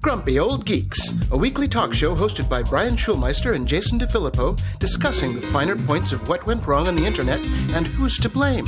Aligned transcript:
Grumpy 0.00 0.38
Old 0.38 0.64
Geeks, 0.64 1.12
a 1.30 1.36
weekly 1.36 1.68
talk 1.68 1.92
show 1.92 2.14
hosted 2.14 2.48
by 2.48 2.62
Brian 2.62 2.96
Schulmeister 2.96 3.54
and 3.54 3.68
Jason 3.68 3.98
DeFilippo, 3.98 4.58
discussing 4.78 5.34
the 5.34 5.42
finer 5.42 5.76
points 5.76 6.12
of 6.12 6.26
what 6.26 6.46
went 6.46 6.66
wrong 6.66 6.88
on 6.88 6.96
the 6.96 7.04
internet 7.04 7.40
and 7.40 7.86
who's 7.86 8.18
to 8.18 8.30
blame. 8.30 8.64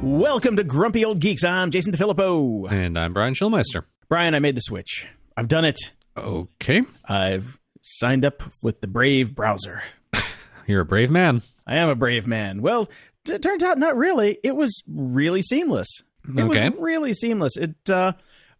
Welcome 0.00 0.56
to 0.56 0.64
Grumpy 0.64 1.04
Old 1.04 1.18
Geeks. 1.18 1.42
I'm 1.42 1.72
Jason 1.72 1.92
DeFilippo. 1.92 2.70
And 2.70 2.96
I'm 2.96 3.12
Brian 3.12 3.34
Schulmeister. 3.34 3.84
Brian, 4.08 4.34
I 4.34 4.38
made 4.38 4.54
the 4.54 4.60
switch. 4.60 5.08
I've 5.36 5.48
done 5.48 5.64
it. 5.64 5.92
Okay. 6.16 6.82
I've 7.04 7.58
signed 7.80 8.24
up 8.24 8.44
with 8.62 8.80
the 8.80 8.86
Brave 8.86 9.34
browser. 9.34 9.82
You're 10.66 10.82
a 10.82 10.86
brave 10.86 11.10
man. 11.10 11.42
I 11.66 11.76
am 11.76 11.88
a 11.88 11.94
brave 11.94 12.26
man. 12.26 12.62
Well, 12.62 12.88
it 13.28 13.42
turns 13.42 13.62
out 13.62 13.78
not 13.78 13.96
really. 13.96 14.38
It 14.44 14.56
was 14.56 14.82
really 14.88 15.42
seamless. 15.42 15.88
It 16.36 16.40
Okay. 16.42 16.70
was 16.70 16.78
really 16.80 17.12
seamless. 17.12 17.56
It 17.56 17.74
uh, 17.90 18.12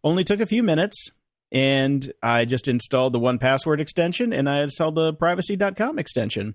only 0.02 0.25
took 0.25 0.41
a 0.41 0.47
few 0.47 0.62
minutes, 0.62 1.11
and 1.52 2.12
I 2.23 2.45
just 2.45 2.69
installed 2.69 3.12
the 3.12 3.21
1Password 3.21 3.80
extension 3.80 4.33
and 4.33 4.48
I 4.48 4.62
installed 4.62 4.97
the 4.97 5.15
privacy.com 5.15 5.98
extension. 5.98 6.55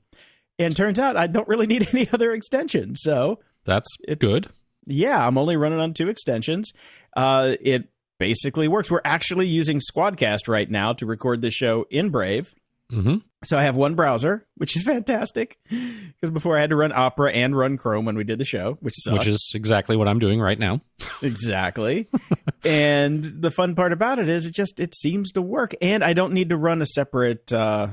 And 0.60 0.76
turns 0.76 1.00
out 1.00 1.16
I 1.18 1.28
don't 1.28 1.48
really 1.48 1.68
need 1.68 1.88
any 1.94 2.08
other 2.12 2.34
extensions. 2.34 3.00
So, 3.02 3.40
That's 3.66 3.88
It's- 4.08 4.18
good. 4.30 4.48
yeah, 4.86 5.26
I'm 5.26 5.38
only 5.38 5.56
running 5.58 5.80
on 5.80 5.94
two 5.94 6.10
extensions. 6.10 6.72
Uh, 7.16 7.56
it 7.62 7.90
basically 8.20 8.68
works. 8.68 8.92
We're 8.92 9.02
actually 9.06 9.48
using 9.48 9.80
Squadcast 9.80 10.48
right 10.48 10.70
now 10.70 10.92
to 10.94 11.06
record 11.06 11.42
the 11.42 11.50
show 11.52 11.86
in 11.90 12.10
Brave. 12.10 12.54
Hmm 12.90 13.18
So 13.44 13.58
I 13.58 13.64
have 13.64 13.76
one 13.76 13.96
browser, 13.96 14.46
which 14.56 14.76
is 14.76 14.84
fantastic. 14.86 15.58
Because 15.70 16.32
before 16.32 16.58
I 16.58 16.62
had 16.62 16.72
to 16.72 16.76
run 16.76 16.92
Opera 16.92 17.32
and 17.32 17.56
run 17.58 17.78
Chrome 17.78 18.06
when 18.06 18.16
we 18.18 18.24
did 18.24 18.40
the 18.40 18.46
show, 18.46 18.78
which 18.82 18.96
sucks. 18.98 19.20
Which 19.20 19.28
is 19.28 19.52
exactly 19.56 19.96
what 19.96 20.08
I'm 20.08 20.20
doing 20.20 20.40
right 20.42 20.58
now. 20.58 20.82
exactly. 21.22 22.08
and 22.64 23.24
the 23.24 23.52
fun 23.52 23.76
part 23.76 23.94
about 23.94 24.20
it 24.20 24.28
is 24.30 24.46
it 24.46 24.54
just 24.54 24.80
it 24.80 24.96
seems 24.96 25.32
to 25.34 25.42
work, 25.42 25.74
and 25.82 26.04
I 26.04 26.14
don't 26.14 26.34
need 26.34 26.50
to 26.50 26.58
run 26.58 26.82
a 26.82 26.86
separate 26.86 27.52
uh, 27.54 27.90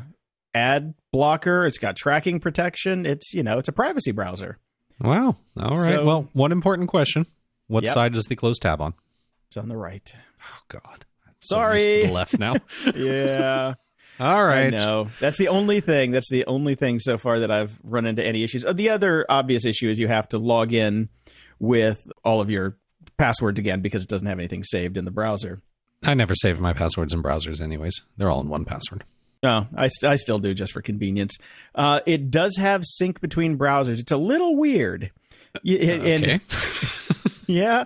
ad 0.54 0.94
blocker. 1.12 1.66
It's 1.66 1.78
got 1.78 1.96
tracking 1.96 2.40
protection. 2.40 3.06
It's 3.06 3.32
you 3.34 3.42
know 3.42 3.58
it's 3.58 3.68
a 3.68 3.72
privacy 3.72 4.12
browser. 4.12 4.58
Wow. 5.00 5.36
All 5.60 5.76
right. 5.76 5.88
So- 5.88 6.06
well, 6.06 6.28
one 6.32 6.52
important 6.52 6.88
question. 6.88 7.26
What 7.68 7.84
Yep. 7.84 7.92
side 7.92 8.12
does 8.12 8.24
the 8.26 8.36
close 8.36 8.58
tab 8.58 8.80
on? 8.80 8.94
It's 9.48 9.56
on 9.56 9.68
the 9.68 9.76
right. 9.76 10.10
Oh, 10.40 10.60
God. 10.68 11.04
I'm 11.26 11.34
so 11.40 11.56
Sorry. 11.56 12.06
the 12.06 12.12
left 12.12 12.38
now. 12.38 12.54
Yeah. 12.94 13.74
All 14.20 14.26
I 14.36 14.42
right. 14.42 14.70
know. 14.72 15.08
That's 15.20 15.36
the 15.38 15.48
only 15.48 15.80
thing. 15.80 16.10
That's 16.10 16.30
the 16.30 16.44
only 16.46 16.74
thing 16.74 16.98
so 16.98 17.18
far 17.18 17.40
that 17.40 17.50
I've 17.50 17.78
run 17.84 18.06
into 18.06 18.24
any 18.24 18.42
issues. 18.42 18.64
Uh, 18.64 18.72
The 18.72 18.90
other 18.90 19.26
obvious 19.28 19.64
issue 19.64 19.88
is 19.88 19.98
you 19.98 20.08
have 20.08 20.28
to 20.30 20.38
log 20.38 20.72
in 20.72 21.08
with 21.58 22.10
all 22.24 22.40
of 22.40 22.50
your 22.50 22.76
passwords 23.18 23.58
again 23.58 23.80
because 23.80 24.02
it 24.02 24.08
doesn't 24.08 24.26
have 24.26 24.38
anything 24.38 24.62
saved 24.64 24.96
in 24.96 25.04
the 25.04 25.10
browser. 25.10 25.60
I 26.04 26.14
never 26.14 26.34
save 26.34 26.60
my 26.60 26.72
passwords 26.72 27.14
in 27.14 27.22
browsers, 27.22 27.60
anyways. 27.60 28.02
They're 28.16 28.30
all 28.30 28.40
in 28.40 28.48
1Password. 28.48 29.02
No, 29.42 29.66
I, 29.74 29.86
st- 29.88 30.10
I 30.10 30.16
still 30.16 30.38
do 30.38 30.54
just 30.54 30.72
for 30.72 30.80
convenience. 30.82 31.36
Uh, 31.74 32.00
it 32.06 32.30
does 32.30 32.56
have 32.56 32.84
sync 32.84 33.20
between 33.20 33.56
browsers. 33.58 34.00
It's 34.00 34.12
a 34.12 34.16
little 34.16 34.56
weird. 34.56 35.10
And- 35.66 36.24
Okay. 36.24 36.40
yeah. 37.46 37.84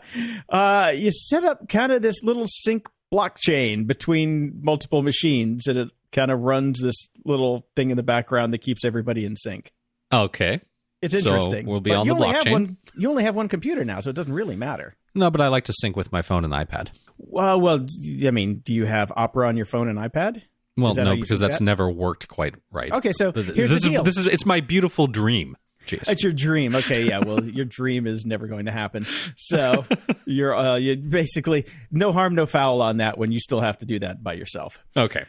Uh, 0.48 0.92
you 0.94 1.10
set 1.10 1.44
up 1.44 1.68
kind 1.68 1.92
of 1.92 2.02
this 2.02 2.22
little 2.22 2.46
sync 2.46 2.88
blockchain 3.12 3.86
between 3.86 4.60
multiple 4.62 5.02
machines, 5.02 5.66
and 5.66 5.78
it 5.78 5.88
kind 6.12 6.30
of 6.30 6.40
runs 6.40 6.80
this 6.80 7.08
little 7.24 7.66
thing 7.76 7.90
in 7.90 7.96
the 7.96 8.02
background 8.02 8.52
that 8.52 8.58
keeps 8.58 8.84
everybody 8.84 9.24
in 9.24 9.36
sync. 9.36 9.72
okay. 10.12 10.60
It's 11.02 11.18
So 11.22 11.34
interesting. 11.34 11.64
we'll 11.64 11.80
be 11.80 11.92
But 11.92 12.00
on 12.00 12.06
the 12.08 12.14
blockchain. 12.14 12.52
one. 12.52 12.76
You 12.94 13.08
only 13.08 13.24
have 13.24 13.34
one 13.34 13.48
computer 13.48 13.86
now, 13.86 14.00
so 14.00 14.10
it 14.10 14.16
doesn't 14.16 14.34
really 14.34 14.54
matter. 14.56 14.96
No, 15.14 15.30
but 15.30 15.40
I 15.40 15.48
like 15.48 15.64
to 15.64 15.72
sync 15.72 15.96
with 15.96 16.12
my 16.12 16.20
phone 16.20 16.44
and 16.44 16.52
iPad. 16.52 16.88
Well, 17.16 17.58
well, 17.58 17.86
I 18.26 18.30
mean, 18.30 18.56
do 18.62 18.74
you 18.74 18.84
have 18.84 19.10
Opera 19.16 19.48
on 19.48 19.56
your 19.56 19.64
phone 19.64 19.88
and 19.88 19.98
iPad? 19.98 20.42
Well, 20.76 20.90
Is 20.90 20.96
that 20.96 21.06
how 21.06 21.14
no, 21.14 21.20
because 21.20 21.40
that's 21.40 21.58
that? 21.58 21.64
never 21.64 21.90
worked 21.90 22.28
quite 22.28 22.54
right. 22.70 22.92
Okay, 22.92 23.12
so 23.14 23.32
here's 23.32 23.70
this 23.70 23.82
the 23.82 23.88
deal. 23.90 24.02
is 24.06 24.14
this 24.14 24.18
is 24.18 24.26
it's 24.26 24.44
my 24.44 24.60
beautiful 24.60 25.06
dream, 25.06 25.56
Jason. 25.86 26.12
It's 26.12 26.22
your 26.22 26.32
dream. 26.34 26.74
Okay, 26.74 27.04
yeah. 27.08 27.20
Well, 27.20 27.42
your 27.44 27.64
dream 27.64 28.06
is 28.06 28.26
never 28.26 28.46
going 28.46 28.66
to 28.66 28.70
happen. 28.72 29.06
So 29.38 29.86
you're 30.26 30.54
uh, 30.54 30.76
you 30.76 30.96
basically 30.96 31.64
no 31.90 32.12
harm, 32.12 32.34
no 32.34 32.44
foul 32.44 32.82
on 32.82 32.98
that. 32.98 33.16
When 33.16 33.32
you 33.32 33.40
still 33.40 33.60
have 33.60 33.78
to 33.78 33.86
do 33.86 33.98
that 34.00 34.22
by 34.22 34.34
yourself. 34.34 34.80
okay. 34.96 35.24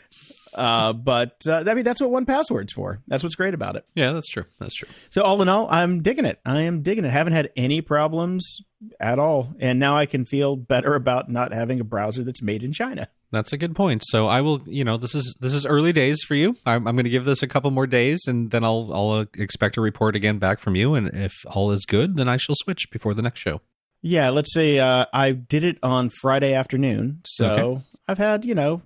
Uh, 0.54 0.94
but 0.94 1.42
uh, 1.48 1.64
I 1.68 1.74
mean, 1.74 1.84
that's 1.84 2.02
what 2.02 2.12
1Password's 2.26 2.74
for. 2.74 3.02
That's 3.08 3.24
what's 3.24 3.36
great 3.36 3.54
about 3.54 3.76
it. 3.76 3.86
Yeah, 3.96 4.12
that's 4.12 4.28
true. 4.30 4.46
That's 4.60 4.76
true. 4.76 4.88
So 5.10 5.22
all 5.24 5.42
in 5.42 5.50
all, 5.50 5.68
I'm 5.70 6.02
digging 6.02 6.26
it. 6.26 6.40
I 6.46 6.62
am 6.62 6.82
digging 6.82 7.06
it. 7.06 7.10
Haven't 7.10 7.34
had 7.34 7.52
any 7.56 7.82
problems 7.82 8.60
at 9.00 9.20
all, 9.20 9.54
and 9.60 9.80
now 9.80 9.96
I 9.96 10.06
can 10.06 10.26
feel 10.26 10.56
better 10.56 10.96
about 10.96 11.30
not 11.30 11.54
having 11.54 11.80
a 11.80 11.84
browser 11.84 12.24
that's 12.24 12.42
made 12.42 12.64
in 12.64 12.72
China. 12.74 13.08
That's 13.32 13.54
a 13.54 13.58
good 13.58 13.76
point. 13.76 14.04
So 14.06 14.28
I 14.28 14.42
will, 14.42 14.62
you 14.66 14.84
know, 14.84 14.98
this 14.98 15.16
is 15.16 15.38
this 15.40 15.54
is 15.54 15.66
early 15.66 15.94
days 15.94 16.22
for 16.28 16.36
you. 16.36 16.58
I'm, 16.66 16.86
I'm 16.88 16.96
going 16.96 17.06
to 17.06 17.10
give 17.10 17.24
this 17.24 17.42
a 17.42 17.48
couple 17.48 17.72
more 17.72 17.88
days, 17.88 18.24
and 18.28 18.52
then 18.52 18.64
I'll 18.66 18.90
I'll 18.94 19.12
uh, 19.12 19.26
expect 19.38 19.78
a 19.78 19.82
report 19.82 20.16
again 20.18 20.38
back 20.38 20.60
from 20.60 20.76
you. 20.76 20.96
And 20.96 21.08
if 21.14 21.34
all 21.48 21.72
is 21.72 21.86
good, 21.86 22.18
then 22.18 22.28
I 22.28 22.36
shall 22.38 22.56
switch 22.56 22.90
before 22.92 23.14
the 23.14 23.22
next 23.22 23.40
show. 23.40 23.62
Yeah, 24.02 24.32
let's 24.32 24.54
say 24.54 24.80
uh, 24.80 25.06
I 25.14 25.32
did 25.32 25.64
it 25.64 25.78
on 25.84 26.10
Friday 26.10 26.54
afternoon, 26.54 27.22
so 27.24 27.46
Okay. 27.46 27.82
I've 28.08 28.18
had 28.18 28.44
you 28.44 28.56
know 28.56 28.82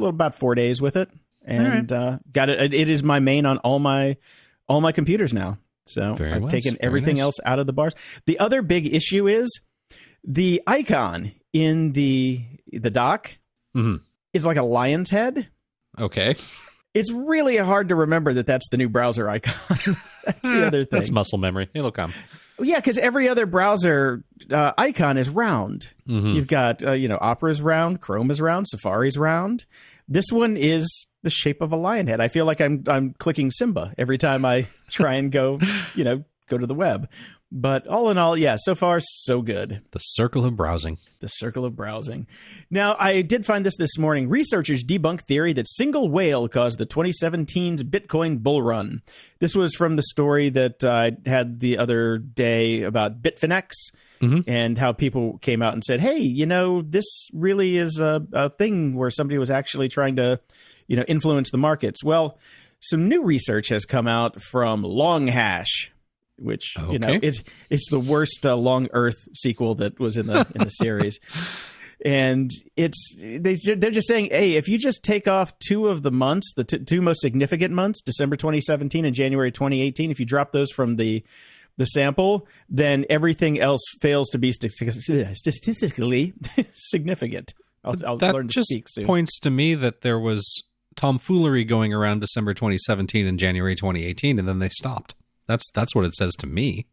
little 0.00 0.14
about 0.14 0.34
four 0.34 0.54
days 0.54 0.80
with 0.80 0.96
it, 0.96 1.08
and 1.44 1.90
uh, 1.92 2.18
got 2.32 2.48
it. 2.48 2.72
It 2.74 2.88
is 2.88 3.02
my 3.02 3.18
main 3.20 3.46
on 3.46 3.58
all 3.58 3.78
my 3.78 4.16
all 4.68 4.80
my 4.80 4.92
computers 4.92 5.32
now. 5.32 5.58
So 5.86 6.14
Very 6.14 6.32
I've 6.32 6.42
nice, 6.42 6.50
taken 6.52 6.72
very 6.74 6.86
everything 6.86 7.16
nice. 7.16 7.22
else 7.22 7.40
out 7.44 7.58
of 7.58 7.66
the 7.66 7.72
bars. 7.72 7.94
The 8.26 8.38
other 8.38 8.62
big 8.62 8.92
issue 8.94 9.26
is 9.26 9.60
the 10.24 10.62
icon 10.66 11.32
in 11.52 11.92
the 11.92 12.44
the 12.72 12.90
dock 12.90 13.32
Mhm. 13.76 14.00
is 14.32 14.46
like 14.46 14.56
a 14.56 14.62
lion's 14.62 15.10
head. 15.10 15.48
Okay, 15.98 16.34
It's 16.94 17.10
really 17.12 17.56
hard 17.56 17.88
to 17.90 17.94
remember 17.94 18.32
that 18.34 18.46
that's 18.46 18.68
the 18.68 18.76
new 18.76 18.88
browser 18.88 19.28
icon. 19.28 19.54
that's 20.24 20.48
the 20.48 20.66
other 20.66 20.84
thing. 20.84 20.98
that's 20.98 21.10
muscle 21.10 21.38
memory. 21.38 21.68
It'll 21.74 21.90
come. 21.92 22.12
Yeah, 22.60 22.76
because 22.76 22.98
every 22.98 23.28
other 23.28 23.46
browser 23.46 24.22
uh, 24.50 24.72
icon 24.76 25.16
is 25.18 25.28
round. 25.30 25.88
Mhm. 26.08 26.34
You've 26.34 26.46
got, 26.46 26.84
uh, 26.86 26.92
you 26.92 27.08
know, 27.08 27.18
Opera's 27.20 27.62
round, 27.62 28.00
Chrome 28.00 28.30
is 28.30 28.40
round, 28.40 28.66
Safari's 28.68 29.16
round. 29.16 29.64
This 30.10 30.26
one 30.32 30.56
is 30.56 31.06
the 31.22 31.30
shape 31.30 31.62
of 31.62 31.72
a 31.72 31.76
lion 31.76 32.08
head. 32.08 32.20
I 32.20 32.26
feel 32.26 32.44
like 32.44 32.60
I'm 32.60 32.82
I'm 32.88 33.14
clicking 33.14 33.50
Simba 33.50 33.94
every 33.96 34.18
time 34.18 34.44
I 34.44 34.66
try 34.90 35.14
and 35.14 35.30
go, 35.30 35.60
you 35.94 36.02
know, 36.02 36.24
go 36.48 36.58
to 36.58 36.66
the 36.66 36.74
web. 36.74 37.08
But 37.52 37.88
all 37.88 38.10
in 38.10 38.18
all, 38.18 38.36
yeah, 38.36 38.56
so 38.58 38.76
far 38.76 39.00
so 39.00 39.42
good. 39.42 39.82
The 39.90 39.98
circle 39.98 40.44
of 40.44 40.56
browsing. 40.56 40.98
The 41.18 41.26
circle 41.26 41.64
of 41.64 41.74
browsing. 41.74 42.28
Now, 42.70 42.94
I 42.98 43.22
did 43.22 43.44
find 43.44 43.66
this 43.66 43.76
this 43.76 43.98
morning. 43.98 44.28
Researchers 44.28 44.84
debunk 44.84 45.22
theory 45.22 45.52
that 45.54 45.66
single 45.66 46.08
whale 46.08 46.48
caused 46.48 46.78
the 46.78 46.86
2017's 46.86 47.82
Bitcoin 47.82 48.38
bull 48.40 48.62
run. 48.62 49.02
This 49.40 49.56
was 49.56 49.74
from 49.74 49.96
the 49.96 50.02
story 50.02 50.48
that 50.50 50.84
I 50.84 51.16
had 51.26 51.58
the 51.58 51.78
other 51.78 52.18
day 52.18 52.82
about 52.82 53.20
Bitfinex 53.20 53.72
Mhm. 54.20 54.44
and 54.46 54.76
how 54.78 54.92
people 54.92 55.38
came 55.38 55.62
out 55.62 55.72
and 55.74 55.82
said, 55.82 56.00
"Hey, 56.00 56.18
you 56.18 56.46
know, 56.46 56.82
this 56.82 57.28
really 57.32 57.76
is 57.78 57.98
a, 57.98 58.26
a 58.32 58.50
thing 58.50 58.94
where 58.94 59.10
somebody 59.10 59.38
was 59.38 59.50
actually 59.50 59.88
trying 59.88 60.16
to, 60.16 60.40
you 60.88 60.96
know, 60.96 61.04
influence 61.08 61.50
the 61.50 61.58
markets." 61.58 62.04
Well, 62.04 62.38
some 62.80 63.08
new 63.08 63.22
research 63.22 63.68
has 63.68 63.84
come 63.84 64.06
out 64.06 64.40
from 64.42 64.82
LongHash, 64.82 65.90
which 66.38 66.74
you 66.90 66.98
know 66.98 67.18
it's 67.22 67.42
it's 67.70 67.88
the 67.90 68.00
worst 68.00 68.44
uh, 68.44 68.56
Long 68.56 68.88
Earth 68.92 69.28
sequel 69.34 69.74
that 69.76 69.98
was 69.98 70.16
in 70.16 70.26
the 70.26 70.46
in 70.54 70.64
the 70.64 70.70
series. 70.82 71.18
And 72.02 72.50
it's 72.76 73.14
they 73.18 73.54
they're 73.74 73.90
just 73.90 74.08
saying, 74.08 74.28
hey, 74.30 74.54
if 74.56 74.68
you 74.68 74.78
just 74.78 75.02
take 75.02 75.28
off 75.28 75.58
two 75.58 75.88
of 75.88 76.02
the 76.02 76.10
months, 76.10 76.54
the 76.56 76.64
t- 76.64 76.78
two 76.78 77.02
most 77.02 77.20
significant 77.20 77.74
months, 77.74 78.00
December 78.00 78.36
2017 78.36 79.04
and 79.04 79.14
January 79.14 79.52
2018, 79.52 80.10
if 80.10 80.18
you 80.18 80.24
drop 80.24 80.52
those 80.52 80.70
from 80.70 80.96
the 80.96 81.22
the 81.80 81.86
sample, 81.86 82.46
then 82.68 83.06
everything 83.08 83.58
else 83.58 83.80
fails 84.00 84.28
to 84.28 84.38
be 84.38 84.52
statistically 84.52 86.34
significant. 86.74 87.54
I'll, 87.82 87.96
I'll 88.06 88.16
that 88.18 88.34
learn 88.34 88.48
to 88.48 88.52
just 88.52 88.68
speak 88.68 88.86
soon. 88.86 89.06
points 89.06 89.38
to 89.40 89.50
me 89.50 89.74
that 89.74 90.02
there 90.02 90.18
was 90.18 90.62
tomfoolery 90.94 91.64
going 91.64 91.94
around 91.94 92.20
December 92.20 92.52
2017 92.52 93.26
and 93.26 93.38
January 93.38 93.74
2018, 93.74 94.38
and 94.38 94.46
then 94.46 94.58
they 94.58 94.68
stopped. 94.68 95.14
That's 95.46 95.70
that's 95.70 95.94
what 95.94 96.04
it 96.04 96.14
says 96.14 96.34
to 96.40 96.46
me. 96.46 96.86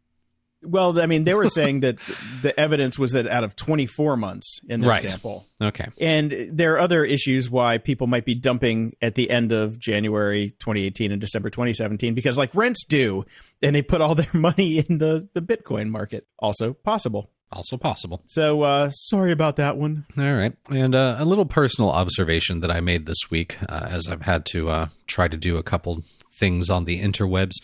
Well, 0.62 1.00
I 1.00 1.06
mean, 1.06 1.22
they 1.24 1.34
were 1.34 1.48
saying 1.48 1.80
that 1.80 1.98
the 2.42 2.58
evidence 2.58 2.98
was 2.98 3.12
that 3.12 3.28
out 3.28 3.44
of 3.44 3.54
24 3.54 4.16
months 4.16 4.60
in 4.68 4.80
their 4.80 4.90
Right. 4.90 5.08
sample. 5.08 5.46
Okay. 5.62 5.86
And 6.00 6.32
there 6.52 6.74
are 6.74 6.78
other 6.80 7.04
issues 7.04 7.48
why 7.48 7.78
people 7.78 8.06
might 8.08 8.24
be 8.24 8.34
dumping 8.34 8.94
at 9.00 9.14
the 9.14 9.30
end 9.30 9.52
of 9.52 9.78
January 9.78 10.50
2018 10.58 11.12
and 11.12 11.20
December 11.20 11.48
2017 11.50 12.12
because, 12.14 12.36
like, 12.36 12.52
rent's 12.54 12.84
due 12.84 13.24
and 13.62 13.74
they 13.76 13.82
put 13.82 14.00
all 14.00 14.14
their 14.16 14.26
money 14.34 14.78
in 14.78 14.98
the, 14.98 15.28
the 15.32 15.40
Bitcoin 15.42 15.90
market. 15.90 16.26
Also 16.40 16.72
possible. 16.74 17.30
Also 17.52 17.76
possible. 17.78 18.20
So, 18.26 18.62
uh, 18.62 18.90
sorry 18.90 19.32
about 19.32 19.56
that 19.56 19.76
one. 19.78 20.06
All 20.18 20.34
right. 20.34 20.54
And 20.70 20.94
uh, 20.94 21.16
a 21.18 21.24
little 21.24 21.46
personal 21.46 21.90
observation 21.90 22.60
that 22.60 22.70
I 22.70 22.80
made 22.80 23.06
this 23.06 23.30
week 23.30 23.56
uh, 23.68 23.86
as 23.88 24.06
I've 24.08 24.22
had 24.22 24.44
to 24.46 24.68
uh, 24.68 24.88
try 25.06 25.28
to 25.28 25.36
do 25.36 25.56
a 25.56 25.62
couple 25.62 26.02
things 26.38 26.68
on 26.68 26.84
the 26.84 27.00
interwebs. 27.00 27.54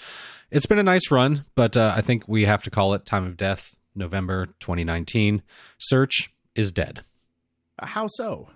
It's 0.51 0.67
been 0.67 0.79
a 0.79 0.85
nice 0.85 1.11
run, 1.11 1.45
but 1.55 1.77
uh, 1.77 1.95
I 1.97 2.01
think 2.01 2.29
we 2.29 2.45
have 2.45 2.63
to 2.65 2.71
call 2.71 2.95
it 2.95 3.05
time 3.07 3.27
of 3.27 3.37
death. 3.37 3.77
November 3.95 4.47
2019. 4.61 5.43
Search 5.79 6.33
is 6.55 6.73
dead. 6.73 7.05
How 7.81 8.07
so? 8.09 8.49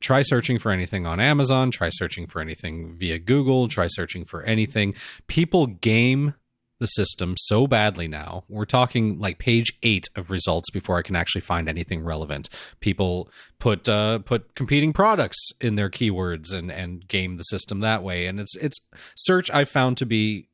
Try 0.00 0.22
searching 0.22 0.58
for 0.58 0.70
anything 0.70 1.06
on 1.06 1.20
Amazon, 1.20 1.70
try 1.70 1.88
searching 1.90 2.26
for 2.26 2.40
anything 2.40 2.96
via 2.96 3.18
Google, 3.18 3.66
try 3.66 3.86
searching 3.86 4.24
for 4.24 4.42
anything. 4.42 4.94
People 5.26 5.66
game 5.66 6.34
the 6.78 6.86
system 6.86 7.34
so 7.38 7.66
badly 7.66 8.06
now. 8.06 8.44
We're 8.50 8.66
talking 8.66 9.18
like 9.18 9.38
page 9.38 9.72
eight 9.82 10.08
of 10.14 10.30
results 10.30 10.68
before 10.70 10.98
I 10.98 11.02
can 11.02 11.16
actually 11.16 11.40
find 11.40 11.68
anything 11.68 12.04
relevant. 12.04 12.50
People 12.80 13.30
put 13.58 13.88
uh, 13.88 14.18
put 14.18 14.54
competing 14.54 14.92
products 14.92 15.38
in 15.62 15.76
their 15.76 15.88
keywords 15.88 16.52
and 16.52 16.70
and 16.70 17.08
game 17.08 17.38
the 17.38 17.44
system 17.44 17.80
that 17.80 18.02
way. 18.02 18.26
And 18.26 18.38
it's 18.38 18.54
it's 18.56 18.78
search 19.16 19.50
I 19.50 19.64
found 19.64 19.96
to 19.96 20.06
be 20.06 20.48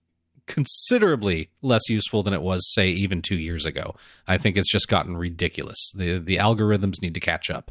considerably 0.47 1.51
less 1.63 1.89
useful 1.89 2.23
than 2.23 2.35
it 2.35 2.43
was 2.43 2.73
say 2.75 2.91
even 2.91 3.23
2 3.23 3.37
years 3.37 3.67
ago. 3.67 3.95
I 4.27 4.39
think 4.39 4.57
it's 4.57 4.71
just 4.71 4.89
gotten 4.89 5.17
ridiculous. 5.17 5.93
The 5.95 6.19
the 6.19 6.37
algorithms 6.37 7.01
need 7.01 7.15
to 7.15 7.21
catch 7.21 7.51
up. 7.51 7.71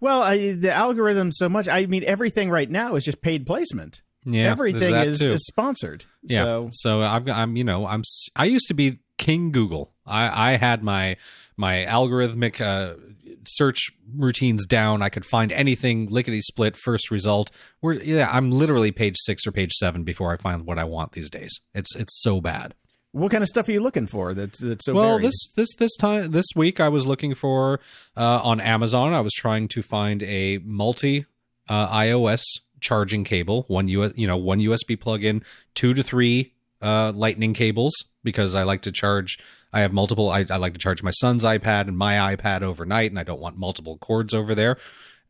Well, 0.00 0.22
I, 0.22 0.52
the 0.52 0.72
algorithm 0.72 1.32
so 1.32 1.48
much. 1.48 1.68
I 1.68 1.86
mean, 1.86 2.04
everything 2.04 2.50
right 2.50 2.70
now 2.70 2.96
is 2.96 3.04
just 3.04 3.22
paid 3.22 3.46
placement. 3.46 4.02
Yeah, 4.24 4.50
everything 4.50 4.94
is, 4.94 5.22
is 5.22 5.46
sponsored. 5.46 6.04
Yeah. 6.22 6.38
So 6.38 6.68
So 6.72 7.02
I'm, 7.02 7.30
I'm, 7.30 7.56
you 7.56 7.64
know, 7.64 7.86
I'm, 7.86 8.02
I 8.34 8.44
used 8.44 8.68
to 8.68 8.74
be 8.74 8.98
King 9.18 9.52
Google. 9.52 9.92
I, 10.04 10.52
I 10.52 10.56
had 10.56 10.82
my, 10.82 11.16
my 11.56 11.86
algorithmic 11.88 12.60
uh, 12.60 12.96
search 13.46 13.90
routines 14.16 14.66
down. 14.66 15.02
I 15.02 15.08
could 15.08 15.24
find 15.24 15.52
anything 15.52 16.08
lickety 16.08 16.40
split 16.40 16.76
first 16.76 17.10
result. 17.10 17.50
Where 17.80 17.94
yeah, 17.94 18.28
I'm 18.32 18.50
literally 18.50 18.92
page 18.92 19.16
six 19.18 19.46
or 19.46 19.52
page 19.52 19.72
seven 19.72 20.04
before 20.04 20.32
I 20.32 20.36
find 20.36 20.66
what 20.66 20.78
I 20.78 20.84
want 20.84 21.12
these 21.12 21.30
days. 21.30 21.60
It's, 21.74 21.94
it's 21.96 22.20
so 22.22 22.40
bad. 22.40 22.74
what 23.12 23.30
kind 23.30 23.42
of 23.42 23.48
stuff 23.48 23.68
are 23.68 23.72
you 23.72 23.80
looking 23.80 24.06
for? 24.06 24.34
That's 24.34 24.58
that's 24.58 24.84
so 24.84 24.94
well, 24.94 25.18
varied? 25.18 25.26
this 25.26 25.52
this 25.56 25.74
this 25.76 25.96
time 25.96 26.30
this 26.32 26.46
week 26.54 26.80
I 26.80 26.88
was 26.88 27.06
looking 27.06 27.34
for 27.34 27.80
uh, 28.16 28.40
on 28.42 28.60
Amazon. 28.60 29.14
I 29.14 29.20
was 29.20 29.32
trying 29.32 29.68
to 29.68 29.82
find 29.82 30.22
a 30.22 30.58
multi 30.58 31.24
uh, 31.68 31.88
iOS 31.88 32.42
charging 32.80 33.24
cable, 33.24 33.64
one 33.68 33.88
US, 33.88 34.12
you 34.16 34.26
know, 34.26 34.36
one 34.36 34.60
USB 34.60 35.00
plug-in, 35.00 35.42
two 35.74 35.94
to 35.94 36.02
three 36.02 36.52
uh, 36.82 37.12
Lightning 37.14 37.54
cables 37.54 37.94
because 38.22 38.54
I 38.54 38.64
like 38.64 38.82
to 38.82 38.92
charge. 38.92 39.38
I 39.72 39.80
have 39.80 39.92
multiple. 39.92 40.30
I, 40.30 40.44
I 40.50 40.56
like 40.56 40.72
to 40.72 40.78
charge 40.78 41.02
my 41.02 41.10
son's 41.10 41.44
iPad 41.44 41.88
and 41.88 41.98
my 41.98 42.34
iPad 42.34 42.62
overnight, 42.62 43.10
and 43.10 43.18
I 43.18 43.22
don't 43.24 43.40
want 43.40 43.58
multiple 43.58 43.98
cords 43.98 44.32
over 44.32 44.54
there. 44.54 44.76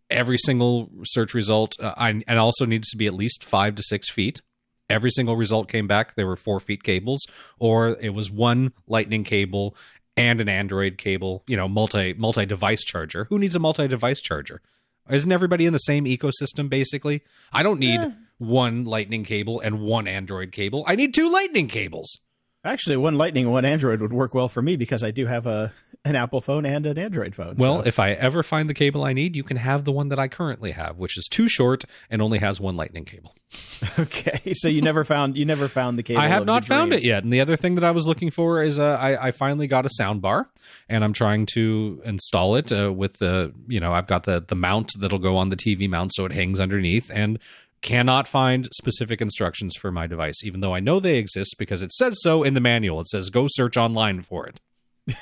Every 0.08 0.38
single 0.38 0.90
search 1.04 1.34
result, 1.34 1.74
uh, 1.80 1.94
I, 1.96 2.22
and 2.28 2.38
also 2.38 2.64
needs 2.64 2.90
to 2.90 2.96
be 2.96 3.06
at 3.06 3.14
least 3.14 3.42
five 3.44 3.74
to 3.76 3.82
six 3.82 4.10
feet 4.10 4.42
every 4.88 5.10
single 5.10 5.34
result 5.36 5.68
came 5.68 5.88
back 5.88 6.14
there 6.14 6.28
were 6.28 6.36
four 6.36 6.60
feet 6.60 6.84
cables 6.84 7.26
or 7.58 7.96
it 8.00 8.14
was 8.14 8.30
one 8.30 8.72
lightning 8.86 9.24
cable 9.24 9.74
and 10.16 10.40
an 10.40 10.48
android 10.48 10.96
cable 10.96 11.42
you 11.48 11.56
know 11.56 11.66
multi 11.66 12.12
multi 12.14 12.46
device 12.46 12.84
charger 12.84 13.24
who 13.24 13.36
needs 13.36 13.56
a 13.56 13.58
multi 13.58 13.88
device 13.88 14.20
charger 14.20 14.62
isn't 15.10 15.32
everybody 15.32 15.66
in 15.66 15.72
the 15.72 15.78
same 15.80 16.04
ecosystem 16.04 16.68
basically 16.68 17.20
i 17.52 17.64
don't 17.64 17.80
need 17.80 17.98
Eh. 17.98 18.10
one 18.38 18.84
lightning 18.84 19.24
cable 19.24 19.58
and 19.58 19.80
one 19.80 20.06
android 20.06 20.52
cable 20.52 20.84
i 20.86 20.94
need 20.94 21.12
two 21.12 21.28
lightning 21.32 21.66
cables 21.66 22.20
Actually, 22.66 22.96
one 22.98 23.16
Lightning 23.16 23.50
one 23.50 23.64
Android 23.64 24.00
would 24.00 24.12
work 24.12 24.34
well 24.34 24.48
for 24.48 24.60
me 24.60 24.76
because 24.76 25.02
I 25.02 25.10
do 25.10 25.26
have 25.26 25.46
a 25.46 25.72
an 26.04 26.14
Apple 26.14 26.40
phone 26.40 26.64
and 26.66 26.86
an 26.86 26.98
Android 26.98 27.34
phone. 27.34 27.56
well 27.58 27.82
so- 27.82 27.88
if 27.88 27.98
i 27.98 28.12
ever 28.12 28.42
find 28.44 28.70
the 28.70 28.74
cable 28.74 29.02
i 29.02 29.12
need 29.12 29.34
you 29.34 29.42
can 29.42 29.56
have 29.56 29.84
the 29.84 29.90
one 29.90 30.08
that 30.08 30.18
i 30.20 30.28
currently 30.28 30.70
have 30.70 30.98
which 30.98 31.18
is 31.18 31.26
too 31.28 31.48
short 31.48 31.84
and 32.10 32.22
only 32.22 32.38
has 32.38 32.60
one 32.60 32.76
lightning 32.76 33.04
cable 33.04 33.34
okay, 33.98 34.52
so 34.52 34.68
you 34.68 34.82
never 34.82 35.04
found 35.04 35.36
you 35.36 35.44
never 35.44 35.68
found 35.68 35.98
the 35.98 36.02
cable. 36.02 36.20
I 36.20 36.28
have 36.28 36.46
not 36.46 36.64
found 36.64 36.92
it 36.92 37.04
yet. 37.04 37.22
And 37.22 37.32
the 37.32 37.40
other 37.40 37.56
thing 37.56 37.76
that 37.76 37.84
I 37.84 37.92
was 37.92 38.06
looking 38.06 38.30
for 38.30 38.60
is 38.62 38.78
uh, 38.78 38.98
I, 39.00 39.28
I 39.28 39.30
finally 39.30 39.66
got 39.68 39.86
a 39.86 39.90
sound 39.90 40.20
bar, 40.20 40.50
and 40.88 41.04
I'm 41.04 41.12
trying 41.12 41.46
to 41.54 42.02
install 42.04 42.56
it 42.56 42.72
uh, 42.72 42.92
with 42.92 43.18
the 43.18 43.52
you 43.68 43.78
know 43.78 43.92
I've 43.92 44.08
got 44.08 44.24
the 44.24 44.44
the 44.46 44.56
mount 44.56 44.90
that'll 44.98 45.20
go 45.20 45.36
on 45.36 45.50
the 45.50 45.56
TV 45.56 45.88
mount 45.88 46.12
so 46.14 46.24
it 46.24 46.32
hangs 46.32 46.58
underneath, 46.58 47.10
and 47.14 47.38
cannot 47.86 48.28
find 48.28 48.68
specific 48.72 49.22
instructions 49.22 49.74
for 49.76 49.90
my 49.90 50.06
device, 50.06 50.44
even 50.44 50.60
though 50.60 50.74
I 50.74 50.80
know 50.80 51.00
they 51.00 51.16
exist 51.16 51.54
because 51.58 51.80
it 51.80 51.92
says 51.92 52.20
so 52.20 52.42
in 52.42 52.52
the 52.54 52.60
manual. 52.60 53.00
It 53.00 53.08
says 53.08 53.30
go 53.30 53.46
search 53.48 53.76
online 53.78 54.22
for 54.22 54.46
it. 54.46 54.60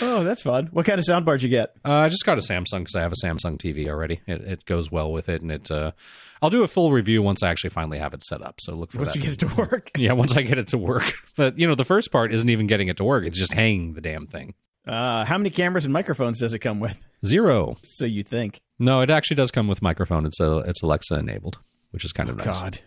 Oh, 0.00 0.24
that's 0.24 0.42
fun. 0.42 0.68
What 0.72 0.86
kind 0.86 0.98
of 0.98 1.04
soundbar 1.04 1.32
did 1.34 1.42
you 1.42 1.48
get? 1.50 1.74
Uh, 1.84 1.92
I 1.92 2.08
just 2.08 2.24
got 2.24 2.38
a 2.38 2.40
Samsung 2.40 2.78
because 2.80 2.94
I 2.94 3.02
have 3.02 3.12
a 3.12 3.26
Samsung 3.26 3.58
TV 3.58 3.86
already. 3.88 4.20
It, 4.26 4.40
it 4.42 4.64
goes 4.64 4.90
well 4.90 5.12
with 5.12 5.28
it, 5.28 5.42
and 5.42 5.52
it. 5.52 5.70
Uh, 5.70 5.92
I'll 6.40 6.48
do 6.50 6.62
a 6.62 6.66
full 6.68 6.90
review 6.90 7.20
once 7.22 7.42
I 7.42 7.50
actually 7.50 7.70
finally 7.70 7.98
have 7.98 8.14
it 8.14 8.22
set 8.22 8.40
up. 8.40 8.56
So 8.60 8.74
look 8.74 8.92
for 8.92 8.98
Once 8.98 9.12
that. 9.12 9.18
you 9.18 9.22
get 9.24 9.32
it 9.42 9.46
to 9.46 9.54
work. 9.56 9.90
Yeah, 9.98 10.12
once 10.12 10.36
I 10.36 10.42
get 10.42 10.56
it 10.58 10.68
to 10.68 10.78
work. 10.78 11.12
But 11.36 11.58
you 11.58 11.66
know, 11.66 11.74
the 11.74 11.84
first 11.84 12.10
part 12.12 12.32
isn't 12.32 12.48
even 12.48 12.66
getting 12.66 12.88
it 12.88 12.96
to 12.98 13.04
work; 13.04 13.26
it's 13.26 13.38
just 13.38 13.52
hanging 13.52 13.92
the 13.94 14.00
damn 14.00 14.26
thing. 14.26 14.54
Uh, 14.86 15.24
how 15.24 15.36
many 15.36 15.50
cameras 15.50 15.84
and 15.84 15.92
microphones 15.92 16.38
does 16.38 16.54
it 16.54 16.60
come 16.60 16.80
with? 16.80 17.02
Zero. 17.26 17.76
So 17.82 18.06
you 18.06 18.22
think? 18.22 18.60
No, 18.78 19.00
it 19.00 19.10
actually 19.10 19.36
does 19.36 19.50
come 19.50 19.68
with 19.68 19.82
microphone. 19.82 20.26
It's 20.26 20.40
a 20.40 20.58
it's 20.58 20.82
Alexa 20.82 21.16
enabled, 21.18 21.58
which 21.90 22.04
is 22.04 22.12
kind 22.12 22.28
of 22.28 22.36
nice. 22.36 22.46
God. 22.46 22.78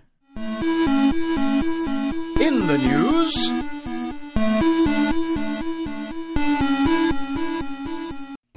In 2.40 2.68
the 2.68 2.78
news, 2.78 3.68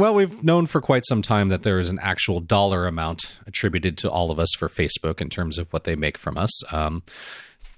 Well, 0.01 0.15
we've 0.15 0.43
known 0.43 0.65
for 0.65 0.81
quite 0.81 1.05
some 1.05 1.21
time 1.21 1.51
that 1.51 1.63
there 1.63 1.79
is 1.79 1.91
an 1.91 1.99
actual 2.01 2.41
dollar 2.41 2.87
amount 2.87 3.39
attributed 3.47 3.99
to 3.99 4.11
all 4.11 4.31
of 4.31 4.39
us 4.39 4.49
for 4.57 4.67
Facebook 4.71 5.21
in 5.21 5.29
terms 5.29 5.59
of 5.59 5.71
what 5.75 5.85
they 5.85 5.95
make 5.95 6.17
from 6.17 6.39
us. 6.39 6.73
Um, 6.73 7.03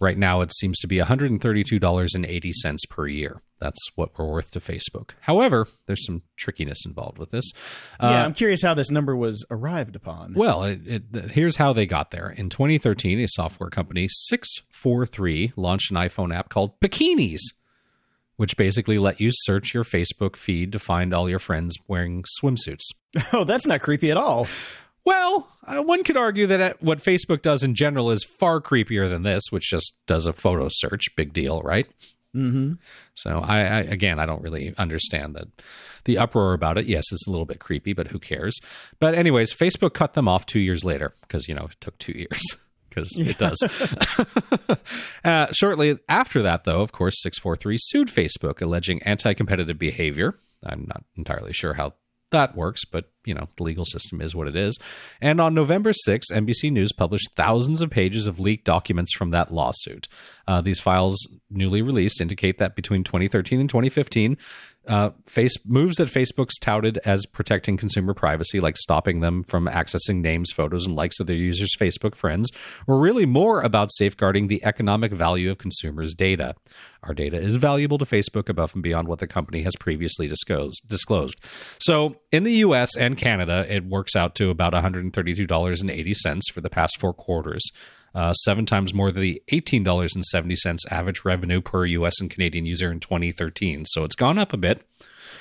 right 0.03 0.19
now, 0.19 0.41
it 0.41 0.53
seems 0.55 0.79
to 0.81 0.87
be 0.87 0.99
$132.80 0.99 2.75
per 2.91 3.07
year. 3.07 3.41
That's 3.59 3.79
what 3.95 4.19
we're 4.19 4.27
worth 4.27 4.51
to 4.51 4.61
Facebook. 4.61 5.11
However, 5.21 5.69
there's 5.87 6.05
some 6.05 6.23
trickiness 6.37 6.85
involved 6.85 7.19
with 7.19 7.31
this. 7.31 7.53
Uh, 8.01 8.09
yeah, 8.11 8.25
I'm 8.25 8.35
curious 8.35 8.63
how 8.63 8.75
this 8.75 8.91
number 8.91 9.17
was 9.17 9.47
arrived 9.51 9.95
upon. 9.95 10.35
Well, 10.35 10.65
it, 10.65 10.81
it, 10.85 11.31
here's 11.31 11.57
how 11.57 11.73
they 11.73 11.87
got 11.87 12.11
there. 12.11 12.29
In 12.31 12.49
2013, 12.49 13.21
a 13.21 13.29
software 13.29 13.71
company, 13.71 14.09
643, 14.11 15.53
launched 15.57 15.93
an 15.93 15.97
iPhone 15.97 16.35
app 16.35 16.49
called 16.49 16.79
Bikinis, 16.81 17.41
which 18.37 18.57
basically 18.57 18.99
let 18.99 19.21
you 19.21 19.31
search 19.33 19.73
your 19.73 19.85
Facebook 19.85 20.35
feed 20.35 20.73
to 20.73 20.81
find 20.81 21.15
all 21.15 21.31
your 21.31 21.39
friends 21.39 21.77
wearing 21.87 22.25
swimsuits. 22.43 22.85
Oh, 23.35 23.45
that's 23.45 23.67
not 23.67 23.83
creepy 23.83 24.11
at 24.11 24.17
all. 24.17 24.47
Well, 25.05 25.49
uh, 25.67 25.83
one 25.83 26.05
could 26.05 26.17
argue 26.17 26.47
that 26.47 26.61
uh, 26.61 26.75
what 26.81 26.99
Facebook 26.99 27.43
does 27.43 27.63
in 27.63 27.75
general 27.75 28.11
is 28.11 28.25
far 28.25 28.61
creepier 28.61 29.09
than 29.09 29.23
this, 29.23 29.45
which 29.51 29.69
just 29.69 29.99
does 30.07 30.27
a 30.27 30.33
photo 30.33 30.69
search. 30.71 31.15
Big 31.17 31.33
deal, 31.33 31.61
right? 31.63 31.87
Mm-hmm. 32.35 32.75
So 33.15 33.41
I, 33.41 33.59
I 33.59 33.81
again, 33.81 34.19
I 34.19 34.27
don't 34.27 34.43
really 34.43 34.75
understand 34.79 35.35
that 35.35 35.49
the 36.05 36.19
uproar 36.19 36.55
about 36.55 36.79
it. 36.79 36.87
Yes, 36.87 37.05
it's 37.13 37.27
a 37.27 37.31
little 37.31 37.44
bit 37.44 37.61
creepy, 37.61 37.93
but 37.93 38.09
who 38.09 38.19
cares? 38.19 38.59
But 38.99 39.15
anyways, 39.15 39.53
Facebook 39.53 39.93
cut 39.93 40.15
them 40.15 40.29
off 40.29 40.47
two 40.47 40.61
years 40.61 40.85
later 40.85 41.15
because 41.23 41.47
you 41.49 41.55
know 41.55 41.65
it 41.65 41.77
took 41.81 41.99
two 41.99 42.13
years 42.17 42.56
because 42.89 43.17
it 43.19 43.39
does. 43.39 43.59
uh, 45.25 45.53
shortly 45.53 45.99
after 46.09 46.43
that, 46.43 46.65
though, 46.65 46.81
of 46.81 46.93
course, 46.93 47.21
six 47.21 47.39
four 47.39 47.56
three 47.56 47.77
sued 47.79 48.09
Facebook 48.09 48.63
alleging 48.63 49.03
anti-competitive 49.03 49.79
behavior. 49.79 50.35
I'm 50.65 50.87
not 50.87 51.05
entirely 51.17 51.53
sure 51.53 51.75
how 51.75 51.94
that 52.32 52.56
works, 52.56 52.84
but 52.84 53.10
you 53.24 53.34
know, 53.34 53.48
the 53.56 53.62
legal 53.62 53.84
system 53.84 54.20
is 54.20 54.34
what 54.34 54.48
it 54.48 54.56
is. 54.56 54.79
And 55.20 55.41
on 55.41 55.55
November 55.55 55.93
6th, 55.93 56.32
NBC 56.32 56.72
News 56.72 56.93
published 56.93 57.31
thousands 57.36 57.81
of 57.81 57.91
pages 57.91 58.27
of 58.27 58.41
leaked 58.41 58.65
documents 58.65 59.15
from 59.15 59.31
that 59.31 59.53
lawsuit. 59.53 60.08
Uh, 60.48 60.60
these 60.60 60.81
files, 60.81 61.27
newly 61.48 61.82
released, 61.82 62.20
indicate 62.20 62.58
that 62.58 62.74
between 62.74 63.05
2013 63.05 63.60
and 63.60 63.69
2015, 63.69 64.36
uh, 64.89 65.10
face 65.27 65.55
moves 65.65 65.96
that 65.96 66.08
Facebook's 66.08 66.58
touted 66.58 66.98
as 67.05 67.27
protecting 67.27 67.77
consumer 67.77 68.15
privacy, 68.15 68.60
like 68.60 68.77
stopping 68.77 69.20
them 69.20 69.44
from 69.44 69.67
accessing 69.67 70.20
names, 70.20 70.51
photos, 70.51 70.86
and 70.86 70.96
likes 70.96 71.20
of 71.20 71.27
their 71.27 71.36
users' 71.36 71.77
Facebook 71.79 72.15
friends, 72.15 72.51
were 72.86 72.98
really 72.98 73.27
more 73.27 73.62
about 73.62 73.93
safeguarding 73.93 74.48
the 74.48 74.65
economic 74.65 75.12
value 75.12 75.51
of 75.51 75.58
consumers' 75.58 76.15
data. 76.15 76.55
Our 77.05 77.15
data 77.15 77.36
is 77.36 77.56
valuable 77.56 77.98
to 77.98 78.05
Facebook 78.05 78.48
above 78.48 78.74
and 78.74 78.82
beyond 78.82 79.08
what 79.08 79.19
the 79.19 79.27
company 79.27 79.62
has 79.62 79.74
previously 79.77 80.29
disclosed. 80.29 80.82
disclosed. 80.89 81.39
So, 81.81 82.17
in 82.31 82.44
the 82.44 82.53
U.S. 82.55 82.96
and 82.96 83.17
Canada, 83.17 83.67
it 83.69 83.84
works 83.84 84.17
out 84.17 84.34
to 84.36 84.51
about 84.51 84.72
$132.80 84.72 86.41
for 86.53 86.60
the 86.60 86.70
past 86.70 86.98
four 86.98 87.12
quarters. 87.12 87.70
Uh, 88.15 88.33
seven 88.35 88.67
times 88.67 88.93
more 88.93 89.11
than 89.11 89.23
the 89.23 89.43
$18.70 89.51 90.79
average 90.91 91.25
revenue 91.25 91.61
per 91.61 91.87
U.S. 91.87 92.21
and 92.21 92.31
Canadian 92.31 92.67
user 92.67 92.91
in 92.93 93.01
2013. 93.01 93.85
So 93.87 94.05
it's 94.05 94.15
gone 94.15 94.39
up 94.39 94.53
a 94.53 94.57
bit. 94.57 94.87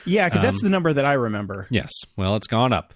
Yeah, 0.06 0.30
because 0.30 0.44
Um, 0.44 0.48
that's 0.52 0.62
the 0.64 0.70
number 0.70 0.94
that 0.94 1.06
I 1.06 1.14
remember. 1.14 1.68
Yes. 1.70 1.92
Well, 2.16 2.36
it's 2.36 2.48
gone 2.48 2.72
up. 2.74 2.94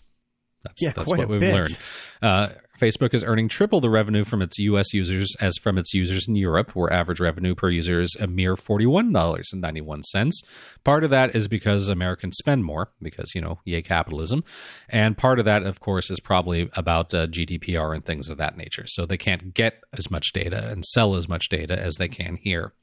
That's, 0.63 0.81
Yeah, 0.81 0.91
that's 0.95 1.07
quite 1.07 1.19
what 1.19 1.25
a 1.25 1.27
we've 1.27 1.39
bit. 1.41 1.53
learned. 1.53 1.77
Uh, 2.21 2.49
Facebook 2.79 3.13
is 3.13 3.23
earning 3.23 3.47
triple 3.47 3.79
the 3.79 3.89
revenue 3.89 4.23
from 4.23 4.41
its 4.41 4.59
U.S. 4.59 4.93
users 4.93 5.33
as 5.39 5.57
from 5.61 5.77
its 5.77 5.93
users 5.93 6.27
in 6.27 6.35
Europe, 6.35 6.75
where 6.75 6.91
average 6.91 7.19
revenue 7.19 7.55
per 7.55 7.69
user 7.69 8.01
is 8.01 8.15
a 8.19 8.27
mere 8.27 8.55
$41.91. 8.55 10.31
Part 10.83 11.03
of 11.03 11.09
that 11.09 11.35
is 11.35 11.47
because 11.47 11.87
Americans 11.87 12.37
spend 12.37 12.65
more, 12.65 12.91
because, 13.01 13.33
you 13.33 13.41
know, 13.41 13.59
yay 13.65 13.81
capitalism. 13.81 14.43
And 14.89 15.17
part 15.17 15.39
of 15.39 15.45
that, 15.45 15.63
of 15.63 15.79
course, 15.79 16.11
is 16.11 16.19
probably 16.19 16.69
about 16.75 17.13
uh, 17.13 17.27
GDPR 17.27 17.95
and 17.95 18.03
things 18.03 18.27
of 18.29 18.37
that 18.37 18.57
nature. 18.57 18.85
So 18.87 19.05
they 19.05 19.17
can't 19.17 19.53
get 19.53 19.81
as 19.93 20.11
much 20.11 20.33
data 20.33 20.69
and 20.69 20.83
sell 20.85 21.15
as 21.15 21.29
much 21.29 21.49
data 21.49 21.79
as 21.79 21.95
they 21.95 22.09
can 22.09 22.35
here. 22.35 22.73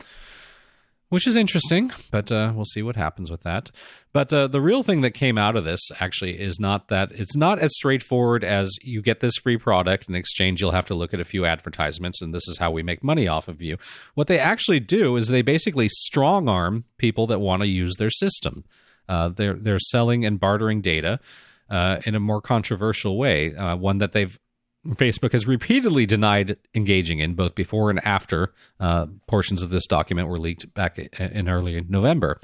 Which 1.12 1.26
is 1.26 1.36
interesting, 1.36 1.92
but 2.10 2.32
uh, 2.32 2.54
we'll 2.56 2.64
see 2.64 2.80
what 2.80 2.96
happens 2.96 3.30
with 3.30 3.42
that. 3.42 3.70
But 4.14 4.32
uh, 4.32 4.46
the 4.46 4.62
real 4.62 4.82
thing 4.82 5.02
that 5.02 5.10
came 5.10 5.36
out 5.36 5.56
of 5.56 5.64
this 5.64 5.90
actually 6.00 6.40
is 6.40 6.58
not 6.58 6.88
that 6.88 7.12
it's 7.12 7.36
not 7.36 7.58
as 7.58 7.74
straightforward 7.74 8.42
as 8.42 8.74
you 8.80 9.02
get 9.02 9.20
this 9.20 9.36
free 9.36 9.58
product 9.58 10.08
in 10.08 10.14
exchange. 10.14 10.62
You'll 10.62 10.70
have 10.70 10.86
to 10.86 10.94
look 10.94 11.12
at 11.12 11.20
a 11.20 11.26
few 11.26 11.44
advertisements, 11.44 12.22
and 12.22 12.32
this 12.34 12.48
is 12.48 12.56
how 12.56 12.70
we 12.70 12.82
make 12.82 13.04
money 13.04 13.28
off 13.28 13.46
of 13.46 13.60
you. 13.60 13.76
What 14.14 14.26
they 14.26 14.38
actually 14.38 14.80
do 14.80 15.16
is 15.16 15.28
they 15.28 15.42
basically 15.42 15.90
strong 15.90 16.48
arm 16.48 16.84
people 16.96 17.26
that 17.26 17.40
want 17.40 17.60
to 17.60 17.68
use 17.68 17.96
their 17.98 18.08
system. 18.08 18.64
Uh, 19.06 19.28
they're 19.28 19.52
they're 19.52 19.78
selling 19.78 20.24
and 20.24 20.40
bartering 20.40 20.80
data 20.80 21.20
uh, 21.68 22.00
in 22.06 22.14
a 22.14 22.20
more 22.20 22.40
controversial 22.40 23.18
way, 23.18 23.54
uh, 23.54 23.76
one 23.76 23.98
that 23.98 24.12
they've 24.12 24.38
Facebook 24.86 25.32
has 25.32 25.46
repeatedly 25.46 26.06
denied 26.06 26.56
engaging 26.74 27.20
in, 27.20 27.34
both 27.34 27.54
before 27.54 27.90
and 27.90 28.04
after 28.04 28.52
uh, 28.80 29.06
portions 29.26 29.62
of 29.62 29.70
this 29.70 29.86
document 29.86 30.28
were 30.28 30.38
leaked 30.38 30.72
back 30.74 30.98
in 30.98 31.48
early 31.48 31.84
November. 31.88 32.40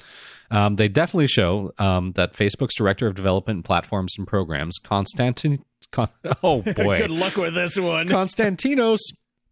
Um, 0.51 0.77
they 0.77 0.89
definitely 0.89 1.27
show 1.27 1.73
um, 1.79 2.13
that 2.13 2.35
Facebook's 2.35 2.77
director 2.77 3.07
of 3.07 3.15
development 3.15 3.65
platforms 3.65 4.15
and 4.17 4.27
programs, 4.27 4.79
Konstantin, 4.79 5.65
Con- 5.91 6.09
oh 6.43 6.63
boy, 6.77 6.99
good 6.99 7.11
luck 7.11 7.37
with 7.37 7.55
this 7.55 7.77
one, 7.77 8.09
Konstantinos 8.09 8.99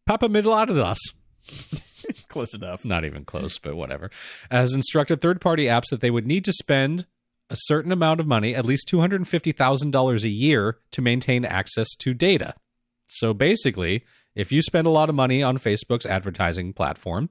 Papamidladas. 0.09 0.97
close 2.29 2.55
enough. 2.55 2.85
Not 2.85 3.05
even 3.05 3.25
close, 3.25 3.59
but 3.59 3.77
whatever. 3.77 4.11
Has 4.51 4.73
instructed 4.73 5.21
third-party 5.21 5.65
apps 5.65 5.89
that 5.91 6.01
they 6.01 6.11
would 6.11 6.27
need 6.27 6.45
to 6.45 6.53
spend 6.53 7.07
a 7.51 7.57
certain 7.57 7.93
amount 7.93 8.21
of 8.21 8.27
money, 8.27 8.55
at 8.55 8.67
least 8.67 8.89
two 8.89 9.01
hundred 9.01 9.17
and 9.17 9.29
fifty 9.29 9.53
thousand 9.53 9.91
dollars 9.91 10.25
a 10.25 10.29
year, 10.29 10.79
to 10.93 11.03
maintain 11.03 11.45
access 11.45 11.95
to 11.97 12.15
data. 12.15 12.55
So 13.07 13.33
basically, 13.33 14.05
if 14.35 14.53
you 14.53 14.63
spend 14.63 14.87
a 14.87 14.91
lot 14.91 15.09
of 15.09 15.15
money 15.15 15.43
on 15.43 15.59
Facebook's 15.59 16.07
advertising 16.07 16.73
platform, 16.73 17.31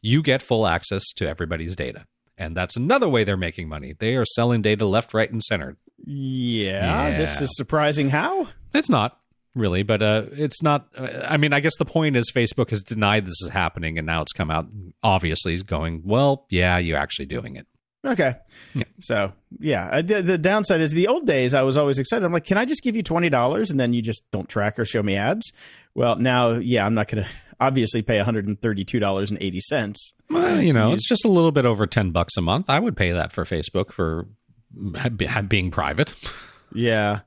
you 0.00 0.22
get 0.22 0.42
full 0.42 0.66
access 0.66 1.04
to 1.16 1.28
everybody's 1.28 1.76
data. 1.76 2.06
And 2.36 2.56
that's 2.56 2.76
another 2.76 3.08
way 3.08 3.24
they're 3.24 3.36
making 3.36 3.68
money. 3.68 3.94
They 3.98 4.14
are 4.14 4.24
selling 4.24 4.62
data 4.62 4.86
left, 4.86 5.12
right, 5.12 5.30
and 5.30 5.42
center. 5.42 5.76
Yeah, 6.04 7.08
yeah. 7.08 7.18
this 7.18 7.40
is 7.40 7.50
surprising. 7.56 8.10
How? 8.10 8.48
It's 8.72 8.88
not 8.88 9.18
really, 9.54 9.82
but 9.82 10.00
uh, 10.02 10.26
it's 10.32 10.62
not. 10.62 10.88
I 10.96 11.36
mean, 11.36 11.52
I 11.52 11.60
guess 11.60 11.76
the 11.76 11.84
point 11.84 12.16
is 12.16 12.30
Facebook 12.32 12.70
has 12.70 12.82
denied 12.82 13.26
this 13.26 13.42
is 13.42 13.50
happening, 13.50 13.98
and 13.98 14.06
now 14.06 14.22
it's 14.22 14.32
come 14.32 14.50
out. 14.50 14.66
Obviously, 15.02 15.52
he's 15.52 15.64
going, 15.64 16.02
well, 16.04 16.46
yeah, 16.48 16.78
you're 16.78 16.98
actually 16.98 17.26
doing 17.26 17.56
it. 17.56 17.66
Okay. 18.04 18.36
Yeah. 18.74 18.84
So 19.00 19.32
yeah, 19.58 20.00
the, 20.02 20.22
the 20.22 20.38
downside 20.38 20.80
is 20.80 20.92
the 20.92 21.08
old 21.08 21.26
days. 21.26 21.52
I 21.52 21.62
was 21.62 21.76
always 21.76 21.98
excited. 21.98 22.24
I'm 22.24 22.32
like, 22.32 22.44
can 22.44 22.56
I 22.56 22.64
just 22.64 22.82
give 22.82 22.94
you 22.94 23.02
twenty 23.02 23.28
dollars 23.28 23.70
and 23.70 23.78
then 23.80 23.92
you 23.92 24.02
just 24.02 24.22
don't 24.30 24.48
track 24.48 24.78
or 24.78 24.84
show 24.84 25.02
me 25.02 25.16
ads? 25.16 25.52
Well, 25.94 26.16
now, 26.16 26.52
yeah, 26.52 26.86
I'm 26.86 26.94
not 26.94 27.08
going 27.08 27.24
to 27.24 27.30
obviously 27.58 28.02
pay 28.02 28.16
132 28.18 29.00
dollars 29.00 29.30
and 29.30 29.42
eighty 29.42 29.60
cents. 29.60 30.12
Well, 30.30 30.60
you 30.60 30.72
know, 30.72 30.92
it's 30.92 31.08
just 31.08 31.24
a 31.24 31.28
little 31.28 31.52
bit 31.52 31.64
over 31.66 31.86
ten 31.86 32.10
bucks 32.10 32.36
a 32.36 32.40
month. 32.40 32.70
I 32.70 32.78
would 32.78 32.96
pay 32.96 33.12
that 33.12 33.32
for 33.32 33.44
Facebook 33.44 33.92
for 33.92 34.28
being 35.48 35.70
private. 35.70 36.14
Yeah. 36.74 37.20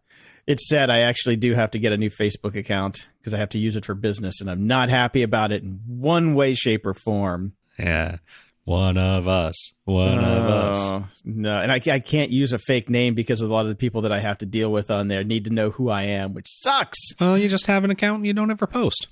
It's 0.46 0.70
sad 0.70 0.90
I 0.90 1.00
actually 1.00 1.36
do 1.36 1.54
have 1.54 1.72
to 1.72 1.80
get 1.80 1.94
a 1.94 1.98
new 1.98 2.10
Facebook 2.10 2.56
account 2.56 3.08
because 3.20 3.34
I 3.34 3.38
have 3.38 3.50
to 3.50 3.58
use 3.58 3.76
it 3.76 3.86
for 3.86 3.96
business, 3.96 4.42
and 4.42 4.50
I'm 4.52 4.68
not 4.68 4.90
happy 4.90 5.24
about 5.24 5.52
it 5.52 5.64
in 5.64 5.80
one 5.88 6.36
way, 6.36 6.54
shape, 6.54 6.86
or 6.86 6.94
form. 6.94 7.54
Yeah. 7.80 8.18
One 8.64 8.98
of 8.98 9.28
us. 9.28 9.74
One 9.86 10.20
of 10.20 10.44
us. 10.46 10.92
No, 11.26 11.62
and 11.62 11.72
I, 11.72 11.82
I 11.88 12.00
can't 12.00 12.30
use 12.30 12.54
a 12.54 12.60
fake 12.60 12.90
name 12.90 13.16
because 13.16 13.42
a 13.42 13.48
lot 13.48 13.62
of 13.66 13.70
the 13.70 13.76
people 13.76 14.02
that 14.02 14.12
I 14.12 14.20
have 14.20 14.38
to 14.40 14.46
deal 14.46 14.72
with 14.72 14.92
on 14.92 15.08
there 15.08 15.24
need 15.24 15.46
to 15.46 15.50
know 15.52 15.72
who 15.72 15.90
I 15.90 16.04
am, 16.04 16.34
which 16.34 16.48
sucks. 16.48 16.98
Well, 17.20 17.38
you 17.38 17.50
just 17.50 17.66
have 17.68 17.84
an 17.84 17.90
account 17.92 18.18
and 18.18 18.26
you 18.26 18.34
don't 18.34 18.52
ever 18.52 18.68
post. 18.68 19.08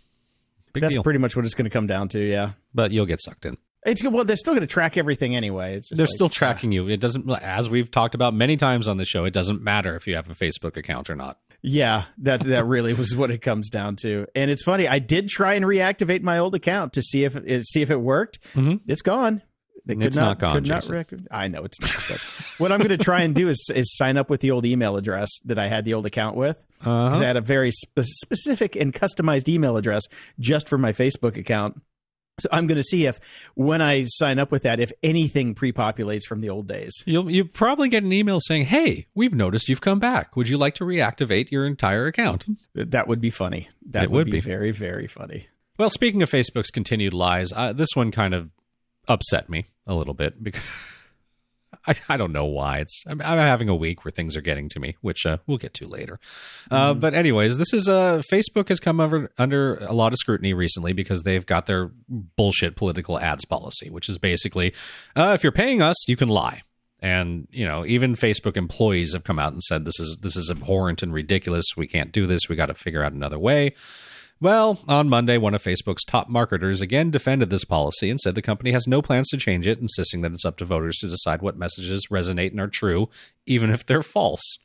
Big 0.73 0.81
That's 0.81 0.93
deal. 0.93 1.03
pretty 1.03 1.19
much 1.19 1.35
what 1.35 1.45
it's 1.45 1.55
going 1.55 1.65
to 1.65 1.73
come 1.73 1.87
down 1.87 2.09
to, 2.09 2.19
yeah. 2.19 2.51
But 2.75 2.91
you'll 2.91 3.07
get 3.07 3.21
sucked 3.21 3.45
in. 3.45 3.57
It's 3.85 4.03
well, 4.03 4.25
they're 4.25 4.35
still 4.35 4.53
going 4.53 4.61
to 4.61 4.67
track 4.67 4.97
everything 4.97 5.35
anyway. 5.35 5.79
they're 5.91 6.05
like, 6.05 6.09
still 6.09 6.29
tracking 6.29 6.71
uh, 6.71 6.75
you. 6.75 6.89
It 6.89 6.99
doesn't, 6.99 7.29
as 7.41 7.69
we've 7.69 7.89
talked 7.89 8.13
about 8.13 8.33
many 8.33 8.57
times 8.57 8.87
on 8.87 8.97
the 8.97 9.05
show, 9.05 9.25
it 9.25 9.33
doesn't 9.33 9.61
matter 9.63 9.95
if 9.95 10.05
you 10.05 10.15
have 10.15 10.29
a 10.29 10.35
Facebook 10.35 10.77
account 10.77 11.09
or 11.09 11.15
not. 11.15 11.39
Yeah, 11.61 12.05
that 12.19 12.41
that 12.41 12.65
really 12.65 12.93
was 12.93 13.15
what 13.15 13.31
it 13.31 13.39
comes 13.39 13.69
down 13.69 13.97
to. 13.97 14.27
And 14.33 14.49
it's 14.49 14.63
funny, 14.63 14.87
I 14.87 14.99
did 14.99 15.27
try 15.27 15.55
and 15.55 15.65
reactivate 15.65 16.21
my 16.21 16.39
old 16.39 16.55
account 16.55 16.93
to 16.93 17.01
see 17.01 17.25
if 17.25 17.35
it 17.35 17.65
see 17.65 17.81
if 17.81 17.91
it 17.91 17.99
worked. 17.99 18.41
Mm-hmm. 18.53 18.89
It's 18.89 19.01
gone. 19.01 19.41
They 19.85 19.95
could 19.95 20.05
it's 20.05 20.17
not, 20.17 20.25
not 20.25 20.39
gone. 20.39 20.53
Could 20.53 20.67
not 20.67 20.87
rec- 20.89 21.13
I 21.31 21.47
know 21.47 21.63
it's 21.63 21.79
not. 21.81 22.19
What 22.59 22.71
I'm 22.71 22.79
going 22.79 22.89
to 22.89 22.97
try 22.97 23.21
and 23.21 23.33
do 23.33 23.49
is 23.49 23.69
is 23.73 23.95
sign 23.97 24.17
up 24.17 24.29
with 24.29 24.41
the 24.41 24.51
old 24.51 24.65
email 24.65 24.97
address 24.97 25.29
that 25.45 25.57
I 25.57 25.67
had 25.67 25.83
the 25.83 25.95
old 25.95 26.05
account 26.05 26.35
with 26.37 26.63
because 26.77 27.13
uh-huh. 27.13 27.23
I 27.23 27.27
had 27.27 27.37
a 27.37 27.41
very 27.41 27.71
spe- 27.71 28.01
specific 28.01 28.75
and 28.75 28.93
customized 28.93 29.49
email 29.49 29.77
address 29.77 30.03
just 30.39 30.69
for 30.69 30.77
my 30.77 30.93
Facebook 30.93 31.37
account. 31.37 31.81
So 32.39 32.49
I'm 32.51 32.67
going 32.67 32.77
to 32.77 32.83
see 32.83 33.05
if 33.05 33.19
when 33.55 33.81
I 33.81 34.05
sign 34.05 34.39
up 34.39 34.51
with 34.51 34.63
that, 34.63 34.79
if 34.79 34.91
anything 35.03 35.55
pre-populates 35.55 36.25
from 36.27 36.41
the 36.41 36.49
old 36.49 36.67
days. 36.67 36.93
You'll 37.05 37.29
you 37.29 37.45
probably 37.45 37.89
get 37.89 38.03
an 38.03 38.13
email 38.13 38.39
saying, 38.39 38.65
"Hey, 38.65 39.07
we've 39.15 39.33
noticed 39.33 39.69
you've 39.69 39.81
come 39.81 39.99
back. 39.99 40.35
Would 40.35 40.49
you 40.49 40.57
like 40.57 40.75
to 40.75 40.85
reactivate 40.85 41.51
your 41.51 41.65
entire 41.65 42.07
account?" 42.07 42.45
That 42.73 43.07
would 43.07 43.21
be 43.21 43.29
funny. 43.29 43.69
That 43.89 44.03
it 44.03 44.11
would, 44.11 44.17
would 44.17 44.25
be, 44.25 44.31
be, 44.31 44.39
very 44.39 44.71
very 44.71 45.07
funny. 45.07 45.47
Well, 45.77 45.89
speaking 45.89 46.21
of 46.21 46.29
Facebook's 46.29 46.71
continued 46.71 47.13
lies, 47.13 47.53
uh, 47.53 47.73
this 47.73 47.89
one 47.95 48.11
kind 48.11 48.33
of 48.33 48.49
upset 49.07 49.49
me 49.49 49.67
a 49.87 49.95
little 49.95 50.13
bit 50.13 50.43
because 50.43 50.61
I, 51.87 51.95
I 52.09 52.17
don't 52.17 52.31
know 52.31 52.45
why. 52.45 52.79
It's 52.79 53.03
I'm, 53.07 53.21
I'm, 53.21 53.37
having 53.37 53.69
a 53.69 53.75
week 53.75 54.03
where 54.03 54.11
things 54.11 54.35
are 54.35 54.41
getting 54.41 54.69
to 54.69 54.79
me, 54.79 54.95
which 55.01 55.25
uh, 55.25 55.37
we'll 55.47 55.57
get 55.57 55.73
to 55.75 55.87
later. 55.87 56.19
Uh, 56.69 56.93
mm. 56.93 56.99
But 56.99 57.13
anyways, 57.13 57.57
this 57.57 57.73
is 57.73 57.87
uh, 57.87 58.21
Facebook 58.31 58.67
has 58.69 58.79
come 58.79 58.99
over 58.99 59.31
under 59.37 59.75
a 59.75 59.93
lot 59.93 60.11
of 60.13 60.19
scrutiny 60.19 60.53
recently 60.53 60.93
because 60.93 61.23
they've 61.23 61.45
got 61.45 61.65
their 61.65 61.91
bullshit 62.07 62.75
political 62.75 63.19
ads 63.19 63.45
policy, 63.45 63.89
which 63.89 64.09
is 64.09 64.17
basically 64.17 64.73
uh, 65.15 65.31
if 65.33 65.43
you're 65.43 65.51
paying 65.51 65.81
us, 65.81 65.95
you 66.07 66.15
can 66.15 66.29
lie. 66.29 66.63
And 67.01 67.47
you 67.51 67.65
know, 67.65 67.85
even 67.85 68.15
Facebook 68.15 68.57
employees 68.57 69.13
have 69.13 69.23
come 69.23 69.39
out 69.39 69.53
and 69.53 69.63
said 69.63 69.85
this 69.85 69.99
is 69.99 70.17
this 70.21 70.35
is 70.35 70.49
abhorrent 70.51 71.01
and 71.01 71.13
ridiculous. 71.13 71.65
We 71.77 71.87
can't 71.87 72.11
do 72.11 72.27
this. 72.27 72.49
We 72.49 72.55
got 72.55 72.65
to 72.65 72.73
figure 72.73 73.03
out 73.03 73.13
another 73.13 73.39
way. 73.39 73.73
Well, 74.41 74.79
on 74.87 75.09
Monday, 75.09 75.37
one 75.37 75.53
of 75.53 75.61
Facebook's 75.61 76.05
top 76.05 76.29
marketers 76.29 76.79
again 76.79 77.11
defended 77.11 77.49
this 77.49 77.65
policy 77.65 78.09
and 78.09 78.17
said 78.17 78.35
the 78.35 78.41
company 78.41 78.71
has 78.71 78.87
no 78.87 79.01
plans 79.01 79.27
to 79.29 79.37
change 79.37 79.67
it, 79.67 79.79
insisting 79.79 80.21
that 80.21 80.31
it's 80.31 80.45
up 80.45 80.55
to 80.57 80.65
voters 80.65 80.97
to 80.99 81.09
decide 81.09 81.41
what 81.41 81.57
messages 81.57 82.07
resonate 82.09 82.51
and 82.51 82.61
are 82.61 82.69
true, 82.69 83.09
even 83.49 83.69
if 83.69 83.85
they're 83.85 84.03
false. 84.03 84.57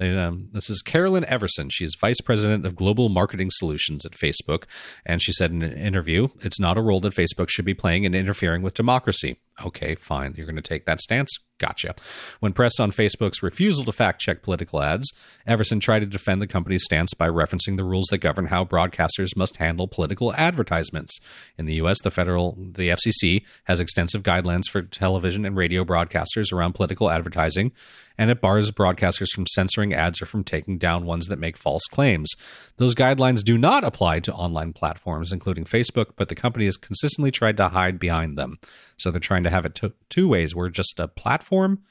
Um, 0.00 0.48
this 0.52 0.70
is 0.70 0.82
Carolyn 0.82 1.24
Everson. 1.24 1.70
She's 1.70 1.96
vice 2.00 2.20
president 2.20 2.64
of 2.64 2.76
global 2.76 3.08
marketing 3.08 3.48
solutions 3.50 4.04
at 4.04 4.12
Facebook. 4.12 4.64
And 5.04 5.20
she 5.20 5.32
said 5.32 5.50
in 5.50 5.62
an 5.62 5.72
interview, 5.72 6.28
it's 6.40 6.60
not 6.60 6.78
a 6.78 6.82
role 6.82 7.00
that 7.00 7.14
Facebook 7.14 7.48
should 7.48 7.64
be 7.64 7.74
playing 7.74 8.04
in 8.04 8.14
interfering 8.14 8.62
with 8.62 8.74
democracy. 8.74 9.38
Okay, 9.64 9.96
fine. 9.96 10.34
You're 10.36 10.46
going 10.46 10.56
to 10.56 10.62
take 10.62 10.86
that 10.86 11.00
stance? 11.00 11.30
Gotcha. 11.58 11.96
When 12.38 12.52
pressed 12.52 12.78
on 12.78 12.92
Facebook's 12.92 13.42
refusal 13.42 13.84
to 13.84 13.90
fact 13.90 14.20
check 14.20 14.42
political 14.42 14.80
ads, 14.80 15.12
Everson 15.44 15.80
tried 15.80 16.00
to 16.00 16.06
defend 16.06 16.40
the 16.40 16.46
company's 16.46 16.84
stance 16.84 17.12
by 17.14 17.28
referencing 17.28 17.76
the 17.76 17.82
rules 17.82 18.06
that 18.10 18.18
govern 18.18 18.46
how 18.46 18.64
broadcasters 18.64 19.36
must 19.36 19.56
handle 19.56 19.88
political 19.88 20.32
advertisements. 20.34 21.18
In 21.56 21.66
the 21.66 21.74
U.S., 21.74 22.00
the 22.00 22.12
federal, 22.12 22.56
the 22.56 22.90
FCC 22.90 23.44
has 23.64 23.80
extensive 23.80 24.22
guidelines 24.22 24.68
for 24.70 24.82
television 24.82 25.44
and 25.44 25.56
radio 25.56 25.84
broadcasters 25.84 26.52
around 26.52 26.74
political 26.74 27.10
advertising, 27.10 27.72
and 28.18 28.30
it 28.30 28.40
bars 28.40 28.70
broadcasters 28.72 29.28
from 29.32 29.46
censoring 29.46 29.94
ads 29.94 30.20
or 30.20 30.26
from 30.26 30.42
taking 30.42 30.76
down 30.76 31.06
ones 31.06 31.28
that 31.28 31.38
make 31.38 31.56
false 31.56 31.84
claims. 31.84 32.34
Those 32.76 32.94
guidelines 32.94 33.44
do 33.44 33.56
not 33.56 33.84
apply 33.84 34.20
to 34.20 34.34
online 34.34 34.72
platforms, 34.72 35.32
including 35.32 35.64
Facebook, 35.64 36.10
but 36.16 36.28
the 36.28 36.34
company 36.34 36.64
has 36.64 36.76
consistently 36.76 37.30
tried 37.30 37.56
to 37.58 37.68
hide 37.68 38.00
behind 38.00 38.36
them. 38.36 38.58
So 38.96 39.10
they're 39.10 39.20
trying 39.20 39.44
to 39.44 39.50
have 39.50 39.64
it 39.64 39.76
t- 39.76 39.92
two 40.10 40.28
ways. 40.28 40.54
We're 40.54 40.68
just 40.68 40.98
a 40.98 41.06
platform, 41.06 41.82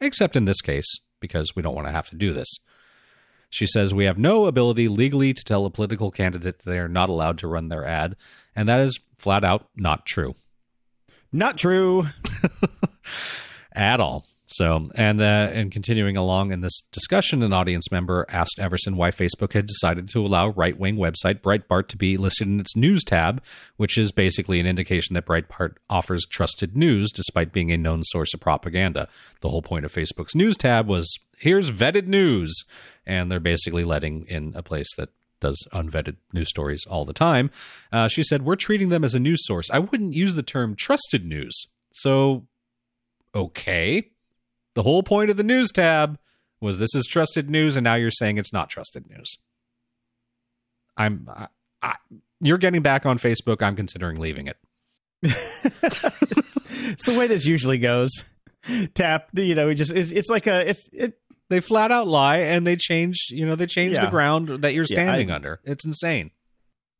except 0.00 0.34
in 0.34 0.44
this 0.44 0.60
case, 0.60 0.98
because 1.20 1.54
we 1.54 1.62
don't 1.62 1.74
want 1.74 1.86
to 1.86 1.92
have 1.92 2.10
to 2.10 2.16
do 2.16 2.32
this. 2.32 2.58
She 3.48 3.66
says, 3.66 3.94
We 3.94 4.04
have 4.06 4.18
no 4.18 4.46
ability 4.46 4.88
legally 4.88 5.32
to 5.32 5.44
tell 5.44 5.64
a 5.64 5.70
political 5.70 6.10
candidate 6.10 6.60
they 6.60 6.78
are 6.78 6.88
not 6.88 7.08
allowed 7.08 7.38
to 7.38 7.48
run 7.48 7.68
their 7.68 7.86
ad. 7.86 8.16
And 8.54 8.68
that 8.68 8.80
is 8.80 8.98
flat 9.16 9.44
out 9.44 9.68
not 9.76 10.04
true. 10.04 10.34
Not 11.32 11.56
true. 11.56 12.06
At 13.72 14.00
all. 14.00 14.26
So, 14.48 14.90
and 14.94 15.20
uh, 15.20 15.50
and 15.52 15.72
continuing 15.72 16.16
along 16.16 16.52
in 16.52 16.60
this 16.60 16.80
discussion, 16.92 17.42
an 17.42 17.52
audience 17.52 17.90
member 17.90 18.24
asked 18.28 18.60
Everson 18.60 18.96
why 18.96 19.10
Facebook 19.10 19.54
had 19.54 19.66
decided 19.66 20.08
to 20.10 20.24
allow 20.24 20.50
right 20.50 20.78
wing 20.78 20.96
website 20.96 21.40
Breitbart 21.40 21.88
to 21.88 21.96
be 21.96 22.16
listed 22.16 22.46
in 22.46 22.60
its 22.60 22.76
news 22.76 23.02
tab, 23.02 23.42
which 23.76 23.98
is 23.98 24.12
basically 24.12 24.60
an 24.60 24.66
indication 24.66 25.14
that 25.14 25.26
Breitbart 25.26 25.74
offers 25.90 26.24
trusted 26.26 26.76
news 26.76 27.10
despite 27.10 27.52
being 27.52 27.72
a 27.72 27.76
known 27.76 28.04
source 28.04 28.32
of 28.34 28.40
propaganda. 28.40 29.08
The 29.40 29.48
whole 29.48 29.62
point 29.62 29.84
of 29.84 29.92
Facebook's 29.92 30.36
news 30.36 30.56
tab 30.56 30.86
was 30.86 31.18
here's 31.38 31.72
vetted 31.72 32.06
news, 32.06 32.54
and 33.04 33.32
they're 33.32 33.40
basically 33.40 33.82
letting 33.82 34.26
in 34.26 34.52
a 34.54 34.62
place 34.62 34.94
that 34.96 35.08
does 35.40 35.66
unvetted 35.72 36.18
news 36.32 36.48
stories 36.50 36.86
all 36.88 37.04
the 37.04 37.12
time. 37.12 37.50
Uh, 37.90 38.06
she 38.06 38.22
said, 38.22 38.42
We're 38.42 38.54
treating 38.54 38.90
them 38.90 39.02
as 39.02 39.12
a 39.12 39.20
news 39.20 39.44
source. 39.44 39.68
I 39.72 39.80
wouldn't 39.80 40.14
use 40.14 40.36
the 40.36 40.44
term 40.44 40.76
trusted 40.76 41.26
news. 41.26 41.66
So, 41.90 42.46
okay 43.34 44.12
the 44.76 44.82
whole 44.84 45.02
point 45.02 45.30
of 45.30 45.36
the 45.36 45.42
news 45.42 45.72
tab 45.72 46.18
was 46.60 46.78
this 46.78 46.94
is 46.94 47.06
trusted 47.06 47.48
news, 47.50 47.76
and 47.76 47.82
now 47.84 47.94
you're 47.94 48.10
saying 48.10 48.36
it's 48.38 48.52
not 48.52 48.68
trusted 48.70 49.08
news. 49.10 49.38
I'm, 50.96 51.28
I, 51.34 51.48
I, 51.82 51.94
you're 52.40 52.58
getting 52.58 52.82
back 52.82 53.04
on 53.06 53.18
Facebook. 53.18 53.62
I'm 53.62 53.74
considering 53.74 54.20
leaving 54.20 54.46
it. 54.46 54.56
it's 55.22 57.04
the 57.04 57.14
way 57.18 57.26
this 57.26 57.46
usually 57.46 57.78
goes. 57.78 58.10
Tap, 58.94 59.28
you 59.32 59.54
know, 59.54 59.68
it 59.70 59.76
just 59.76 59.92
it's, 59.92 60.10
it's 60.12 60.28
like 60.28 60.46
a 60.46 60.68
it's 60.68 60.88
it. 60.92 61.18
They 61.48 61.60
flat 61.60 61.92
out 61.92 62.08
lie 62.08 62.38
and 62.38 62.66
they 62.66 62.74
change, 62.74 63.28
you 63.30 63.46
know, 63.46 63.54
they 63.54 63.66
change 63.66 63.94
Yeah. 63.94 64.04
the 64.06 64.10
ground 64.10 64.48
that 64.62 64.74
you're 64.74 64.84
Yeah, 64.90 65.00
I- 65.00 65.04
standing 65.04 65.30
under. 65.30 65.60
It's 65.64 65.84
insane. 65.84 66.32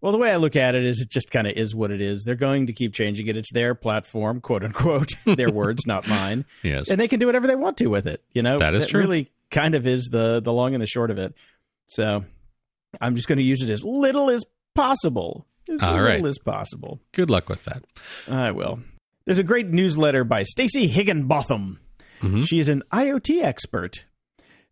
Well, 0.06 0.12
the 0.12 0.18
way 0.18 0.30
I 0.30 0.36
look 0.36 0.54
at 0.54 0.76
it 0.76 0.84
is, 0.84 1.00
it 1.00 1.10
just 1.10 1.32
kind 1.32 1.48
of 1.48 1.54
is 1.54 1.74
what 1.74 1.90
it 1.90 2.00
is. 2.00 2.22
They're 2.22 2.36
going 2.36 2.68
to 2.68 2.72
keep 2.72 2.94
changing 2.94 3.26
it. 3.26 3.36
It's 3.36 3.50
their 3.52 3.74
platform, 3.74 4.40
quote 4.40 4.62
unquote. 4.62 5.14
their 5.24 5.50
words, 5.50 5.84
not 5.84 6.06
mine. 6.06 6.44
Yes. 6.62 6.90
and 6.90 7.00
they 7.00 7.08
can 7.08 7.18
do 7.18 7.26
whatever 7.26 7.48
they 7.48 7.56
want 7.56 7.76
to 7.78 7.88
with 7.88 8.06
it. 8.06 8.22
You 8.32 8.42
know, 8.44 8.56
That 8.60 8.76
is 8.76 8.86
true. 8.86 9.00
Really, 9.00 9.32
kind 9.50 9.74
of 9.74 9.84
is 9.84 10.04
the 10.12 10.38
the 10.40 10.52
long 10.52 10.74
and 10.74 10.80
the 10.80 10.86
short 10.86 11.10
of 11.10 11.18
it. 11.18 11.34
So, 11.86 12.24
I'm 13.00 13.16
just 13.16 13.26
going 13.26 13.38
to 13.38 13.42
use 13.44 13.62
it 13.62 13.68
as 13.68 13.82
little 13.82 14.30
as 14.30 14.44
possible, 14.76 15.44
as 15.68 15.82
All 15.82 15.90
little 15.94 16.06
right. 16.06 16.24
as 16.24 16.38
possible. 16.38 17.00
Good 17.10 17.28
luck 17.28 17.48
with 17.48 17.64
that. 17.64 17.82
I 18.28 18.52
will. 18.52 18.78
There's 19.24 19.40
a 19.40 19.42
great 19.42 19.66
newsletter 19.66 20.22
by 20.22 20.44
Stacy 20.44 20.86
Higginbotham. 20.86 21.80
Mhm. 22.22 22.46
She 22.46 22.60
is 22.60 22.68
an 22.68 22.84
IoT 22.92 23.42
expert, 23.42 24.04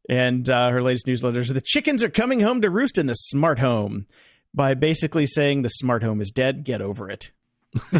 and 0.08 0.48
uh, 0.48 0.70
her 0.70 0.80
latest 0.80 1.08
newsletter 1.08 1.40
is 1.40 1.48
"The 1.48 1.60
chickens 1.60 2.04
are 2.04 2.08
coming 2.08 2.38
home 2.38 2.60
to 2.62 2.70
roost 2.70 2.98
in 2.98 3.06
the 3.06 3.14
smart 3.14 3.58
home." 3.58 4.06
By 4.54 4.74
basically 4.74 5.26
saying 5.26 5.62
the 5.62 5.68
smart 5.68 6.02
home 6.04 6.20
is 6.20 6.30
dead, 6.30 6.62
get 6.64 6.80
over 6.80 7.10
it. 7.10 7.32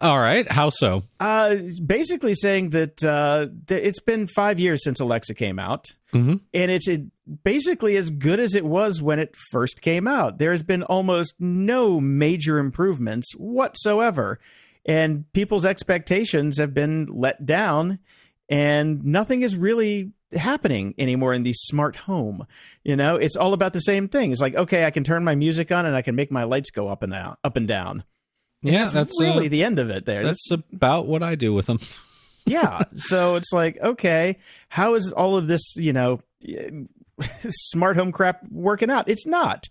All 0.00 0.20
right. 0.20 0.48
How 0.50 0.70
so? 0.70 1.02
Uh, 1.18 1.56
basically 1.84 2.34
saying 2.34 2.70
that 2.70 3.02
uh, 3.02 3.48
it's 3.68 3.98
been 4.00 4.28
five 4.28 4.60
years 4.60 4.84
since 4.84 5.00
Alexa 5.00 5.34
came 5.34 5.58
out, 5.58 5.86
Mhm. 6.12 6.40
and 6.54 6.70
it's 6.70 6.88
uh 6.88 6.98
basically 7.42 7.96
as 7.96 8.10
good 8.10 8.38
as 8.40 8.54
it 8.54 8.64
was 8.64 9.02
when 9.02 9.18
it 9.18 9.34
first 9.50 9.80
came 9.82 10.06
out. 10.06 10.38
There 10.38 10.52
has 10.52 10.62
been 10.62 10.82
almost 10.84 11.34
no 11.40 12.00
major 12.00 12.58
improvements 12.58 13.32
whatsoever, 13.36 14.38
and 14.86 15.30
people's 15.32 15.66
expectations 15.66 16.58
have 16.58 16.72
been 16.72 17.08
let 17.10 17.44
down, 17.44 17.98
and 18.48 19.04
nothing 19.04 19.42
is 19.42 19.56
really 19.56 20.12
happening 20.34 20.94
anymore 20.98 21.32
in 21.32 21.42
the 21.42 21.52
smart 21.54 21.96
home. 21.96 22.46
You 22.84 22.96
know, 22.96 23.16
it's 23.16 23.36
all 23.36 23.52
about 23.54 23.72
the 23.72 23.80
same 23.80 24.08
thing. 24.08 24.32
It's 24.32 24.40
like, 24.40 24.54
okay, 24.54 24.84
I 24.84 24.90
can 24.90 25.04
turn 25.04 25.24
my 25.24 25.34
music 25.34 25.72
on 25.72 25.86
and 25.86 25.96
I 25.96 26.02
can 26.02 26.14
make 26.14 26.30
my 26.30 26.44
lights 26.44 26.70
go 26.70 26.88
up 26.88 27.02
and 27.02 27.12
down, 27.12 27.36
up 27.44 27.56
and 27.56 27.66
down. 27.66 28.04
Yeah, 28.62 28.80
That's 28.80 28.92
that's 28.92 29.22
really 29.22 29.46
uh, 29.46 29.50
the 29.50 29.64
end 29.64 29.78
of 29.78 29.88
it. 29.90 30.04
There, 30.04 30.24
that's 30.24 30.50
about 30.50 31.06
what 31.06 31.22
I 31.22 31.34
do 31.34 31.52
with 31.54 31.66
them. 31.66 31.78
yeah 32.46 32.84
so 32.94 33.34
it's 33.34 33.52
like 33.52 33.78
okay 33.82 34.38
how 34.70 34.94
is 34.94 35.12
all 35.12 35.36
of 35.36 35.48
this 35.48 35.76
you 35.76 35.92
know 35.92 36.18
smart 37.50 37.96
home 37.96 38.10
crap 38.10 38.40
working 38.50 38.90
out 38.90 39.08
it's 39.08 39.26
not 39.26 39.66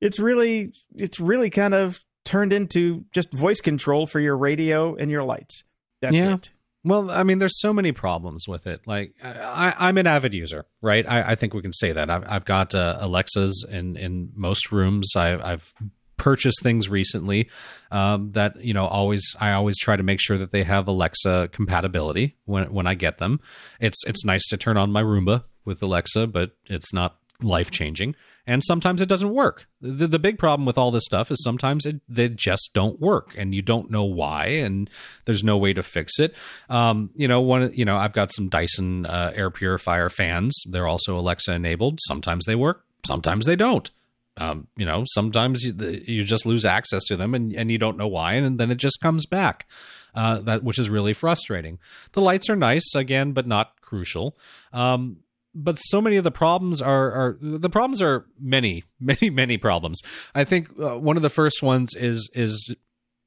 it's 0.00 0.20
really 0.20 0.72
it's 0.94 1.18
really 1.18 1.50
kind 1.50 1.74
of 1.74 1.98
turned 2.24 2.52
into 2.52 3.04
just 3.10 3.32
voice 3.32 3.60
control 3.60 4.06
for 4.06 4.20
your 4.20 4.36
radio 4.36 4.94
and 4.94 5.10
your 5.10 5.24
lights 5.24 5.64
that's 6.00 6.14
Yeah. 6.14 6.34
it 6.34 6.50
Well, 6.84 7.10
I 7.10 7.22
mean, 7.22 7.38
there's 7.38 7.60
so 7.60 7.72
many 7.72 7.92
problems 7.92 8.46
with 8.46 8.66
it. 8.66 8.86
Like, 8.86 9.14
I, 9.22 9.74
I'm 9.78 9.96
an 9.96 10.06
avid 10.06 10.34
user, 10.34 10.66
right? 10.82 11.08
I, 11.08 11.32
I 11.32 11.34
think 11.34 11.54
we 11.54 11.62
can 11.62 11.72
say 11.72 11.92
that. 11.92 12.10
I've, 12.10 12.24
I've 12.30 12.44
got 12.44 12.74
uh, 12.74 12.98
Alexas 13.00 13.64
in 13.70 13.96
in 13.96 14.30
most 14.34 14.70
rooms. 14.70 15.12
I, 15.16 15.52
I've 15.52 15.72
purchased 16.16 16.62
things 16.62 16.88
recently 16.88 17.48
um, 17.90 18.32
that 18.32 18.62
you 18.62 18.74
know 18.74 18.86
always 18.86 19.34
I 19.40 19.52
always 19.52 19.78
try 19.78 19.96
to 19.96 20.02
make 20.02 20.20
sure 20.20 20.38
that 20.38 20.50
they 20.52 20.62
have 20.64 20.86
Alexa 20.86 21.48
compatibility 21.52 22.36
when 22.44 22.72
when 22.72 22.86
I 22.86 22.94
get 22.94 23.18
them. 23.18 23.40
It's 23.80 24.04
it's 24.06 24.24
nice 24.24 24.46
to 24.48 24.56
turn 24.56 24.76
on 24.76 24.92
my 24.92 25.02
Roomba 25.02 25.44
with 25.64 25.82
Alexa, 25.82 26.26
but 26.26 26.52
it's 26.66 26.92
not 26.92 27.16
life 27.42 27.70
changing. 27.70 28.14
And 28.46 28.62
sometimes 28.62 29.00
it 29.00 29.08
doesn't 29.08 29.32
work. 29.32 29.66
The, 29.80 30.06
the 30.06 30.18
big 30.18 30.38
problem 30.38 30.66
with 30.66 30.76
all 30.76 30.90
this 30.90 31.04
stuff 31.04 31.30
is 31.30 31.42
sometimes 31.42 31.86
it, 31.86 32.02
they 32.08 32.28
just 32.28 32.70
don't 32.74 33.00
work, 33.00 33.34
and 33.38 33.54
you 33.54 33.62
don't 33.62 33.90
know 33.90 34.04
why, 34.04 34.46
and 34.46 34.90
there's 35.24 35.42
no 35.42 35.56
way 35.56 35.72
to 35.72 35.82
fix 35.82 36.18
it. 36.18 36.34
Um, 36.68 37.10
you 37.14 37.26
know, 37.26 37.40
one, 37.40 37.72
you 37.74 37.86
know, 37.86 37.96
I've 37.96 38.12
got 38.12 38.32
some 38.32 38.50
Dyson 38.50 39.06
uh, 39.06 39.32
air 39.34 39.50
purifier 39.50 40.10
fans. 40.10 40.54
They're 40.68 40.86
also 40.86 41.18
Alexa 41.18 41.52
enabled. 41.52 42.00
Sometimes 42.02 42.44
they 42.44 42.54
work, 42.54 42.84
sometimes 43.06 43.46
they 43.46 43.56
don't. 43.56 43.90
Um, 44.36 44.66
you 44.76 44.84
know, 44.84 45.04
sometimes 45.06 45.62
you, 45.62 45.72
you 46.06 46.24
just 46.24 46.44
lose 46.44 46.64
access 46.64 47.04
to 47.04 47.16
them, 47.16 47.34
and, 47.34 47.54
and 47.54 47.70
you 47.70 47.78
don't 47.78 47.96
know 47.96 48.08
why, 48.08 48.34
and 48.34 48.58
then 48.58 48.70
it 48.70 48.78
just 48.78 49.00
comes 49.00 49.26
back. 49.26 49.66
Uh, 50.14 50.38
that 50.40 50.62
which 50.62 50.78
is 50.78 50.88
really 50.88 51.12
frustrating. 51.12 51.80
The 52.12 52.20
lights 52.20 52.48
are 52.48 52.54
nice 52.54 52.94
again, 52.94 53.32
but 53.32 53.48
not 53.48 53.80
crucial. 53.80 54.36
Um, 54.72 55.23
but 55.54 55.76
so 55.76 56.00
many 56.00 56.16
of 56.16 56.24
the 56.24 56.30
problems 56.30 56.82
are, 56.82 57.12
are 57.12 57.38
the 57.40 57.70
problems 57.70 58.02
are 58.02 58.26
many 58.38 58.84
many 59.00 59.30
many 59.30 59.56
problems. 59.56 60.02
I 60.34 60.44
think 60.44 60.68
uh, 60.80 60.98
one 60.98 61.16
of 61.16 61.22
the 61.22 61.30
first 61.30 61.62
ones 61.62 61.94
is 61.94 62.28
is 62.34 62.74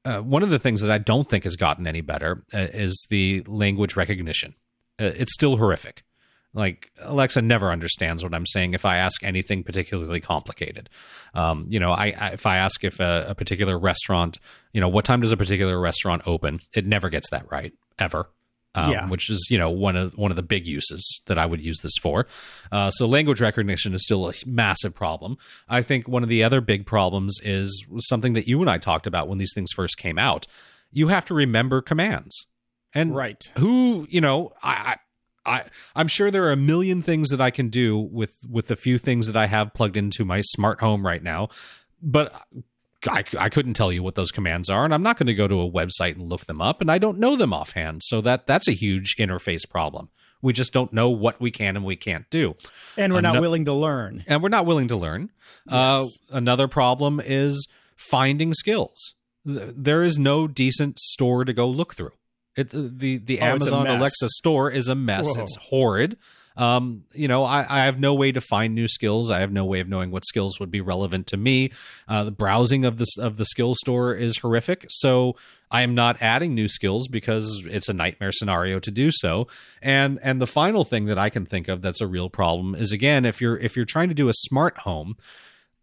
uh, 0.04 0.18
one 0.18 0.42
of 0.42 0.50
the 0.50 0.58
things 0.58 0.80
that 0.80 0.90
i 0.90 0.98
don't 0.98 1.28
think 1.28 1.44
has 1.44 1.56
gotten 1.56 1.86
any 1.86 2.00
better 2.00 2.44
uh, 2.54 2.68
is 2.72 3.06
the 3.10 3.42
language 3.46 3.96
recognition. 3.96 4.54
Uh, 5.00 5.12
it's 5.16 5.34
still 5.34 5.56
horrific. 5.56 6.04
Like 6.54 6.90
alexa 7.02 7.42
never 7.42 7.70
understands 7.70 8.22
what 8.22 8.34
i'm 8.34 8.46
saying 8.46 8.74
if 8.74 8.84
i 8.84 8.96
ask 8.96 9.22
anything 9.22 9.62
particularly 9.62 10.20
complicated. 10.20 10.88
Um, 11.34 11.66
you 11.68 11.80
know 11.80 11.92
I, 11.92 12.14
I 12.18 12.28
if 12.30 12.46
i 12.46 12.58
ask 12.58 12.84
if 12.84 13.00
a, 13.00 13.26
a 13.28 13.34
particular 13.34 13.78
restaurant 13.78 14.38
you 14.72 14.80
know 14.80 14.88
what 14.88 15.04
time 15.04 15.20
does 15.20 15.32
a 15.32 15.36
particular 15.36 15.78
restaurant 15.78 16.22
open? 16.26 16.60
It 16.74 16.86
never 16.86 17.08
gets 17.10 17.30
that 17.30 17.50
right 17.50 17.72
ever 17.98 18.28
um, 18.84 18.90
Yeah. 18.92 19.08
which 19.08 19.28
is 19.30 19.48
you 19.50 19.58
know 19.58 19.70
one 19.70 19.96
of 19.96 20.16
one 20.16 20.30
of 20.30 20.36
the 20.36 20.42
big 20.42 20.66
uses 20.66 21.22
that 21.26 21.38
I 21.38 21.46
would 21.46 21.60
use 21.62 21.80
this 21.82 21.96
for. 22.02 22.26
Uh, 22.72 22.90
so 22.90 23.06
language 23.06 23.40
recognition 23.40 23.94
is 23.94 24.02
still 24.02 24.28
a 24.28 24.32
massive 24.46 24.94
problem. 24.94 25.36
I 25.68 25.82
think 25.82 26.06
one 26.08 26.22
of 26.22 26.28
the 26.28 26.42
other 26.44 26.60
big 26.60 26.86
problems 26.86 27.38
is 27.42 27.84
something 27.98 28.34
that 28.34 28.46
you 28.46 28.60
and 28.60 28.70
I 28.70 28.78
talked 28.78 29.06
about 29.06 29.28
when 29.28 29.38
these 29.38 29.52
things 29.54 29.70
first 29.74 29.96
came 29.98 30.18
out. 30.18 30.46
You 30.92 31.08
have 31.08 31.24
to 31.26 31.34
remember 31.34 31.82
commands, 31.82 32.46
and 32.94 33.14
right 33.14 33.42
who 33.58 34.06
you 34.10 34.20
know 34.20 34.52
I. 34.62 34.72
I 34.72 34.96
I, 35.46 35.62
I'm 35.96 36.08
sure 36.08 36.30
there 36.30 36.44
are 36.44 36.52
a 36.52 36.56
million 36.56 37.00
things 37.00 37.30
that 37.30 37.40
I 37.40 37.50
can 37.50 37.70
do 37.70 37.96
with 37.96 38.34
with 38.50 38.68
the 38.68 38.76
few 38.76 38.98
things 38.98 39.26
that 39.28 39.36
I 39.36 39.46
have 39.46 39.72
plugged 39.72 39.96
into 39.96 40.26
my 40.26 40.42
smart 40.42 40.80
home 40.80 41.06
right 41.06 41.22
now, 41.22 41.48
but 42.02 42.34
I, 43.06 43.22
I 43.38 43.48
couldn't 43.48 43.74
tell 43.74 43.92
you 43.92 44.02
what 44.02 44.16
those 44.16 44.30
commands 44.32 44.68
are, 44.70 44.84
and 44.84 44.92
I'm 44.92 45.02
not 45.04 45.16
going 45.18 45.28
to 45.28 45.34
go 45.34 45.46
to 45.46 45.60
a 45.60 45.70
website 45.70 46.14
and 46.16 46.28
look 46.28 46.46
them 46.46 46.60
up, 46.60 46.80
and 46.80 46.90
I 46.90 46.98
don't 46.98 47.18
know 47.18 47.36
them 47.36 47.52
offhand. 47.52 48.02
So 48.04 48.20
that 48.22 48.46
that's 48.46 48.66
a 48.66 48.72
huge 48.72 49.14
interface 49.18 49.68
problem. 49.68 50.08
We 50.42 50.52
just 50.52 50.72
don't 50.72 50.92
know 50.92 51.08
what 51.10 51.40
we 51.40 51.50
can 51.50 51.76
and 51.76 51.84
we 51.84 51.96
can't 51.96 52.28
do, 52.30 52.54
and 52.96 53.12
we're 53.12 53.20
not 53.20 53.40
willing 53.40 53.64
to 53.66 53.72
learn 53.72 54.24
and 54.28 54.42
we're 54.42 54.48
not 54.48 54.66
willing 54.66 54.88
to 54.88 54.96
learn. 54.96 55.30
Uh, 55.68 56.02
Yes. 56.04 56.18
another 56.30 56.66
problem 56.68 57.20
is 57.24 57.66
finding 57.96 58.52
skills. 58.54 59.14
Th- 59.46 59.72
There 59.76 60.02
is 60.02 60.16
no 60.18 60.46
decent 60.48 60.98
store 60.98 61.44
to 61.44 61.52
go 61.52 61.68
look 61.68 61.94
through. 61.94 62.12
It 62.56 62.70
the 62.70 63.18
the 63.18 63.40
Oh, 63.40 63.54
it's 63.56 63.66
a 63.70 63.74
Amazon 63.76 63.84
mess. 63.84 63.98
Alexa 63.98 64.28
store 64.30 64.70
is 64.70 64.88
a 64.88 64.94
mess. 64.96 65.26
Whoa. 65.36 65.42
It's 65.42 65.56
horrid. 65.70 66.16
Um, 66.58 67.04
you 67.14 67.28
know, 67.28 67.44
I, 67.44 67.64
I 67.68 67.84
have 67.84 68.00
no 68.00 68.14
way 68.14 68.32
to 68.32 68.40
find 68.40 68.74
new 68.74 68.88
skills. 68.88 69.30
I 69.30 69.38
have 69.40 69.52
no 69.52 69.64
way 69.64 69.78
of 69.78 69.88
knowing 69.88 70.10
what 70.10 70.26
skills 70.26 70.58
would 70.58 70.72
be 70.72 70.80
relevant 70.80 71.28
to 71.28 71.36
me. 71.36 71.70
Uh, 72.08 72.24
the 72.24 72.32
browsing 72.32 72.84
of 72.84 72.98
this 72.98 73.16
of 73.16 73.36
the 73.36 73.44
skill 73.44 73.76
store 73.76 74.12
is 74.12 74.38
horrific. 74.38 74.84
So 74.88 75.36
I 75.70 75.82
am 75.82 75.94
not 75.94 76.20
adding 76.20 76.54
new 76.54 76.66
skills 76.66 77.06
because 77.06 77.64
it's 77.64 77.88
a 77.88 77.92
nightmare 77.92 78.32
scenario 78.32 78.80
to 78.80 78.90
do 78.90 79.10
so. 79.12 79.46
And 79.80 80.18
and 80.20 80.42
the 80.42 80.48
final 80.48 80.84
thing 80.84 81.04
that 81.04 81.16
I 81.16 81.30
can 81.30 81.46
think 81.46 81.68
of 81.68 81.80
that's 81.80 82.00
a 82.00 82.08
real 82.08 82.28
problem 82.28 82.74
is 82.74 82.92
again 82.92 83.24
if 83.24 83.40
you're 83.40 83.56
if 83.56 83.76
you're 83.76 83.84
trying 83.84 84.08
to 84.08 84.14
do 84.14 84.28
a 84.28 84.34
smart 84.34 84.78
home, 84.78 85.16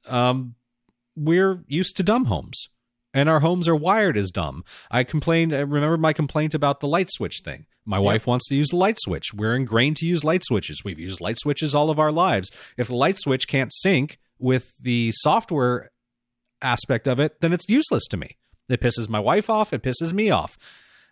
um, 0.07 0.55
we're 1.15 1.63
used 1.67 1.95
to 1.97 2.03
dumb 2.03 2.25
homes. 2.25 2.67
And 3.13 3.29
our 3.29 3.39
homes 3.39 3.69
are 3.69 3.75
wired 3.77 4.17
as 4.17 4.29
dumb. 4.29 4.65
I 4.91 5.05
complained. 5.05 5.53
I 5.53 5.61
remember 5.61 5.95
my 5.95 6.11
complaint 6.11 6.53
about 6.53 6.81
the 6.81 6.87
light 6.87 7.09
switch 7.09 7.39
thing. 7.45 7.65
My 7.85 7.99
wife 7.99 8.25
wants 8.25 8.47
to 8.49 8.55
use 8.55 8.69
the 8.69 8.77
light 8.77 8.97
switch. 8.99 9.33
We're 9.33 9.55
ingrained 9.55 9.97
to 9.97 10.07
use 10.07 10.23
light 10.23 10.43
switches. 10.43 10.83
We've 10.83 10.99
used 10.99 11.21
light 11.21 11.37
switches 11.37 11.75
all 11.75 11.89
of 11.89 11.99
our 11.99 12.11
lives. 12.11 12.49
If 12.77 12.87
the 12.87 12.95
light 12.95 13.17
switch 13.19 13.47
can't 13.47 13.71
sync 13.71 14.17
with 14.39 14.77
the 14.81 15.11
software 15.13 15.91
aspect 16.61 17.07
of 17.07 17.19
it, 17.19 17.41
then 17.41 17.53
it's 17.53 17.69
useless 17.69 18.07
to 18.07 18.17
me. 18.17 18.37
It 18.69 18.81
pisses 18.81 19.07
my 19.07 19.19
wife 19.19 19.49
off. 19.49 19.71
It 19.71 19.83
pisses 19.83 20.13
me 20.13 20.31
off. 20.31 20.57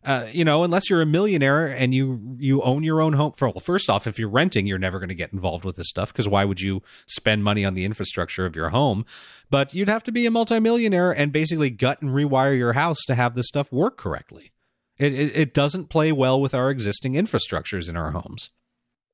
Uh, 0.06 0.28
you 0.32 0.44
know, 0.44 0.64
unless 0.64 0.90
you're 0.90 1.02
a 1.02 1.06
millionaire 1.06 1.66
and 1.66 1.94
you 1.94 2.36
you 2.38 2.62
own 2.62 2.84
your 2.84 3.02
own 3.02 3.14
home. 3.14 3.32
For 3.38 3.48
well, 3.48 3.62
first 3.62 3.90
off, 3.90 4.06
if 4.06 4.20
you're 4.20 4.30
renting, 4.30 4.68
you're 4.68 4.78
never 4.78 5.00
going 5.00 5.10
to 5.10 5.16
get 5.16 5.32
involved 5.32 5.64
with 5.64 5.78
this 5.78 5.88
stuff 5.88 6.12
because 6.12 6.28
why 6.28 6.44
would 6.44 6.60
you 6.60 6.82
spend 7.08 7.44
money 7.44 7.64
on 7.64 7.74
the 7.74 7.86
infrastructure 7.86 8.46
of 8.46 8.56
your 8.56 8.70
home? 8.70 9.06
But 9.50 9.74
you'd 9.74 9.88
have 9.88 10.04
to 10.04 10.12
be 10.12 10.26
a 10.26 10.32
multimillionaire 10.32 11.12
and 11.12 11.32
basically 11.32 11.70
gut 11.70 12.02
and 12.02 12.12
rewire 12.12 12.58
your 12.58 12.74
house 12.74 13.02
to 13.08 13.16
have 13.16 13.36
this 13.36 13.48
stuff 13.48 13.72
work 13.72 13.96
correctly. 13.96 14.53
It, 14.98 15.14
it, 15.14 15.36
it 15.36 15.54
doesn't 15.54 15.90
play 15.90 16.12
well 16.12 16.40
with 16.40 16.54
our 16.54 16.70
existing 16.70 17.14
infrastructures 17.14 17.90
in 17.90 17.98
our 17.98 18.12
homes. 18.12 18.50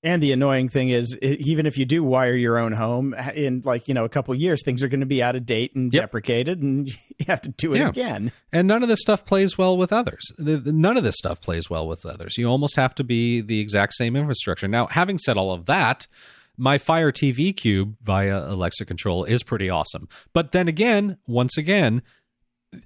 And 0.01 0.23
the 0.23 0.31
annoying 0.31 0.69
thing 0.69 0.87
is, 0.89 1.17
even 1.21 1.65
if 1.65 1.77
you 1.77 1.83
do 1.83 2.05
wire 2.05 2.33
your 2.35 2.57
own 2.57 2.71
home 2.71 3.13
in 3.35 3.61
like 3.65 3.89
you 3.89 3.93
know 3.93 4.05
a 4.05 4.09
couple 4.09 4.33
years, 4.33 4.61
things 4.63 4.81
are 4.81 4.87
going 4.87 5.01
to 5.01 5.05
be 5.05 5.21
out 5.21 5.35
of 5.35 5.45
date 5.45 5.75
and 5.75 5.93
Yep. 5.93 6.03
deprecated, 6.03 6.61
and 6.61 6.87
you 7.17 7.25
have 7.27 7.41
to 7.41 7.49
do 7.49 7.73
it 7.73 7.79
Yeah. 7.79 7.89
again. 7.89 8.31
And 8.53 8.65
none 8.67 8.81
of 8.81 8.87
this 8.87 9.01
stuff 9.01 9.25
plays 9.25 9.57
well 9.57 9.75
with 9.77 9.91
others. 9.91 10.21
The- 10.37 10.55
the- 10.57 10.71
None 10.71 10.95
of 10.95 11.03
this 11.03 11.15
stuff 11.17 11.41
plays 11.41 11.69
well 11.69 11.85
with 11.85 12.05
others. 12.05 12.37
You 12.37 12.47
almost 12.47 12.77
have 12.77 12.95
to 12.95 13.03
be 13.03 13.41
the 13.41 13.59
exact 13.59 13.93
same 13.95 14.15
infrastructure. 14.15 14.69
Now, 14.69 14.87
having 14.87 15.17
said 15.17 15.35
all 15.35 15.51
of 15.51 15.65
that, 15.65 16.07
my 16.55 16.77
Fire 16.77 17.11
TV 17.11 17.55
Cube 17.55 17.95
via 18.01 18.45
Alexa 18.49 18.85
control 18.85 19.25
is 19.25 19.43
pretty 19.43 19.69
awesome. 19.69 20.07
But 20.33 20.53
then 20.53 20.69
again, 20.69 21.17
once 21.27 21.57
again, 21.57 22.03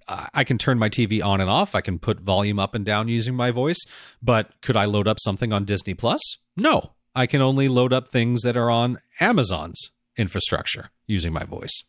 I 0.08 0.44
can 0.44 0.58
turn 0.58 0.80
my 0.80 0.90
TV 0.90 1.24
on 1.24 1.42
and 1.42 1.50
off. 1.50 1.76
I 1.76 1.82
can 1.82 2.00
put 2.00 2.20
volume 2.22 2.58
up 2.60 2.74
and 2.74 2.86
down 2.86 3.08
using 3.10 3.36
my 3.36 3.52
voice. 3.52 3.80
But 4.22 4.50
could 4.62 4.78
I 4.78 4.86
load 4.86 5.08
up 5.08 5.18
something 5.20 5.52
on 5.52 5.66
Disney 5.66 5.94
Plus? 5.94 6.22
No. 6.56 6.92
I 7.16 7.28
can 7.28 7.42
only 7.42 7.68
load 7.68 7.94
up 7.94 8.08
things 8.08 8.42
that 8.42 8.58
are 8.58 8.72
on 8.72 9.00
Amazon's 9.20 9.90
infrastructure 10.18 10.90
using 11.06 11.34
my 11.34 11.44
voice. 11.44 11.84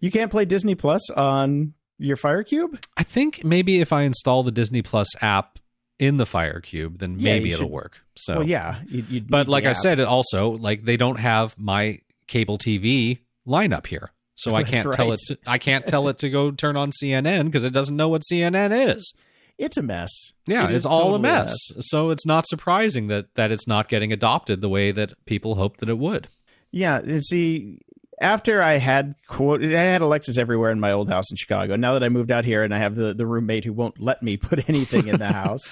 You 0.00 0.10
can't 0.10 0.30
play 0.30 0.44
Disney 0.44 0.74
Plus 0.74 1.10
on 1.10 1.74
your 1.98 2.16
Fire 2.16 2.42
Cube? 2.42 2.78
I 2.96 3.02
think 3.02 3.44
maybe 3.44 3.80
if 3.80 3.92
I 3.92 4.02
install 4.02 4.42
the 4.42 4.52
Disney 4.52 4.82
Plus 4.82 5.08
app 5.22 5.58
in 5.98 6.16
the 6.18 6.26
Fire 6.26 6.60
Cube, 6.60 6.98
then 6.98 7.18
Yeah, 7.18 7.34
maybe 7.34 7.52
it'll 7.52 7.70
work. 7.70 8.00
So, 8.16 8.38
Well, 8.38 8.46
yeah. 8.48 8.80
You'd, 8.86 9.08
you'd 9.08 9.30
but 9.30 9.48
like 9.48 9.64
I 9.64 9.72
said, 9.72 9.98
it 9.98 10.06
also 10.06 10.50
like 10.50 10.84
they 10.84 10.96
don't 10.96 11.16
have 11.16 11.58
my 11.58 12.00
cable 12.26 12.58
TV 12.58 13.18
lineup 13.46 13.86
here, 13.86 14.10
so 14.36 14.54
I 14.54 14.62
can't 14.72 14.92
tell 14.92 15.12
it. 15.12 15.20
To, 15.26 15.38
I 15.46 15.58
can't 15.58 15.86
tell 15.86 16.06
it 16.08 16.18
to 16.18 16.30
go 16.30 16.50
turn 16.52 16.76
on 16.76 16.92
CNN 16.92 17.46
because 17.46 17.64
it 17.64 17.72
doesn't 17.72 17.96
know 17.96 18.08
what 18.08 18.22
CNN 18.22 18.94
is. 18.94 19.12
it's 19.58 19.76
a 19.76 19.82
mess. 19.82 20.10
Yeah, 20.46 20.68
It 20.68 20.74
it's 20.74 20.86
all 20.86 21.14
a 21.14 21.18
totally 21.18 21.22
mess. 21.22 21.56
So 21.80 22.10
it's 22.10 22.24
not 22.26 22.46
surprising 22.46 23.08
that 23.08 23.34
that 23.34 23.50
it's 23.50 23.66
not 23.66 23.88
getting 23.88 24.12
adopted 24.12 24.60
the 24.60 24.68
way 24.68 24.92
that 24.92 25.12
people 25.26 25.56
hoped 25.56 25.80
that 25.80 25.88
it 25.88 25.98
would. 25.98 26.28
Yeah, 26.70 26.98
and 26.98 27.24
see, 27.24 27.78
after 28.20 28.62
I 28.62 28.74
had 28.74 29.14
quote, 29.26 29.64
I 29.64 29.68
had 29.80 30.02
Alexas 30.02 30.38
everywhere 30.38 30.70
in 30.70 30.78
my 30.80 30.92
old 30.92 31.08
house 31.08 31.30
in 31.30 31.36
Chicago. 31.36 31.74
Now 31.76 31.94
that 31.94 32.04
I 32.04 32.08
moved 32.08 32.30
out 32.30 32.44
here 32.44 32.62
and 32.62 32.74
I 32.74 32.78
have 32.78 32.94
the 32.94 33.14
the 33.14 33.26
roommate 33.26 33.64
who 33.64 33.72
won't 33.72 34.00
let 34.00 34.22
me 34.22 34.36
put 34.48 34.68
anything 34.68 35.08
in 35.08 35.18
the 35.18 35.32
house, 35.32 35.70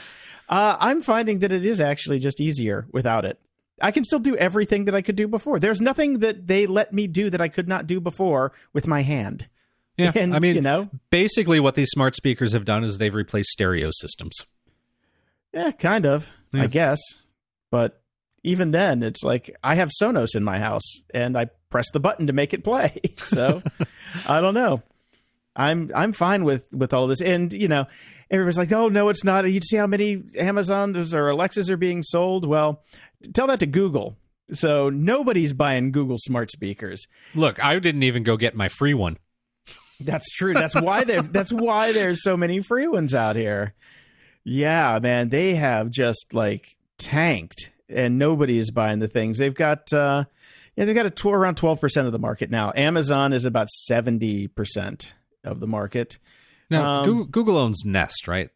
uh, 0.49 0.77
I'm 0.81 1.03
finding 1.03 1.41
that 1.41 1.53
it 1.53 1.65
is 1.65 1.81
actually 1.81 2.19
just 2.19 2.41
easier 2.41 2.87
without 2.93 3.25
it. 3.25 3.39
I 3.81 3.91
can 3.91 4.05
still 4.05 4.19
do 4.21 4.37
everything 4.37 4.85
that 4.85 4.95
I 4.95 5.03
could 5.03 5.17
do 5.17 5.27
before. 5.29 5.59
There's 5.59 5.81
nothing 5.81 6.21
that 6.21 6.47
they 6.47 6.67
let 6.67 6.93
me 6.93 7.07
do 7.07 7.29
that 7.31 7.41
I 7.41 7.49
could 7.49 7.67
not 7.69 7.87
do 7.87 8.01
before 8.01 8.53
with 8.73 8.87
my 8.87 9.03
hand. 9.03 9.49
Yeah, 9.97 10.13
And, 10.17 10.35
I 10.35 10.39
mean, 10.39 10.55
you 10.57 10.61
know, 10.63 10.89
basically 11.11 11.61
what 11.61 11.75
these 11.75 11.91
smart 11.91 12.15
speakers 12.15 12.53
have 12.53 12.65
done 12.65 12.85
is 12.85 12.99
they've 12.99 13.15
replaced 13.15 13.51
stereo 13.51 13.91
systems. 13.93 14.45
yeah, 15.53 15.71
kind 15.73 16.07
of, 16.07 16.33
Yeah. 16.53 16.63
I 16.63 16.67
guess. 16.69 17.01
But 17.71 18.01
even 18.43 18.71
then, 18.71 19.03
it's 19.03 19.25
like 19.25 19.55
I 19.65 19.75
have 19.77 19.91
Sonos 20.01 20.35
in 20.37 20.45
my 20.45 20.59
house, 20.59 20.85
and 21.13 21.37
I 21.37 21.47
press 21.71 21.91
the 21.93 22.01
button 22.01 22.27
to 22.29 22.33
make 22.33 22.55
it 22.55 22.63
play. 22.65 23.01
So 23.17 23.63
I 24.29 24.41
don't 24.41 24.55
know. 24.55 24.83
I'm 25.57 25.91
I'm 25.95 26.13
fine 26.13 26.45
with 26.45 26.65
with 26.73 26.93
all 26.93 27.07
this, 27.07 27.21
and 27.21 27.53
you 27.53 27.69
know, 27.69 27.87
everybody's 28.35 28.59
like, 28.59 28.73
"Oh 28.73 28.89
no, 28.89 29.09
it's 29.09 29.25
not." 29.25 29.51
You 29.51 29.61
see 29.61 29.77
how 29.77 29.87
many 29.87 30.23
Amazons 30.39 31.15
or 31.15 31.29
Alexas 31.29 31.71
are 31.71 31.77
being 31.77 32.03
sold? 32.03 32.47
Well, 32.47 32.83
tell 33.33 33.47
that 33.47 33.61
to 33.61 33.67
Google. 33.67 34.17
So 34.53 34.91
nobody's 34.91 35.55
buying 35.55 35.91
Google 35.93 36.19
smart 36.19 36.51
speakers. 36.51 37.07
Look, 37.35 37.63
I 37.65 37.79
didn't 37.79 38.03
even 38.03 38.23
go 38.23 38.37
get 38.37 38.55
my 38.55 38.69
free 38.69 38.95
one. 38.95 39.17
That's 40.01 40.31
true. 40.31 40.53
That's 40.53 40.75
why 40.75 41.05
there. 41.05 41.23
That's 41.23 41.53
why 41.53 41.93
there's 41.93 42.23
so 42.23 42.37
many 42.37 42.61
free 42.61 42.87
ones 42.89 43.15
out 43.15 43.37
here. 43.37 43.75
Yeah, 44.45 44.99
man, 45.01 45.31
they 45.31 45.55
have 45.55 45.91
just 45.91 46.27
like 46.35 46.77
tanked, 46.99 47.73
and 47.89 48.19
nobody 48.19 48.59
is 48.59 48.71
buying 48.71 48.99
the 48.99 49.09
things. 49.09 49.39
They've 49.39 49.55
got, 49.55 49.91
uh, 49.93 50.25
yeah, 50.77 50.85
they've 50.85 50.95
got 50.95 51.07
a 51.07 51.11
tw- 51.11 51.27
around 51.27 51.57
twelve 51.57 51.81
percent 51.81 52.07
of 52.07 52.13
the 52.13 52.19
market 52.19 52.51
now. 52.51 52.73
Amazon 52.77 53.33
is 53.33 53.47
about 53.47 53.71
seventy 53.71 54.47
percent 54.49 55.15
of 55.43 55.61
the 55.61 55.67
market. 55.67 56.19
Now, 56.71 56.99
Um, 57.01 57.05
Google, 57.07 57.25
Google 57.27 57.59
owns 57.59 57.83
Nest, 57.85 58.27
right? 58.29 58.51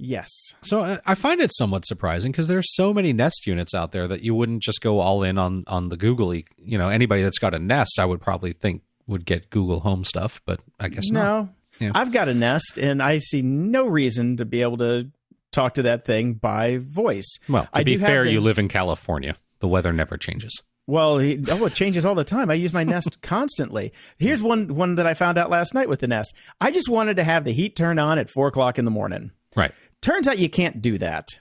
Yes, 0.00 0.30
So 0.62 0.80
I- 0.80 1.00
I 1.04 1.14
find 1.16 1.40
it 1.40 1.50
somewhat 1.52 1.84
surprising 1.84 2.30
because 2.30 2.46
there 2.46 2.58
are 2.58 2.62
so 2.62 2.94
many 2.94 3.12
Nest 3.12 3.48
units 3.48 3.74
out 3.74 3.90
there 3.90 4.06
that 4.06 4.22
you 4.22 4.32
wouldn't 4.32 4.62
just 4.62 4.80
go 4.80 5.00
all 5.00 5.24
in 5.24 5.38
on 5.38 5.64
on 5.66 5.88
the 5.88 5.96
Google. 5.96 6.32
You 6.34 6.44
know, 6.78 6.88
anybody 6.88 7.22
that's 7.22 7.40
got 7.40 7.52
a 7.52 7.58
Nest, 7.58 7.98
I 7.98 8.04
would 8.04 8.20
probably 8.20 8.52
think 8.52 8.82
would 9.08 9.24
get 9.26 9.50
Google 9.50 9.80
Home 9.80 10.04
stuff, 10.04 10.40
but 10.46 10.60
I 10.78 10.88
guess 10.88 11.10
not. 11.10 11.22
no, 11.22 11.48
Yeah. 11.80 11.92
I've 11.96 12.12
got 12.12 12.28
a 12.28 12.34
Nest, 12.34 12.78
and 12.78 13.02
I 13.02 13.18
see 13.18 13.42
no 13.42 13.86
reason 13.88 14.36
to 14.36 14.44
be 14.44 14.62
able 14.62 14.76
to 14.78 15.10
talk 15.50 15.74
to 15.74 15.82
that 15.82 16.04
thing 16.04 16.34
by 16.34 16.76
voice. 16.76 17.38
Well, 17.48 17.64
to 17.64 17.80
I 17.80 17.82
be 17.82 17.96
fair, 17.96 18.22
the- 18.24 18.30
you 18.32 18.40
live 18.40 18.58
in 18.60 18.68
California. 18.68 19.34
The 19.58 19.66
weather 19.68 19.92
never 19.92 20.16
changes. 20.16 20.62
Well, 20.88 21.18
he, 21.18 21.38
oh, 21.50 21.66
it 21.66 21.74
changes 21.74 22.06
all 22.06 22.14
the 22.14 22.24
time. 22.24 22.50
I 22.50 22.54
use 22.54 22.72
my 22.72 22.82
Nest 22.82 23.20
constantly. 23.22 23.92
Here's 24.16 24.42
one 24.42 24.74
one 24.74 24.94
that 24.94 25.06
I 25.06 25.12
found 25.12 25.36
out 25.36 25.50
last 25.50 25.74
night 25.74 25.88
with 25.88 26.00
the 26.00 26.08
Nest. 26.08 26.34
I 26.62 26.70
just 26.70 26.88
wanted 26.88 27.16
to 27.16 27.24
have 27.24 27.44
the 27.44 27.52
heat 27.52 27.76
turned 27.76 28.00
on 28.00 28.18
at 28.18 28.30
four 28.30 28.48
o'clock 28.48 28.78
in 28.78 28.86
the 28.86 28.90
morning. 28.90 29.30
Right. 29.54 29.72
Turns 30.00 30.26
out 30.26 30.38
you 30.38 30.48
can't 30.48 30.80
do 30.80 30.96
that. 30.96 31.40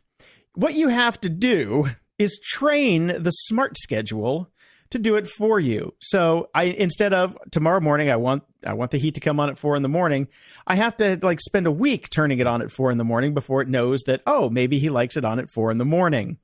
What 0.53 0.73
you 0.73 0.89
have 0.89 1.21
to 1.21 1.29
do 1.29 1.89
is 2.19 2.37
train 2.43 3.07
the 3.23 3.31
smart 3.31 3.77
schedule 3.77 4.51
to 4.89 4.99
do 4.99 5.15
it 5.15 5.27
for 5.27 5.61
you. 5.61 5.93
So 6.01 6.49
I 6.53 6.65
instead 6.65 7.13
of 7.13 7.37
tomorrow 7.49 7.79
morning, 7.79 8.09
I 8.09 8.17
want 8.17 8.43
I 8.65 8.73
want 8.73 8.91
the 8.91 8.97
heat 8.97 9.13
to 9.13 9.21
come 9.21 9.39
on 9.39 9.49
at 9.49 9.57
four 9.57 9.77
in 9.77 9.81
the 9.81 9.87
morning. 9.87 10.27
I 10.65 10.75
have 10.75 10.97
to 10.97 11.19
like 11.21 11.39
spend 11.39 11.67
a 11.67 11.71
week 11.71 12.09
turning 12.09 12.39
it 12.39 12.47
on 12.47 12.61
at 12.61 12.69
four 12.69 12.91
in 12.91 12.97
the 12.97 13.05
morning 13.05 13.33
before 13.33 13.61
it 13.61 13.69
knows 13.69 14.01
that 14.07 14.23
oh 14.27 14.49
maybe 14.49 14.77
he 14.77 14.89
likes 14.89 15.15
it 15.15 15.23
on 15.23 15.39
at 15.39 15.49
four 15.49 15.71
in 15.71 15.77
the 15.77 15.85
morning. 15.85 16.37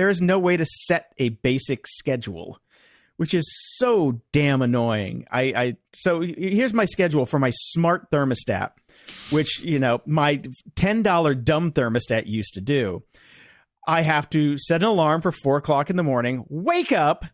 There 0.00 0.08
is 0.08 0.22
no 0.22 0.38
way 0.38 0.56
to 0.56 0.64
set 0.64 1.12
a 1.18 1.28
basic 1.28 1.86
schedule, 1.86 2.58
which 3.18 3.34
is 3.34 3.44
so 3.76 4.22
damn 4.32 4.62
annoying. 4.62 5.26
I, 5.30 5.42
I 5.54 5.76
so 5.92 6.22
here's 6.22 6.72
my 6.72 6.86
schedule 6.86 7.26
for 7.26 7.38
my 7.38 7.50
smart 7.50 8.10
thermostat, 8.10 8.70
which 9.28 9.60
you 9.62 9.78
know 9.78 10.00
my 10.06 10.40
ten 10.74 11.02
dollar 11.02 11.34
dumb 11.34 11.72
thermostat 11.72 12.26
used 12.26 12.54
to 12.54 12.62
do. 12.62 13.02
I 13.86 14.00
have 14.00 14.30
to 14.30 14.56
set 14.56 14.80
an 14.80 14.88
alarm 14.88 15.20
for 15.20 15.32
four 15.32 15.58
o'clock 15.58 15.90
in 15.90 15.96
the 15.96 16.02
morning, 16.02 16.46
wake 16.48 16.92
up, 16.92 17.26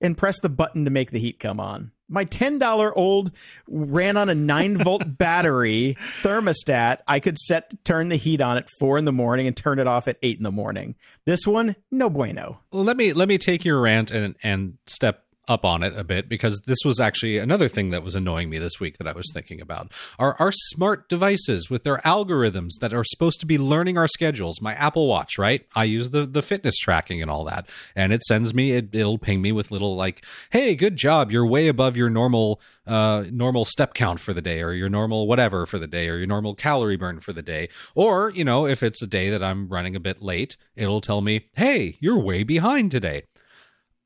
and 0.00 0.16
press 0.16 0.40
the 0.40 0.48
button 0.48 0.86
to 0.86 0.90
make 0.90 1.10
the 1.10 1.20
heat 1.20 1.38
come 1.38 1.60
on. 1.60 1.92
My 2.08 2.24
ten 2.24 2.58
dollar 2.58 2.96
old 2.96 3.32
ran 3.68 4.16
on 4.16 4.28
a 4.28 4.34
nine 4.34 4.76
volt 4.82 5.18
battery 5.18 5.96
thermostat. 6.22 6.98
I 7.06 7.20
could 7.20 7.38
set 7.38 7.74
turn 7.84 8.08
the 8.08 8.16
heat 8.16 8.40
on 8.40 8.56
at 8.56 8.68
four 8.78 8.98
in 8.98 9.04
the 9.04 9.12
morning 9.12 9.46
and 9.46 9.56
turn 9.56 9.78
it 9.78 9.86
off 9.86 10.08
at 10.08 10.18
eight 10.22 10.38
in 10.38 10.42
the 10.42 10.52
morning. 10.52 10.94
This 11.24 11.46
one, 11.46 11.76
no 11.90 12.08
bueno. 12.08 12.60
Let 12.72 12.96
me 12.96 13.12
let 13.12 13.28
me 13.28 13.38
take 13.38 13.64
your 13.64 13.80
rant 13.80 14.10
and 14.10 14.36
and 14.42 14.78
step 14.86 15.25
up 15.48 15.64
on 15.64 15.82
it 15.82 15.96
a 15.96 16.04
bit 16.04 16.28
because 16.28 16.60
this 16.66 16.78
was 16.84 17.00
actually 17.00 17.38
another 17.38 17.68
thing 17.68 17.90
that 17.90 18.02
was 18.02 18.14
annoying 18.14 18.50
me 18.50 18.58
this 18.58 18.80
week 18.80 18.98
that 18.98 19.06
I 19.06 19.12
was 19.12 19.30
thinking 19.32 19.60
about. 19.60 19.92
Are 20.18 20.36
our 20.38 20.52
smart 20.52 21.08
devices 21.08 21.70
with 21.70 21.84
their 21.84 21.98
algorithms 21.98 22.72
that 22.80 22.92
are 22.92 23.04
supposed 23.04 23.40
to 23.40 23.46
be 23.46 23.58
learning 23.58 23.98
our 23.98 24.08
schedules. 24.08 24.60
My 24.60 24.74
Apple 24.74 25.06
Watch, 25.06 25.38
right? 25.38 25.66
I 25.74 25.84
use 25.84 26.10
the 26.10 26.26
the 26.26 26.42
fitness 26.42 26.76
tracking 26.76 27.22
and 27.22 27.30
all 27.30 27.44
that, 27.44 27.68
and 27.94 28.12
it 28.12 28.22
sends 28.24 28.54
me 28.54 28.72
it, 28.72 28.94
it'll 28.94 29.18
ping 29.18 29.40
me 29.42 29.52
with 29.52 29.70
little 29.70 29.96
like, 29.96 30.24
"Hey, 30.50 30.74
good 30.74 30.96
job. 30.96 31.30
You're 31.30 31.46
way 31.46 31.68
above 31.68 31.96
your 31.96 32.10
normal 32.10 32.60
uh 32.86 33.24
normal 33.32 33.64
step 33.64 33.94
count 33.94 34.20
for 34.20 34.32
the 34.32 34.42
day 34.42 34.62
or 34.62 34.72
your 34.72 34.88
normal 34.88 35.26
whatever 35.26 35.66
for 35.66 35.78
the 35.78 35.88
day 35.88 36.08
or 36.08 36.16
your 36.18 36.26
normal 36.26 36.54
calorie 36.54 36.96
burn 36.96 37.20
for 37.20 37.32
the 37.32 37.42
day." 37.42 37.68
Or, 37.94 38.30
you 38.30 38.44
know, 38.44 38.66
if 38.66 38.82
it's 38.82 39.02
a 39.02 39.06
day 39.06 39.30
that 39.30 39.42
I'm 39.42 39.68
running 39.68 39.96
a 39.96 40.00
bit 40.00 40.22
late, 40.22 40.56
it'll 40.74 41.00
tell 41.00 41.20
me, 41.20 41.46
"Hey, 41.54 41.96
you're 42.00 42.20
way 42.20 42.42
behind 42.42 42.90
today." 42.90 43.24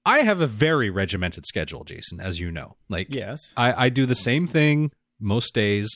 I 0.05 0.19
have 0.21 0.41
a 0.41 0.47
very 0.47 0.91
regimented 0.91 1.47
schedule, 1.47 1.85
Jason, 1.85 2.21
as 2.21 2.39
you 2.39 2.51
know. 2.51 2.77
Like, 2.89 3.15
Yes. 3.15 3.53
I, 3.57 3.87
I 3.87 3.89
do 3.91 4.07
the 4.07 4.15
same 4.15 4.47
thing 4.47 4.93
most 5.21 5.55
days. 5.55 5.89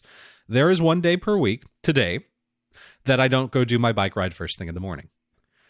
There 0.48 0.70
is 0.70 0.80
one 0.80 1.00
day 1.00 1.16
per 1.16 1.36
week, 1.36 1.64
today, 1.82 2.20
that 3.04 3.20
I 3.20 3.28
don't 3.28 3.50
go 3.50 3.64
do 3.64 3.78
my 3.78 3.92
bike 3.92 4.16
ride 4.16 4.34
first 4.34 4.58
thing 4.58 4.68
in 4.68 4.74
the 4.74 4.80
morning. 4.80 5.08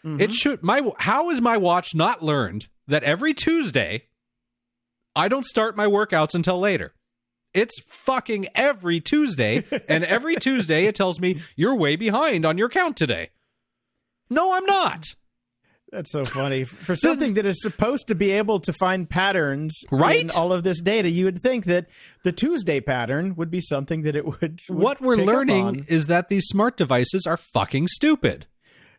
Mm-hmm. 0.05 0.21
It 0.21 0.31
should 0.33 0.61
my 0.63 0.81
how 0.99 1.29
is 1.31 1.41
my 1.41 1.57
watch 1.57 1.95
not 1.95 2.21
learned 2.21 2.67
that 2.87 3.03
every 3.03 3.33
Tuesday 3.33 4.03
I 5.15 5.27
don't 5.27 5.45
start 5.45 5.75
my 5.75 5.87
workouts 5.87 6.35
until 6.35 6.59
later? 6.59 6.93
It's 7.53 7.79
fucking 7.87 8.47
every 8.53 8.99
Tuesday, 8.99 9.63
and 9.89 10.03
every 10.03 10.35
Tuesday 10.35 10.85
it 10.85 10.95
tells 10.95 11.19
me 11.19 11.39
you're 11.55 11.75
way 11.75 11.95
behind 11.95 12.45
on 12.45 12.57
your 12.57 12.69
count 12.69 12.97
today. 12.97 13.29
No, 14.29 14.53
I'm 14.53 14.65
not. 14.65 15.15
That's 15.95 16.11
so 16.11 16.25
funny. 16.25 16.63
For 16.87 16.93
something 16.93 17.35
that 17.35 17.45
is 17.45 17.61
supposed 17.61 18.07
to 18.09 18.15
be 18.15 18.31
able 18.31 18.59
to 18.59 18.73
find 18.73 19.09
patterns 19.09 19.73
Right? 19.89 20.23
in 20.23 20.29
all 20.37 20.51
of 20.51 20.63
this 20.63 20.81
data, 20.81 21.09
you 21.09 21.23
would 21.23 21.41
think 21.41 21.63
that 21.65 21.87
the 22.23 22.33
Tuesday 22.33 22.81
pattern 22.81 23.35
would 23.37 23.49
be 23.49 23.61
something 23.61 24.01
that 24.01 24.13
it 24.13 24.25
would. 24.25 24.59
would 24.67 24.77
What 24.77 24.99
we're 24.99 25.15
learning 25.15 25.85
is 25.87 26.07
that 26.07 26.27
these 26.27 26.45
smart 26.47 26.75
devices 26.75 27.25
are 27.25 27.37
fucking 27.37 27.87
stupid. 27.87 28.45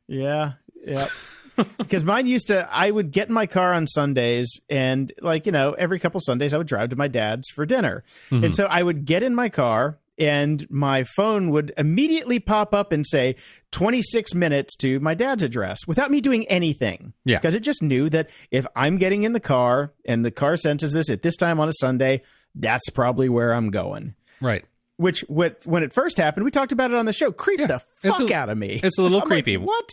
Yeah, 0.08 0.52
yeah. 0.86 1.08
because 1.78 2.02
mine 2.04 2.26
used 2.26 2.46
to, 2.48 2.66
I 2.72 2.90
would 2.90 3.10
get 3.10 3.28
in 3.28 3.34
my 3.34 3.46
car 3.46 3.74
on 3.74 3.86
Sundays, 3.86 4.58
and 4.70 5.12
like 5.20 5.44
you 5.44 5.52
know, 5.52 5.72
every 5.72 5.98
couple 5.98 6.20
Sundays 6.20 6.54
I 6.54 6.58
would 6.58 6.66
drive 6.66 6.90
to 6.90 6.96
my 6.96 7.08
dad's 7.08 7.48
for 7.50 7.66
dinner, 7.66 8.04
Mm-hmm. 8.30 8.44
and 8.44 8.54
so 8.54 8.64
I 8.66 8.82
would 8.82 9.04
get 9.04 9.22
in 9.22 9.34
my 9.34 9.50
car. 9.50 9.98
And 10.18 10.66
my 10.70 11.04
phone 11.04 11.50
would 11.50 11.74
immediately 11.76 12.38
pop 12.38 12.72
up 12.74 12.90
and 12.90 13.06
say 13.06 13.36
26 13.76 14.34
minutes 14.34 14.74
to 14.76 14.98
my 15.00 15.12
dad's 15.12 15.42
address 15.42 15.86
without 15.86 16.10
me 16.10 16.22
doing 16.22 16.46
anything. 16.48 17.12
Yeah. 17.26 17.36
Because 17.36 17.54
it 17.54 17.60
just 17.60 17.82
knew 17.82 18.08
that 18.08 18.30
if 18.50 18.66
I'm 18.74 18.96
getting 18.96 19.24
in 19.24 19.34
the 19.34 19.40
car 19.40 19.92
and 20.06 20.24
the 20.24 20.30
car 20.30 20.56
senses 20.56 20.92
this 20.94 21.10
at 21.10 21.20
this 21.20 21.36
time 21.36 21.60
on 21.60 21.68
a 21.68 21.72
Sunday, 21.72 22.22
that's 22.54 22.88
probably 22.88 23.28
where 23.28 23.52
I'm 23.52 23.70
going. 23.70 24.14
Right. 24.40 24.64
Which, 24.96 25.20
what, 25.28 25.60
when 25.66 25.82
it 25.82 25.92
first 25.92 26.16
happened, 26.16 26.46
we 26.46 26.50
talked 26.50 26.72
about 26.72 26.90
it 26.90 26.96
on 26.96 27.04
the 27.04 27.12
show. 27.12 27.30
Creeped 27.30 27.60
Yeah. 27.60 27.66
the 27.66 27.80
fuck 28.12 28.30
a- 28.30 28.34
out 28.34 28.48
of 28.48 28.56
me. 28.56 28.80
it's 28.82 28.98
a 28.98 29.02
little 29.02 29.18
I'm 29.22 29.28
like, 29.28 29.44
creepy. 29.44 29.58
what? 29.58 29.90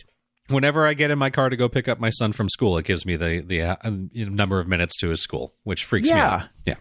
Whenever 0.48 0.86
I 0.86 0.94
get 0.94 1.10
in 1.10 1.18
my 1.18 1.28
car 1.28 1.50
to 1.50 1.56
go 1.56 1.68
pick 1.68 1.86
up 1.86 2.00
my 2.00 2.08
son 2.10 2.32
from 2.32 2.48
school, 2.48 2.78
it 2.78 2.86
gives 2.86 3.04
me 3.04 3.16
the 3.16 3.40
the 3.46 3.60
uh, 3.62 3.76
number 4.14 4.60
of 4.60 4.66
minutes 4.66 4.96
to 5.00 5.10
his 5.10 5.20
school, 5.22 5.52
which 5.64 5.84
freaks 5.84 6.08
me 6.08 6.14
Yeah. 6.14 6.34
out. 6.34 6.42
Yeah. 6.64 6.74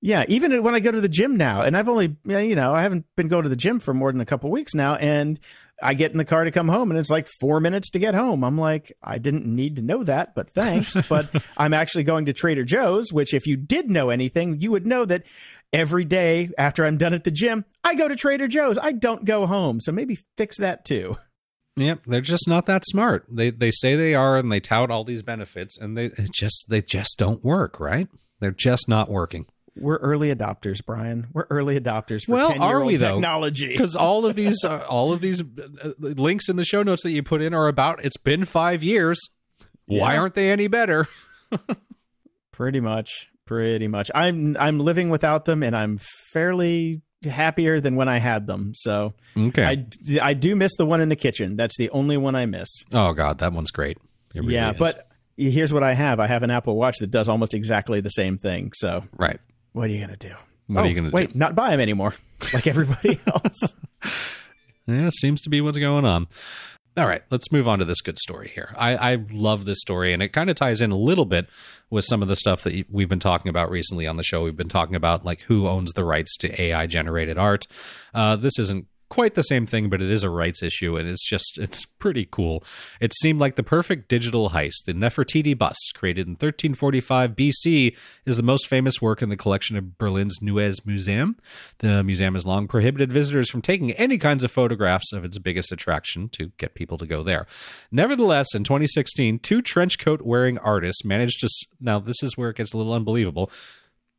Yeah, 0.00 0.24
even 0.28 0.62
when 0.62 0.74
I 0.74 0.80
go 0.80 0.90
to 0.92 1.00
the 1.00 1.08
gym 1.08 1.36
now, 1.36 1.62
and 1.62 1.76
I've 1.76 1.88
only, 1.88 2.14
you 2.26 2.54
know, 2.54 2.74
I 2.74 2.82
haven't 2.82 3.06
been 3.16 3.28
going 3.28 3.44
to 3.44 3.48
the 3.48 3.56
gym 3.56 3.80
for 3.80 3.94
more 3.94 4.12
than 4.12 4.20
a 4.20 4.26
couple 4.26 4.50
weeks 4.50 4.74
now, 4.74 4.96
and 4.96 5.40
I 5.84 5.94
get 5.94 6.12
in 6.12 6.18
the 6.18 6.24
car 6.24 6.44
to 6.44 6.50
come 6.50 6.68
home, 6.68 6.90
and 6.90 6.98
it's 6.98 7.10
like 7.10 7.28
four 7.40 7.60
minutes 7.60 7.90
to 7.90 7.98
get 7.98 8.14
home. 8.14 8.42
I'm 8.42 8.56
like, 8.56 8.96
I 9.02 9.18
didn't 9.18 9.44
need 9.44 9.76
to 9.76 9.82
know 9.82 10.02
that, 10.02 10.34
but 10.34 10.48
thanks. 10.50 11.00
but 11.08 11.28
I'm 11.58 11.74
actually 11.74 12.04
going 12.04 12.24
to 12.26 12.32
Trader 12.32 12.64
Joe's, 12.64 13.12
which, 13.12 13.34
if 13.34 13.46
you 13.46 13.56
did 13.56 13.90
know 13.90 14.08
anything, 14.08 14.60
you 14.60 14.70
would 14.70 14.86
know 14.86 15.04
that 15.04 15.24
every 15.74 16.06
day 16.06 16.48
after 16.56 16.86
I'm 16.86 16.96
done 16.96 17.12
at 17.12 17.24
the 17.24 17.30
gym, 17.30 17.66
I 17.84 17.94
go 17.94 18.08
to 18.08 18.16
Trader 18.16 18.48
Joe's. 18.48 18.78
I 18.78 18.92
don't 18.92 19.26
go 19.26 19.46
home. 19.46 19.78
So 19.78 19.92
maybe 19.92 20.18
fix 20.36 20.58
that 20.58 20.86
too. 20.86 21.18
Yep, 21.76 22.04
they're 22.06 22.20
just 22.20 22.48
not 22.48 22.66
that 22.66 22.84
smart. 22.86 23.26
They 23.28 23.50
they 23.50 23.72
say 23.72 23.96
they 23.96 24.14
are 24.14 24.36
and 24.36 24.50
they 24.50 24.60
tout 24.60 24.90
all 24.90 25.04
these 25.04 25.22
benefits 25.22 25.76
and 25.76 25.98
they 25.98 26.12
just 26.32 26.66
they 26.68 26.80
just 26.80 27.18
don't 27.18 27.44
work, 27.44 27.80
right? 27.80 28.08
They're 28.40 28.52
just 28.52 28.88
not 28.88 29.10
working. 29.10 29.46
We're 29.76 29.96
early 29.96 30.34
adopters, 30.34 30.84
Brian. 30.84 31.26
We're 31.32 31.46
early 31.50 31.78
adopters 31.78 32.24
for 32.26 32.32
well, 32.32 32.62
are 32.62 32.84
we 32.84 32.96
technology. 32.96 33.68
Because 33.72 33.96
all 33.96 34.24
of 34.24 34.36
these, 34.36 34.62
uh, 34.64 34.84
all 34.88 35.12
of 35.12 35.20
these 35.20 35.40
uh, 35.40 35.92
links 35.98 36.48
in 36.48 36.56
the 36.56 36.64
show 36.64 36.82
notes 36.82 37.02
that 37.02 37.10
you 37.10 37.22
put 37.22 37.42
in 37.42 37.52
are 37.54 37.66
about. 37.66 38.04
It's 38.04 38.16
been 38.16 38.44
five 38.44 38.82
years. 38.82 39.20
Yeah. 39.86 40.02
Why 40.02 40.16
aren't 40.16 40.34
they 40.34 40.50
any 40.50 40.68
better? 40.68 41.08
Pretty 42.52 42.78
much, 42.78 43.28
pretty 43.46 43.88
much. 43.88 44.12
I'm 44.14 44.56
I'm 44.60 44.78
living 44.78 45.10
without 45.10 45.44
them, 45.44 45.64
and 45.64 45.74
I'm 45.74 45.98
fairly 46.32 47.02
happier 47.24 47.80
than 47.80 47.96
when 47.96 48.08
I 48.08 48.18
had 48.18 48.46
them. 48.46 48.72
So 48.76 49.14
okay, 49.36 49.64
I, 49.64 49.86
I 50.22 50.34
do 50.34 50.54
miss 50.54 50.76
the 50.76 50.86
one 50.86 51.00
in 51.00 51.08
the 51.08 51.16
kitchen. 51.16 51.56
That's 51.56 51.76
the 51.76 51.90
only 51.90 52.16
one 52.16 52.36
I 52.36 52.46
miss. 52.46 52.68
Oh 52.92 53.12
God, 53.12 53.38
that 53.38 53.52
one's 53.52 53.72
great. 53.72 53.98
Really 54.34 54.54
yeah, 54.54 54.70
is. 54.70 54.76
but 54.76 55.08
here's 55.36 55.72
what 55.72 55.82
I 55.82 55.94
have. 55.94 56.20
I 56.20 56.28
have 56.28 56.44
an 56.44 56.50
Apple 56.50 56.76
Watch 56.76 56.98
that 56.98 57.10
does 57.10 57.28
almost 57.28 57.54
exactly 57.54 58.00
the 58.00 58.10
same 58.10 58.38
thing. 58.38 58.70
So 58.72 59.02
right, 59.16 59.40
what 59.74 59.84
are 59.84 59.92
you 59.92 60.00
gonna 60.00 60.16
do? 60.16 60.32
What 60.68 60.80
oh, 60.80 60.84
are 60.84 60.86
you 60.88 60.94
gonna 60.94 61.10
wait, 61.12 61.34
do? 61.34 61.38
not 61.38 61.54
buy 61.54 61.70
them 61.70 61.80
anymore, 61.80 62.14
like 62.54 62.66
everybody 62.66 63.20
else. 63.26 63.74
yeah, 64.86 65.10
seems 65.10 65.42
to 65.42 65.50
be 65.50 65.60
what's 65.60 65.76
going 65.76 66.06
on. 66.06 66.28
All 66.96 67.06
right, 67.06 67.22
let's 67.28 67.50
move 67.50 67.66
on 67.66 67.80
to 67.80 67.84
this 67.84 68.00
good 68.00 68.20
story 68.20 68.52
here. 68.54 68.72
I, 68.78 69.14
I 69.14 69.24
love 69.32 69.64
this 69.64 69.80
story, 69.80 70.12
and 70.12 70.22
it 70.22 70.28
kind 70.28 70.48
of 70.48 70.54
ties 70.54 70.80
in 70.80 70.92
a 70.92 70.96
little 70.96 71.24
bit 71.24 71.48
with 71.90 72.04
some 72.04 72.22
of 72.22 72.28
the 72.28 72.36
stuff 72.36 72.62
that 72.62 72.86
we've 72.88 73.08
been 73.08 73.18
talking 73.18 73.50
about 73.50 73.68
recently 73.68 74.06
on 74.06 74.16
the 74.16 74.22
show. 74.22 74.44
We've 74.44 74.56
been 74.56 74.68
talking 74.68 74.94
about 74.94 75.24
like 75.24 75.42
who 75.42 75.66
owns 75.66 75.92
the 75.92 76.04
rights 76.04 76.36
to 76.38 76.62
AI 76.62 76.86
generated 76.86 77.36
art. 77.36 77.66
Uh, 78.14 78.36
this 78.36 78.60
isn't 78.60 78.86
quite 79.14 79.34
the 79.34 79.42
same 79.42 79.64
thing, 79.64 79.88
but 79.88 80.02
it 80.02 80.10
is 80.10 80.24
a 80.24 80.28
rights 80.28 80.60
issue, 80.60 80.96
and 80.96 81.08
it's 81.08 81.24
just 81.24 81.56
it's 81.56 81.86
pretty 81.86 82.26
cool. 82.28 82.64
It 83.00 83.14
seemed 83.14 83.38
like 83.38 83.54
the 83.54 83.62
perfect 83.62 84.08
digital 84.08 84.50
heist. 84.50 84.86
The 84.86 84.92
Nefertiti 84.92 85.56
bust, 85.56 85.92
created 85.94 86.26
in 86.26 86.32
1345 86.32 87.36
BC, 87.36 87.96
is 88.26 88.36
the 88.36 88.42
most 88.42 88.66
famous 88.66 89.00
work 89.00 89.22
in 89.22 89.28
the 89.28 89.36
collection 89.36 89.76
of 89.76 89.96
Berlin's 89.98 90.42
Neues 90.42 90.84
Museum. 90.84 91.36
The 91.78 92.02
museum 92.02 92.34
has 92.34 92.44
long 92.44 92.66
prohibited 92.66 93.12
visitors 93.12 93.48
from 93.48 93.62
taking 93.62 93.92
any 93.92 94.18
kinds 94.18 94.42
of 94.42 94.50
photographs 94.50 95.12
of 95.12 95.24
its 95.24 95.38
biggest 95.38 95.70
attraction 95.70 96.28
to 96.30 96.50
get 96.58 96.74
people 96.74 96.98
to 96.98 97.06
go 97.06 97.22
there. 97.22 97.46
Nevertheless, 97.92 98.52
in 98.52 98.64
2016, 98.64 99.38
two 99.38 99.62
trench 99.62 100.00
coat 100.00 100.22
wearing 100.22 100.58
artists 100.58 101.04
managed 101.04 101.38
to. 101.38 101.48
Now, 101.80 102.00
this 102.00 102.20
is 102.20 102.36
where 102.36 102.50
it 102.50 102.56
gets 102.56 102.72
a 102.72 102.76
little 102.76 102.92
unbelievable 102.92 103.48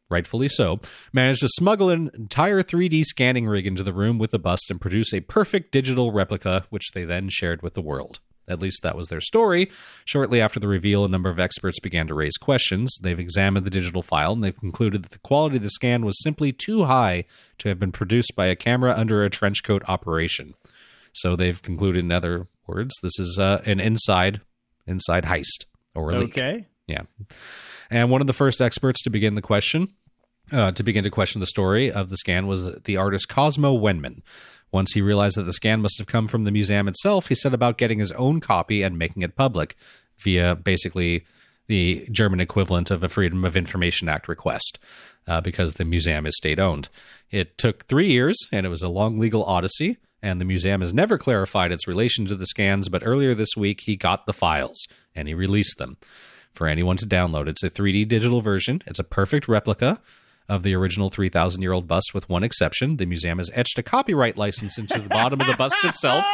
rightfully 0.09 0.49
so, 0.49 0.79
managed 1.13 1.41
to 1.41 1.49
smuggle 1.49 1.89
an 1.89 2.11
entire 2.13 2.61
3D 2.61 3.03
scanning 3.03 3.47
rig 3.47 3.67
into 3.67 3.83
the 3.83 3.93
room 3.93 4.17
with 4.17 4.31
the 4.31 4.39
bust 4.39 4.69
and 4.69 4.81
produce 4.81 5.13
a 5.13 5.21
perfect 5.21 5.71
digital 5.71 6.11
replica, 6.11 6.65
which 6.69 6.91
they 6.93 7.05
then 7.05 7.29
shared 7.29 7.61
with 7.61 7.73
the 7.73 7.81
world. 7.81 8.19
At 8.47 8.59
least 8.59 8.83
that 8.83 8.95
was 8.95 9.07
their 9.07 9.21
story. 9.21 9.71
Shortly 10.05 10.39
after 10.39 10.59
the 10.59 10.67
reveal, 10.67 11.03
a 11.03 11.09
number 11.09 11.29
of 11.29 11.39
experts 11.39 11.79
began 11.79 12.07
to 12.07 12.13
raise 12.13 12.37
questions. 12.37 12.95
They've 13.01 13.19
examined 13.19 13.65
the 13.65 13.71
digital 13.71 14.03
file 14.03 14.33
and 14.33 14.43
they've 14.43 14.55
concluded 14.55 15.03
that 15.03 15.11
the 15.11 15.19
quality 15.19 15.57
of 15.57 15.63
the 15.63 15.69
scan 15.69 16.05
was 16.05 16.21
simply 16.21 16.51
too 16.51 16.83
high 16.83 17.25
to 17.57 17.69
have 17.69 17.79
been 17.79 17.91
produced 17.91 18.35
by 18.35 18.45
a 18.45 18.55
camera 18.55 18.93
under 18.95 19.23
a 19.23 19.29
trench 19.29 19.63
coat 19.63 19.83
operation. 19.87 20.53
So 21.13 21.35
they've 21.35 21.61
concluded, 21.61 22.03
in 22.03 22.11
other 22.11 22.47
words, 22.67 22.93
this 23.01 23.17
is 23.17 23.39
uh, 23.39 23.61
an 23.65 23.79
inside 23.79 24.41
inside 24.85 25.23
heist 25.23 25.65
or 25.95 26.11
a 26.11 26.19
leak. 26.19 26.37
Okay. 26.37 26.67
Yeah. 26.87 27.03
And 27.89 28.09
one 28.09 28.21
of 28.21 28.27
the 28.27 28.33
first 28.33 28.61
experts 28.61 29.01
to 29.03 29.09
begin 29.09 29.35
the 29.35 29.41
question, 29.41 29.89
uh, 30.51 30.71
to 30.71 30.83
begin 30.83 31.03
to 31.03 31.09
question 31.09 31.39
the 31.39 31.45
story 31.45 31.91
of 31.91 32.09
the 32.09 32.17
scan, 32.17 32.47
was 32.47 32.73
the 32.81 32.97
artist 32.97 33.29
Cosmo 33.29 33.73
Wenman. 33.73 34.21
Once 34.71 34.93
he 34.93 35.01
realized 35.01 35.37
that 35.37 35.43
the 35.43 35.53
scan 35.53 35.81
must 35.81 35.97
have 35.97 36.07
come 36.07 36.27
from 36.27 36.43
the 36.43 36.51
museum 36.51 36.87
itself, 36.87 37.27
he 37.27 37.35
set 37.35 37.53
about 37.53 37.77
getting 37.77 37.99
his 37.99 38.11
own 38.13 38.39
copy 38.39 38.81
and 38.81 38.97
making 38.97 39.21
it 39.21 39.35
public 39.35 39.75
via 40.17 40.55
basically 40.55 41.25
the 41.67 42.07
German 42.11 42.39
equivalent 42.39 42.91
of 42.91 43.03
a 43.03 43.09
Freedom 43.09 43.43
of 43.45 43.55
Information 43.55 44.09
Act 44.09 44.27
request. 44.27 44.79
Uh, 45.27 45.41
because 45.41 45.73
the 45.73 45.83
museum 45.83 46.27
is 46.27 46.37
state 46.37 46.59
owned. 46.59 46.87
It 47.31 47.57
took 47.57 47.87
three 47.87 48.11
years, 48.11 48.37
and 48.51 48.63
it 48.63 48.69
was 48.69 48.83
a 48.83 48.87
long 48.87 49.17
legal 49.17 49.43
odyssey, 49.43 49.97
and 50.21 50.39
the 50.39 50.45
museum 50.45 50.81
has 50.81 50.93
never 50.93 51.17
clarified 51.17 51.71
its 51.71 51.87
relation 51.87 52.27
to 52.27 52.35
the 52.35 52.45
scans, 52.45 52.89
but 52.89 53.01
earlier 53.03 53.33
this 53.33 53.55
week 53.57 53.81
he 53.85 53.95
got 53.95 54.27
the 54.27 54.33
files 54.33 54.87
and 55.15 55.27
he 55.27 55.33
released 55.33 55.79
them 55.79 55.97
for 56.55 56.67
anyone 56.67 56.97
to 56.97 57.05
download. 57.05 57.47
It's 57.47 57.63
a 57.63 57.69
3D 57.69 58.07
digital 58.07 58.41
version. 58.41 58.81
It's 58.87 58.99
a 58.99 59.03
perfect 59.03 59.47
replica 59.47 59.99
of 60.47 60.63
the 60.63 60.75
original 60.75 61.09
3,000 61.09 61.61
year 61.61 61.71
old 61.71 61.87
bust, 61.87 62.13
with 62.13 62.29
one 62.29 62.43
exception. 62.43 62.97
The 62.97 63.05
museum 63.05 63.39
has 63.39 63.51
etched 63.53 63.77
a 63.77 63.83
copyright 63.83 64.37
license 64.37 64.77
into 64.77 64.99
the 64.99 65.09
bottom 65.09 65.41
of 65.41 65.47
the 65.47 65.55
bust 65.55 65.75
itself, 65.83 66.25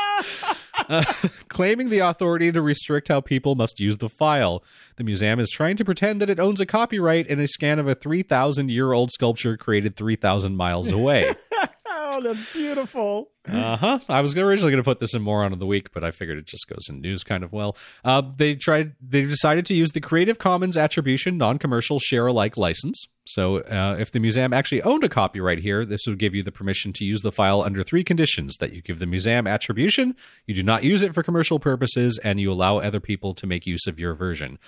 uh, 0.90 1.04
claiming 1.48 1.90
the 1.90 2.00
authority 2.00 2.52
to 2.52 2.62
restrict 2.62 3.08
how 3.08 3.22
people 3.22 3.56
must 3.56 3.80
use 3.80 3.98
the 3.98 4.10
file. 4.10 4.64
The 4.98 5.04
museum 5.04 5.40
is 5.40 5.50
trying 5.50 5.78
to 5.78 5.86
pretend 5.86 6.22
that 6.22 6.30
it 6.30 6.40
owns 6.40 6.60
a 6.60 6.66
copyright 6.66 7.28
in 7.28 7.40
a 7.40 7.48
scan 7.48 7.80
of 7.80 7.88
a 7.88 7.96
3,000 7.96 8.70
year 8.70 8.92
old 8.92 9.12
sculpture 9.12 9.58
created 9.58 9.96
3,000 9.96 10.56
miles 10.56 10.92
away. 10.92 11.34
Oh, 12.14 12.22
that's 12.22 12.52
beautiful. 12.52 13.30
Uh 13.48 13.78
huh. 13.78 14.00
I 14.10 14.20
was 14.20 14.38
originally 14.38 14.72
going 14.72 14.84
to 14.84 14.88
put 14.88 15.00
this 15.00 15.14
in 15.14 15.22
more 15.22 15.46
on 15.46 15.54
of 15.54 15.60
the 15.60 15.66
week, 15.66 15.94
but 15.94 16.04
I 16.04 16.12
figured 16.12 16.38
it 16.38 16.46
just 16.46 16.68
goes 16.68 16.90
in 16.90 17.00
news 17.00 17.24
kind 17.24 17.42
of 17.42 17.54
well. 17.54 17.78
Uh, 18.04 18.22
they 18.36 18.56
tried. 18.56 18.94
They 19.02 19.22
decided 19.22 19.66
to 19.68 19.74
use 19.74 19.92
the 19.92 20.02
Creative 20.02 20.38
Commons 20.38 20.76
Attribution 20.76 21.38
Non-Commercial 21.38 22.00
Share 22.00 22.28
Alike 22.28 22.58
license. 22.58 23.02
So, 23.26 23.60
uh, 23.60 23.96
if 23.98 24.12
the 24.12 24.20
museum 24.20 24.52
actually 24.52 24.82
owned 24.82 25.06
a 25.06 25.10
copyright 25.10 25.60
here, 25.60 25.86
this 25.86 26.02
would 26.06 26.20
give 26.20 26.36
you 26.36 26.44
the 26.44 26.52
permission 26.52 26.92
to 26.94 27.06
use 27.06 27.22
the 27.22 27.32
file 27.32 27.62
under 27.62 27.82
three 27.82 28.04
conditions: 28.04 28.58
that 28.58 28.74
you 28.74 28.82
give 28.82 29.00
the 29.00 29.06
museum 29.06 29.48
attribution, 29.48 30.14
you 30.46 30.54
do 30.54 30.64
not 30.64 30.84
use 30.84 31.02
it 31.04 31.14
for 31.14 31.24
commercial 31.24 31.60
purposes, 31.60 32.20
and 32.26 32.42
you 32.42 32.52
allow 32.52 32.80
other 32.80 33.00
people 33.00 33.34
to 33.36 33.48
make 33.48 33.66
use 33.66 33.88
of 33.88 34.00
your 34.00 34.16
version. 34.16 34.60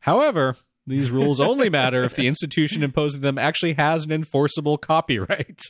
However, 0.00 0.56
these 0.86 1.10
rules 1.10 1.40
only 1.40 1.68
matter 1.68 2.04
if 2.04 2.14
the 2.14 2.26
institution 2.28 2.82
imposing 2.82 3.20
them 3.20 3.38
actually 3.38 3.74
has 3.74 4.04
an 4.04 4.12
enforceable 4.12 4.78
copyright. 4.78 5.60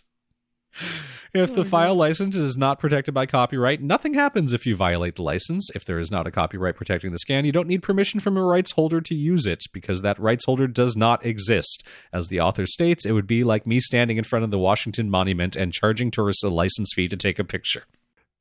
If 1.34 1.54
the 1.54 1.64
file 1.64 1.94
license 1.94 2.34
is 2.34 2.56
not 2.56 2.78
protected 2.78 3.12
by 3.12 3.26
copyright, 3.26 3.82
nothing 3.82 4.14
happens 4.14 4.52
if 4.52 4.64
you 4.64 4.74
violate 4.74 5.16
the 5.16 5.22
license. 5.22 5.68
If 5.74 5.84
there 5.84 5.98
is 5.98 6.10
not 6.10 6.26
a 6.26 6.30
copyright 6.30 6.76
protecting 6.76 7.12
the 7.12 7.18
scan, 7.18 7.44
you 7.44 7.52
don't 7.52 7.68
need 7.68 7.82
permission 7.82 8.20
from 8.20 8.36
a 8.36 8.42
rights 8.42 8.72
holder 8.72 9.00
to 9.02 9.14
use 9.14 9.46
it 9.46 9.64
because 9.72 10.02
that 10.02 10.18
rights 10.18 10.46
holder 10.46 10.66
does 10.66 10.96
not 10.96 11.26
exist. 11.26 11.84
As 12.12 12.28
the 12.28 12.40
author 12.40 12.64
states, 12.64 13.04
it 13.04 13.12
would 13.12 13.26
be 13.26 13.44
like 13.44 13.66
me 13.66 13.80
standing 13.80 14.16
in 14.16 14.24
front 14.24 14.44
of 14.44 14.50
the 14.50 14.58
Washington 14.58 15.10
Monument 15.10 15.56
and 15.56 15.72
charging 15.72 16.10
tourists 16.10 16.42
a 16.42 16.48
license 16.48 16.92
fee 16.94 17.08
to 17.08 17.16
take 17.16 17.38
a 17.38 17.44
picture. 17.44 17.84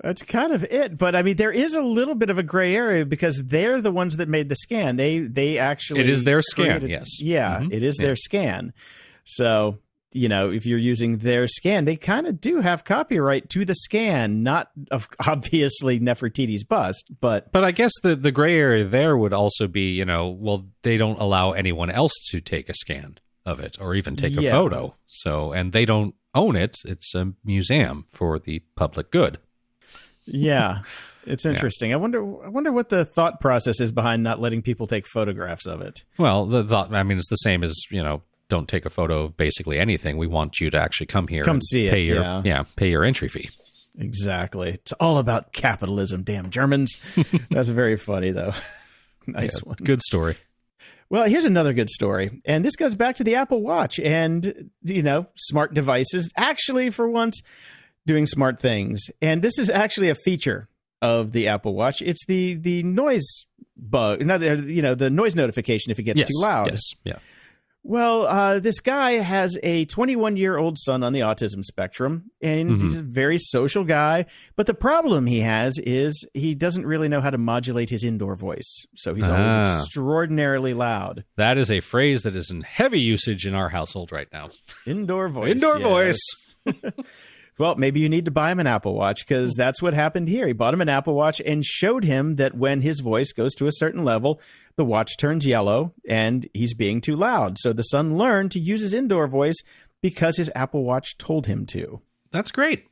That's 0.01 0.23
kind 0.23 0.51
of 0.51 0.63
it, 0.65 0.97
but 0.97 1.15
I 1.15 1.21
mean, 1.21 1.37
there 1.37 1.53
is 1.53 1.73
a 1.73 1.81
little 1.81 2.15
bit 2.15 2.29
of 2.29 2.37
a 2.37 2.43
gray 2.43 2.75
area 2.75 3.05
because 3.05 3.41
they're 3.45 3.81
the 3.81 3.91
ones 3.91 4.17
that 4.17 4.27
made 4.27 4.49
the 4.49 4.55
scan. 4.55 4.97
They 4.97 5.19
they 5.19 5.57
actually 5.57 6.01
it 6.01 6.09
is 6.09 6.25
their 6.25 6.41
scan. 6.41 6.65
Created, 6.65 6.89
yes, 6.89 7.21
yeah, 7.21 7.59
mm-hmm. 7.59 7.71
it 7.71 7.81
is 7.81 7.97
yeah. 7.97 8.05
their 8.07 8.15
scan. 8.17 8.73
So 9.23 9.79
you 10.15 10.29
know, 10.29 10.49
if 10.49 10.65
you're 10.65 10.79
using 10.79 11.17
their 11.17 11.45
scan, 11.45 11.83
they 11.83 11.97
kind 11.97 12.25
of 12.25 12.39
do 12.39 12.61
have 12.61 12.85
copyright 12.85 13.49
to 13.49 13.65
the 13.65 13.75
scan, 13.75 14.43
not 14.43 14.71
of 14.89 15.09
obviously 15.27 15.99
Nefertiti's 15.99 16.63
bust, 16.63 17.11
but 17.19 17.51
but 17.51 17.63
I 17.63 17.71
guess 17.71 17.91
the 18.01 18.15
the 18.15 18.31
gray 18.31 18.57
area 18.57 18.85
there 18.85 19.17
would 19.17 19.33
also 19.33 19.67
be, 19.67 19.91
you 19.91 20.05
know, 20.05 20.29
well, 20.29 20.67
they 20.83 20.95
don't 20.95 21.19
allow 21.19 21.51
anyone 21.51 21.89
else 21.89 22.13
to 22.29 22.39
take 22.39 22.69
a 22.69 22.73
scan 22.73 23.17
of 23.45 23.59
it 23.59 23.77
or 23.79 23.93
even 23.93 24.15
take 24.15 24.33
yeah. 24.33 24.49
a 24.49 24.51
photo. 24.51 24.95
So, 25.05 25.51
and 25.51 25.73
they 25.73 25.83
don't 25.85 26.15
own 26.33 26.55
it; 26.55 26.77
it's 26.85 27.13
a 27.13 27.33
museum 27.43 28.05
for 28.09 28.39
the 28.39 28.59
public 28.75 29.11
good. 29.11 29.37
Yeah. 30.25 30.79
It's 31.27 31.43
interesting. 31.43 31.89
Yeah. 31.89 31.95
I 31.95 31.97
wonder. 31.97 32.45
I 32.45 32.49
wonder 32.49 32.71
what 32.71 32.89
the 32.89 33.03
thought 33.03 33.41
process 33.41 33.81
is 33.81 33.91
behind 33.91 34.21
not 34.21 34.39
letting 34.39 34.61
people 34.61 34.85
take 34.85 35.07
photographs 35.07 35.65
of 35.65 35.81
it. 35.81 36.03
Well, 36.19 36.45
the 36.45 36.63
thought. 36.63 36.93
I 36.93 37.01
mean, 37.01 37.17
it's 37.17 37.31
the 37.31 37.37
same 37.37 37.63
as 37.63 37.75
you 37.89 38.03
know 38.03 38.21
don't 38.55 38.69
take 38.69 38.85
a 38.85 38.89
photo 38.89 39.25
of 39.25 39.35
basically 39.35 39.77
anything. 39.79 40.17
We 40.17 40.27
want 40.27 40.61
you 40.61 40.69
to 40.69 40.77
actually 40.77 41.07
come 41.07 41.27
here, 41.27 41.43
come 41.43 41.61
see 41.61 41.89
pay 41.89 42.03
it, 42.03 42.07
your 42.07 42.21
yeah. 42.21 42.41
yeah, 42.45 42.63
pay 42.77 42.89
your 42.89 43.03
entry 43.03 43.27
fee. 43.27 43.49
Exactly. 43.97 44.69
It's 44.71 44.93
all 44.93 45.17
about 45.17 45.51
capitalism. 45.51 46.23
Damn 46.23 46.49
Germans. 46.49 46.95
That's 47.49 47.69
very 47.69 47.97
funny 47.97 48.31
though. 48.31 48.53
nice 49.27 49.55
yeah, 49.55 49.67
one. 49.67 49.75
Good 49.83 50.01
story. 50.01 50.37
Well, 51.09 51.25
here's 51.25 51.45
another 51.45 51.73
good 51.73 51.89
story. 51.89 52.41
And 52.45 52.63
this 52.63 52.75
goes 52.77 52.95
back 52.95 53.17
to 53.17 53.23
the 53.23 53.35
Apple 53.35 53.61
Watch 53.61 53.99
and, 53.99 54.71
you 54.83 55.03
know, 55.03 55.27
smart 55.35 55.73
devices 55.73 56.29
actually, 56.35 56.89
for 56.89 57.07
once, 57.09 57.41
doing 58.07 58.25
smart 58.25 58.59
things. 58.59 59.03
And 59.21 59.41
this 59.41 59.59
is 59.59 59.69
actually 59.69 60.09
a 60.09 60.15
feature 60.15 60.69
of 61.01 61.33
the 61.33 61.49
Apple 61.49 61.75
Watch. 61.75 62.01
It's 62.01 62.25
the 62.25 62.55
the 62.55 62.83
noise 62.83 63.45
bug, 63.75 64.25
not, 64.25 64.41
you 64.41 64.81
know, 64.81 64.95
the 64.95 65.09
noise 65.09 65.35
notification 65.35 65.91
if 65.91 65.99
it 65.99 66.03
gets 66.03 66.21
yes, 66.21 66.29
too 66.29 66.41
loud. 66.41 66.71
Yes. 66.71 66.81
Yeah 67.03 67.17
Well, 67.87 68.23
uh, 68.25 68.57
this 68.59 68.79
guy 68.79 69.11
has 69.13 69.59
a 69.61 69.85
21 69.85 70.37
year 70.37 70.57
old 70.57 70.75
son 70.79 71.03
on 71.03 71.13
the 71.13 71.19
autism 71.19 71.63
spectrum, 71.63 72.31
and 72.41 72.71
Mhm. 72.71 72.81
he's 72.81 72.97
a 72.97 73.03
very 73.03 73.37
social 73.37 73.83
guy. 73.83 74.25
But 74.55 74.65
the 74.65 74.73
problem 74.73 75.27
he 75.27 75.41
has 75.41 75.77
is 75.77 76.25
he 76.33 76.55
doesn't 76.55 76.83
really 76.87 77.07
know 77.09 77.21
how 77.21 77.29
to 77.29 77.37
modulate 77.37 77.91
his 77.91 78.03
indoor 78.03 78.35
voice. 78.35 78.87
So 78.95 79.13
he's 79.13 79.29
always 79.29 79.53
Ah. 79.55 79.81
extraordinarily 79.83 80.73
loud. 80.73 81.25
That 81.37 81.59
is 81.59 81.69
a 81.69 81.79
phrase 81.79 82.23
that 82.23 82.35
is 82.35 82.49
in 82.49 82.61
heavy 82.61 82.99
usage 82.99 83.45
in 83.45 83.53
our 83.53 83.69
household 83.69 84.11
right 84.11 84.29
now. 84.33 84.49
Indoor 84.87 85.29
voice. 85.29 85.51
Indoor 85.51 85.77
voice. 85.79 86.19
Well, 87.57 87.75
maybe 87.77 88.01
you 88.01 88.09
need 88.09 88.25
to 88.25 88.31
buy 88.31 88.51
him 88.51 88.59
an 88.59 88.67
Apple 88.67 88.95
Watch 88.95 89.25
because 89.25 89.53
that's 89.55 89.81
what 89.81 89.93
happened 89.93 90.27
here. 90.27 90.45
He 90.45 90.51
bought 90.51 90.73
him 90.73 90.81
an 90.81 90.89
Apple 90.89 91.15
Watch 91.15 91.41
and 91.45 91.63
showed 91.63 92.03
him 92.03 92.35
that 92.35 92.57
when 92.57 92.81
his 92.81 92.99
voice 92.99 93.31
goes 93.31 93.55
to 93.55 93.67
a 93.67 93.71
certain 93.71 94.03
level, 94.03 94.41
the 94.77 94.85
watch 94.85 95.17
turns 95.17 95.45
yellow 95.45 95.93
and 96.07 96.47
he's 96.53 96.73
being 96.73 97.01
too 97.01 97.15
loud. 97.15 97.57
So 97.59 97.73
the 97.73 97.83
son 97.83 98.17
learned 98.17 98.51
to 98.51 98.59
use 98.59 98.81
his 98.81 98.93
indoor 98.93 99.27
voice 99.27 99.55
because 100.01 100.37
his 100.37 100.51
Apple 100.55 100.83
Watch 100.83 101.17
told 101.17 101.47
him 101.47 101.65
to. 101.67 102.01
That's 102.31 102.51
great. 102.51 102.85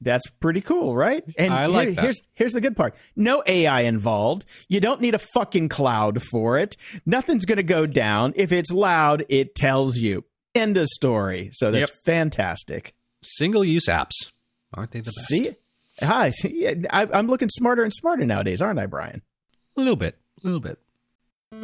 That's 0.00 0.26
pretty 0.38 0.60
cool, 0.60 0.94
right? 0.94 1.24
And 1.36 1.52
I 1.52 1.66
like 1.66 1.88
here- 1.88 1.94
that. 1.96 2.02
here's 2.04 2.22
here's 2.34 2.52
the 2.52 2.60
good 2.60 2.76
part. 2.76 2.94
No 3.16 3.42
AI 3.46 3.80
involved. 3.80 4.44
You 4.68 4.78
don't 4.80 5.00
need 5.00 5.14
a 5.14 5.18
fucking 5.18 5.68
cloud 5.70 6.22
for 6.22 6.56
it. 6.56 6.76
Nothing's 7.04 7.44
going 7.44 7.56
to 7.56 7.64
go 7.64 7.84
down. 7.84 8.32
If 8.36 8.52
it's 8.52 8.70
loud, 8.70 9.24
it 9.28 9.56
tells 9.56 9.96
you. 9.98 10.24
End 10.54 10.76
of 10.78 10.86
story. 10.86 11.50
So 11.52 11.72
that's 11.72 11.90
Yep. 11.90 11.98
fantastic. 12.04 12.94
Single 13.22 13.64
use 13.64 13.86
apps. 13.88 14.30
Aren't 14.72 14.92
they 14.92 15.00
the 15.00 15.06
best? 15.06 15.26
See? 15.28 15.56
Hi. 16.00 16.30
See, 16.30 16.68
I, 16.90 17.08
I'm 17.12 17.26
looking 17.26 17.48
smarter 17.50 17.82
and 17.82 17.92
smarter 17.92 18.24
nowadays, 18.24 18.62
aren't 18.62 18.78
I, 18.78 18.86
Brian? 18.86 19.22
A 19.76 19.80
little 19.80 19.96
bit. 19.96 20.16
A 20.42 20.46
little 20.46 20.60
bit. 20.60 20.78
Media 21.50 21.62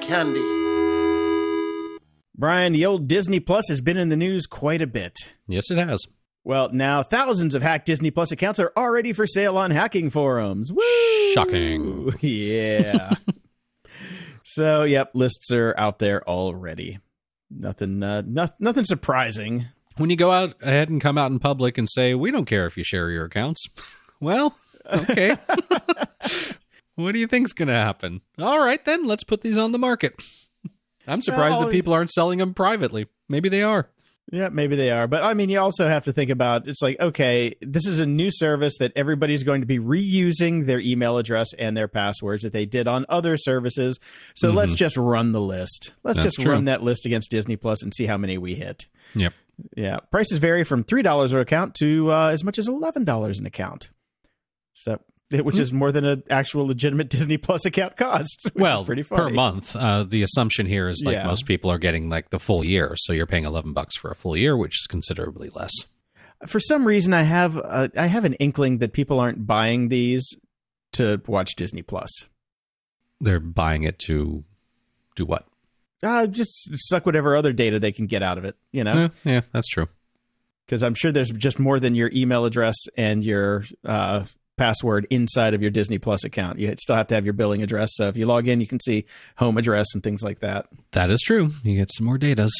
Candy. 0.00 0.42
Brian, 2.36 2.72
the 2.72 2.84
old 2.84 3.06
Disney 3.06 3.38
Plus 3.38 3.68
has 3.68 3.80
been 3.80 3.96
in 3.96 4.08
the 4.08 4.16
news 4.16 4.46
quite 4.46 4.82
a 4.82 4.88
bit. 4.88 5.14
Yes, 5.46 5.70
it 5.70 5.78
has. 5.78 6.04
Well, 6.42 6.70
now 6.72 7.04
thousands 7.04 7.54
of 7.54 7.62
hacked 7.62 7.86
Disney 7.86 8.10
Plus 8.10 8.32
accounts 8.32 8.58
are 8.58 8.72
already 8.76 9.12
for 9.12 9.24
sale 9.24 9.56
on 9.56 9.70
hacking 9.70 10.10
forums. 10.10 10.72
Woo! 10.72 10.82
Shocking. 11.32 12.12
Yeah. 12.20 13.12
so, 14.44 14.82
yep, 14.82 15.12
lists 15.14 15.52
are 15.52 15.76
out 15.78 16.00
there 16.00 16.28
already. 16.28 16.98
Nothing, 17.50 18.02
uh, 18.02 18.24
no, 18.26 18.48
nothing 18.58 18.84
surprising. 18.84 19.66
When 19.96 20.10
you 20.10 20.16
go 20.16 20.32
out 20.32 20.54
ahead 20.60 20.88
and 20.88 21.00
come 21.00 21.18
out 21.18 21.30
in 21.30 21.38
public 21.38 21.78
and 21.78 21.88
say, 21.88 22.16
we 22.16 22.32
don't 22.32 22.46
care 22.46 22.66
if 22.66 22.76
you 22.76 22.82
share 22.82 23.10
your 23.10 23.26
accounts. 23.26 23.68
Well, 24.20 24.54
okay. 24.92 25.36
what 26.96 27.12
do 27.12 27.18
you 27.18 27.26
think's 27.26 27.52
going 27.52 27.68
to 27.68 27.74
happen? 27.74 28.20
All 28.38 28.58
right, 28.58 28.84
then, 28.84 29.06
let's 29.06 29.24
put 29.24 29.42
these 29.42 29.56
on 29.56 29.72
the 29.72 29.78
market. 29.78 30.14
I'm 31.06 31.22
surprised 31.22 31.58
Well, 31.58 31.68
that 31.68 31.72
people 31.72 31.92
aren't 31.94 32.10
selling 32.10 32.38
them 32.38 32.52
privately. 32.54 33.06
Maybe 33.28 33.48
they 33.48 33.62
are. 33.62 33.88
Yeah, 34.30 34.50
maybe 34.50 34.76
they 34.76 34.90
are. 34.90 35.06
But 35.06 35.24
I 35.24 35.32
mean, 35.32 35.48
you 35.48 35.58
also 35.58 35.88
have 35.88 36.04
to 36.04 36.12
think 36.12 36.28
about 36.28 36.68
it's 36.68 36.82
like, 36.82 37.00
okay, 37.00 37.54
this 37.62 37.86
is 37.86 37.98
a 37.98 38.04
new 38.04 38.30
service 38.30 38.76
that 38.78 38.92
everybody's 38.94 39.42
going 39.42 39.62
to 39.62 39.66
be 39.66 39.78
reusing 39.78 40.66
their 40.66 40.80
email 40.80 41.16
address 41.16 41.54
and 41.54 41.74
their 41.74 41.88
passwords 41.88 42.42
that 42.42 42.52
they 42.52 42.66
did 42.66 42.86
on 42.86 43.06
other 43.08 43.38
services. 43.38 43.98
So 44.34 44.50
let's 44.50 44.74
just 44.74 44.98
run 44.98 45.32
the 45.32 45.40
list. 45.40 45.92
Let's 46.04 46.18
Mm-hmm. 46.18 46.24
That's 46.24 46.36
just 46.36 46.44
true. 46.44 46.52
run 46.52 46.64
that 46.66 46.82
list 46.82 47.06
against 47.06 47.30
Disney 47.30 47.56
Plus 47.56 47.82
and 47.82 47.94
see 47.94 48.04
how 48.04 48.18
many 48.18 48.36
we 48.36 48.54
hit. 48.54 48.86
Yep. 49.14 49.32
Yeah. 49.76 49.96
Prices 50.10 50.36
vary 50.38 50.62
from 50.62 50.84
$3 50.84 51.32
an 51.32 51.38
account 51.38 51.74
to 51.76 52.12
uh, 52.12 52.28
as 52.28 52.44
much 52.44 52.58
as 52.58 52.68
$11 52.68 53.38
an 53.38 53.46
account. 53.46 53.88
So, 54.82 55.00
which 55.30 55.58
is 55.58 55.72
more 55.72 55.92
than 55.92 56.04
an 56.04 56.22
actual 56.30 56.66
legitimate 56.66 57.08
Disney 57.16 57.36
Plus 57.36 57.66
account 57.66 57.96
costs. 57.96 58.44
Which 58.44 58.54
well, 58.54 58.80
is 58.82 58.86
pretty 58.86 59.02
per 59.02 59.28
month. 59.30 59.74
Uh, 59.76 60.04
the 60.04 60.22
assumption 60.22 60.66
here 60.66 60.88
is 60.88 61.02
like 61.04 61.14
Yeah. 61.14 61.26
most 61.26 61.46
people 61.46 61.70
are 61.70 61.78
getting 61.78 62.08
like 62.08 62.30
the 62.30 62.38
full 62.38 62.64
year, 62.64 62.92
so 62.96 63.12
you're 63.12 63.26
paying 63.26 63.44
eleven 63.44 63.72
bucks 63.72 63.96
for 63.96 64.10
a 64.10 64.14
full 64.14 64.36
year, 64.36 64.56
which 64.56 64.78
is 64.78 64.86
considerably 64.86 65.50
less. 65.50 65.72
for 66.46 66.60
some 66.60 66.86
reason 66.86 67.12
I 67.12 67.22
have 67.22 67.58
uh, 67.58 67.88
I 67.96 68.06
have 68.06 68.24
an 68.24 68.34
inkling 68.34 68.78
that 68.78 68.92
people 68.92 69.18
aren't 69.20 69.46
buying 69.46 69.88
these 69.88 70.28
to 70.92 71.20
watch 71.26 71.54
Disney 71.56 71.82
Plus. 71.82 72.10
They're 73.20 73.40
buying 73.40 73.82
it 73.82 73.98
to 74.06 74.44
do 75.16 75.26
what? 75.26 75.46
Uh, 76.02 76.28
just 76.28 76.70
suck 76.88 77.04
whatever 77.04 77.34
other 77.34 77.52
data 77.52 77.80
they 77.80 77.90
can 77.90 78.06
get 78.06 78.22
out 78.22 78.38
of 78.38 78.44
it, 78.44 78.56
you 78.70 78.84
know? 78.84 78.92
Eh, 79.06 79.08
yeah, 79.24 79.40
that's 79.52 79.66
true. 79.66 79.88
Because 80.64 80.84
I'm 80.84 80.94
sure 80.94 81.10
there's 81.10 81.32
just 81.32 81.58
more 81.58 81.80
than 81.80 81.96
your 81.96 82.08
email 82.14 82.44
address 82.44 82.76
and 82.96 83.24
your 83.24 83.64
uh, 83.84 84.24
password 84.58 85.06
inside 85.08 85.54
of 85.54 85.62
your 85.62 85.70
Disney 85.70 85.98
Plus 85.98 86.24
account. 86.24 86.58
You 86.58 86.74
still 86.78 86.96
have 86.96 87.06
to 87.08 87.14
have 87.14 87.24
your 87.24 87.32
billing 87.32 87.62
address. 87.62 87.90
So 87.94 88.08
if 88.08 88.16
you 88.16 88.26
log 88.26 88.48
in, 88.48 88.60
you 88.60 88.66
can 88.66 88.80
see 88.80 89.06
home 89.36 89.56
address 89.56 89.86
and 89.94 90.02
things 90.02 90.22
like 90.22 90.40
that. 90.40 90.66
That 90.92 91.10
is 91.10 91.20
true. 91.20 91.52
You 91.62 91.76
get 91.76 91.90
some 91.92 92.06
more 92.06 92.18
datas. 92.18 92.50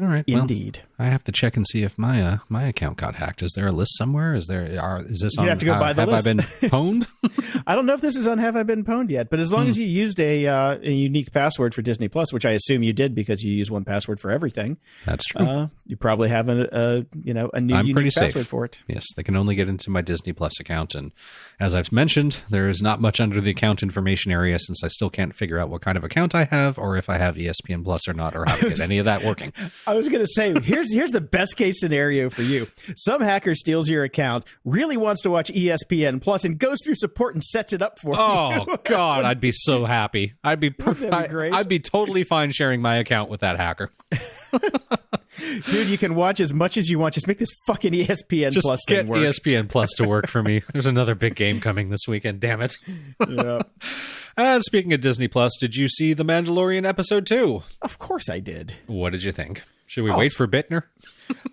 All 0.00 0.08
right. 0.08 0.24
Well, 0.26 0.40
Indeed. 0.40 0.82
I 0.98 1.06
have 1.06 1.24
to 1.24 1.32
check 1.32 1.56
and 1.56 1.66
see 1.66 1.82
if 1.82 1.98
my 1.98 2.22
uh, 2.22 2.36
my 2.48 2.64
account 2.64 2.98
got 2.98 3.16
hacked. 3.16 3.42
Is 3.42 3.52
there 3.56 3.66
a 3.66 3.72
list 3.72 3.96
somewhere? 3.98 4.34
Is 4.34 4.46
there? 4.46 4.80
Are, 4.80 5.00
is 5.04 5.20
this 5.22 5.32
You'd 5.36 5.42
on? 5.42 5.48
have 5.48 5.58
to 5.58 5.64
go 5.66 5.74
uh, 5.74 5.80
by 5.80 5.92
the 5.92 6.02
have 6.02 6.08
list. 6.10 6.26
I 6.26 6.32
been 6.32 6.38
pwned? 6.70 7.62
I 7.66 7.74
don't 7.74 7.86
know 7.86 7.94
if 7.94 8.00
this 8.00 8.16
is 8.16 8.28
on 8.28 8.38
Have 8.38 8.54
I 8.54 8.62
Been 8.62 8.84
Pwned 8.84 9.10
yet, 9.10 9.28
but 9.30 9.40
as 9.40 9.50
long 9.50 9.64
Hmm. 9.64 9.68
as 9.70 9.78
you 9.78 9.86
used 9.86 10.20
a, 10.20 10.46
uh, 10.46 10.78
a 10.82 10.90
unique 10.92 11.32
password 11.32 11.74
for 11.74 11.82
Disney 11.82 12.06
Plus, 12.08 12.32
which 12.32 12.44
I 12.44 12.50
assume 12.52 12.82
you 12.82 12.92
did 12.92 13.14
because 13.14 13.42
you 13.42 13.52
use 13.52 13.70
1Password 13.70 14.20
for 14.20 14.30
everything, 14.30 14.76
That's 15.04 15.24
true. 15.24 15.44
uh, 15.44 15.68
you 15.86 15.96
probably 15.96 16.28
have 16.28 16.48
a, 16.48 16.68
a 16.72 17.06
you 17.22 17.34
know 17.34 17.50
a 17.52 17.60
new 17.60 17.74
I'm 17.74 17.86
unique 17.86 17.94
pretty 17.94 18.10
safe. 18.10 18.46
for 18.46 18.64
it. 18.64 18.82
Yes, 18.86 19.04
they 19.16 19.22
can 19.22 19.34
only 19.36 19.54
get 19.56 19.68
into 19.68 19.90
my 19.90 20.00
Disney 20.00 20.32
Plus 20.32 20.60
account. 20.60 20.94
And 20.94 21.10
as 21.58 21.74
I've 21.74 21.90
mentioned, 21.92 22.38
there 22.50 22.68
is 22.68 22.80
not 22.82 23.00
much 23.00 23.20
under 23.20 23.40
the 23.40 23.50
account 23.50 23.82
information 23.82 24.30
area 24.30 24.58
since 24.58 24.84
I 24.84 24.88
still 24.88 25.10
can't 25.10 25.34
figure 25.34 25.58
out 25.58 25.68
what 25.70 25.80
kind 25.80 25.96
of 25.98 26.04
account 26.04 26.34
I 26.34 26.44
have 26.44 26.78
or 26.78 26.96
if 26.96 27.08
I 27.10 27.18
have 27.18 27.34
ESPN 27.36 27.82
Plus 27.84 28.06
or 28.08 28.12
not 28.14 28.36
or 28.36 28.44
how 28.46 28.56
to 28.56 28.68
get 28.68 28.80
any 28.80 28.98
of 28.98 29.06
that 29.06 29.24
working. 29.24 29.52
I 29.86 29.94
was 29.94 30.08
going 30.08 30.24
to 30.24 30.30
say 30.32 30.54
here's 30.62 30.83
here's 30.92 31.12
the 31.12 31.20
best 31.20 31.56
case 31.56 31.80
scenario 31.80 32.30
for 32.30 32.42
you. 32.42 32.68
Some 32.96 33.20
hacker 33.20 33.54
steals 33.54 33.88
your 33.88 34.04
account, 34.04 34.44
really 34.64 34.96
wants 34.96 35.22
to 35.22 35.30
watch 35.30 35.50
ESPN 35.52 36.20
Plus, 36.20 36.44
and 36.44 36.58
goes 36.58 36.78
through 36.84 36.94
support 36.96 37.34
and 37.34 37.42
sets 37.42 37.72
it 37.72 37.82
up 37.82 37.98
for 37.98 38.14
Oh 38.16 38.52
you. 38.54 38.64
Oh 38.68 38.76
God, 38.84 39.24
I'd 39.24 39.40
be 39.40 39.52
so 39.52 39.84
happy. 39.84 40.34
I'd 40.42 40.60
be, 40.60 40.70
per- 40.70 40.94
be 40.94 41.08
I- 41.08 41.26
great? 41.28 41.52
I'd 41.52 41.68
be 41.68 41.78
totally 41.80 42.24
fine 42.24 42.50
sharing 42.52 42.80
my 42.82 42.96
account 42.96 43.30
with 43.30 43.40
that 43.40 43.56
hacker. 43.56 43.90
Dude, 45.68 45.88
you 45.88 45.98
can 45.98 46.14
watch 46.14 46.38
as 46.38 46.54
much 46.54 46.76
as 46.76 46.88
you 46.88 46.98
want. 47.00 47.14
Just 47.14 47.26
make 47.26 47.38
this 47.38 47.50
fucking 47.66 47.92
ESPN 47.92 48.52
Just 48.52 48.64
Plus 48.64 48.80
get 48.86 48.98
thing 49.02 49.06
work. 49.08 49.18
ESPN 49.18 49.68
Plus 49.68 49.90
to 49.96 50.04
work 50.06 50.28
for 50.28 50.42
me. 50.44 50.62
There's 50.72 50.86
another 50.86 51.16
big 51.16 51.34
game 51.34 51.60
coming 51.60 51.90
this 51.90 52.06
weekend. 52.06 52.38
Damn 52.40 52.60
it. 52.60 52.76
Yeah. 53.28 53.62
And 54.36 54.62
speaking 54.62 54.92
of 54.92 55.00
Disney 55.00 55.26
Plus, 55.26 55.56
did 55.58 55.74
you 55.74 55.88
see 55.88 56.12
The 56.12 56.24
Mandalorian 56.24 56.86
episode 56.86 57.26
two? 57.26 57.62
Of 57.82 57.98
course 57.98 58.28
I 58.28 58.38
did. 58.38 58.74
What 58.86 59.10
did 59.10 59.24
you 59.24 59.32
think? 59.32 59.64
Should 59.86 60.04
we 60.04 60.10
Oh, 60.10 60.18
wait 60.18 60.32
for 60.32 60.46
Bittner? 60.48 60.82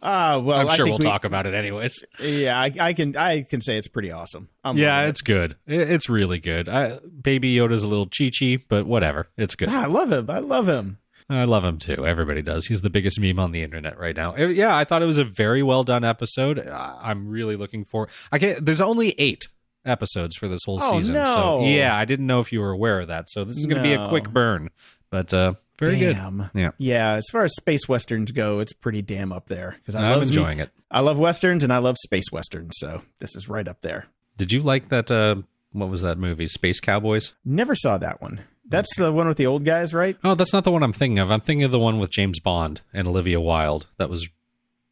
Ah, 0.03 0.37
well, 0.39 0.59
I'm 0.59 0.67
I 0.67 0.75
sure 0.75 0.85
think 0.85 0.99
we'll 0.99 1.07
we- 1.07 1.11
talk 1.11 1.23
about 1.25 1.45
it 1.45 1.53
anyways. 1.53 2.03
Yeah, 2.19 2.59
I, 2.59 2.73
I 2.79 2.93
can 2.93 3.15
I 3.15 3.43
can 3.43 3.61
say 3.61 3.77
it's 3.77 3.87
pretty 3.87 4.11
awesome. 4.11 4.49
I'm 4.65 4.77
Yeah, 4.77 4.93
loving 4.95 5.05
it. 5.05 5.09
it's 5.09 5.21
good. 5.21 5.55
It- 5.67 5.89
It's 5.91 6.09
really 6.09 6.39
good. 6.39 6.67
I, 6.67 6.99
Baby 7.21 7.53
Yoda's 7.55 7.83
a 7.83 7.87
little 7.87 8.07
cheechy, 8.07 8.61
but 8.67 8.85
whatever. 8.85 9.29
It's 9.37 9.55
good. 9.55 9.69
Ah, 9.71 9.83
I 9.83 9.85
love 9.85 10.11
him. 10.11 10.29
I 10.29 10.39
love 10.39 10.67
him. 10.67 10.97
I 11.29 11.45
love 11.45 11.63
him 11.63 11.77
too. 11.77 12.05
Everybody 12.05 12.41
does. 12.41 12.65
He's 12.65 12.81
the 12.81 12.89
biggest 12.89 13.17
meme 13.19 13.39
on 13.39 13.53
the 13.53 13.61
internet 13.61 13.97
right 13.97 14.15
now. 14.15 14.35
Uh, 14.35 14.47
Yeah, 14.47 14.75
I 14.75 14.83
thought 14.83 15.01
it 15.01 15.05
was 15.05 15.17
a 15.19 15.23
very 15.23 15.63
well 15.63 15.85
done 15.85 16.03
episode. 16.03 16.59
I'm 16.67 17.29
really 17.29 17.55
looking 17.55 17.85
for. 17.85 18.09
I 18.31 18.39
can't. 18.39 18.65
There's 18.65 18.81
only 18.81 19.11
eight 19.17 19.47
episodes 19.85 20.35
for 20.35 20.47
this 20.49 20.59
whole 20.65 20.79
Oh, 20.81 20.97
season. 20.97 21.13
no. 21.13 21.23
So 21.25 21.65
yeah, 21.65 21.95
I 21.95 22.03
didn't 22.05 22.27
know 22.27 22.41
if 22.41 22.51
you 22.51 22.59
were 22.59 22.71
aware 22.71 22.99
of 22.99 23.07
that. 23.07 23.29
So 23.29 23.45
this 23.45 23.55
is 23.57 23.65
going 23.67 23.81
to 23.81 23.83
be 23.87 23.93
a 23.93 24.05
quick 24.07 24.29
burn, 24.29 24.69
but 25.09 25.33
uh, 25.33 25.53
very 25.85 25.99
damn. 25.99 26.37
good. 26.37 26.49
Yeah, 26.53 26.71
Yeah, 26.77 27.13
as 27.13 27.25
far 27.31 27.43
as 27.43 27.55
space 27.55 27.87
westerns 27.87 28.31
go, 28.31 28.59
it's 28.59 28.73
pretty 28.73 29.01
damn 29.01 29.31
up 29.31 29.47
there. 29.47 29.75
Because 29.79 29.95
I 29.95 30.05
I'm 30.05 30.19
love 30.19 30.23
enjoying 30.27 30.59
it. 30.59 30.71
I 30.89 31.01
love 31.01 31.19
westerns 31.19 31.63
and 31.63 31.73
I 31.73 31.79
love 31.79 31.97
space 32.03 32.31
westerns, 32.31 32.75
so 32.77 33.01
this 33.19 33.35
is 33.35 33.49
right 33.49 33.67
up 33.67 33.81
there. 33.81 34.05
Did 34.37 34.53
you 34.53 34.61
like 34.61 34.89
that? 34.89 35.11
Uh, 35.11 35.35
what 35.71 35.89
was 35.89 36.01
that 36.01 36.17
movie? 36.17 36.47
Space 36.47 36.79
Cowboys. 36.79 37.33
Never 37.45 37.75
saw 37.75 37.97
that 37.97 38.21
one. 38.21 38.41
That's 38.65 38.95
the 38.95 39.11
one 39.11 39.27
with 39.27 39.37
the 39.37 39.47
old 39.47 39.65
guys, 39.65 39.93
right? 39.93 40.15
Oh, 40.23 40.33
that's 40.35 40.53
not 40.53 40.63
the 40.63 40.71
one 40.71 40.81
I'm 40.81 40.93
thinking 40.93 41.19
of. 41.19 41.29
I'm 41.29 41.41
thinking 41.41 41.63
of 41.65 41.71
the 41.71 41.79
one 41.79 41.99
with 41.99 42.09
James 42.09 42.39
Bond 42.39 42.81
and 42.93 43.07
Olivia 43.07 43.39
Wilde. 43.41 43.87
That 43.97 44.09
was 44.09 44.29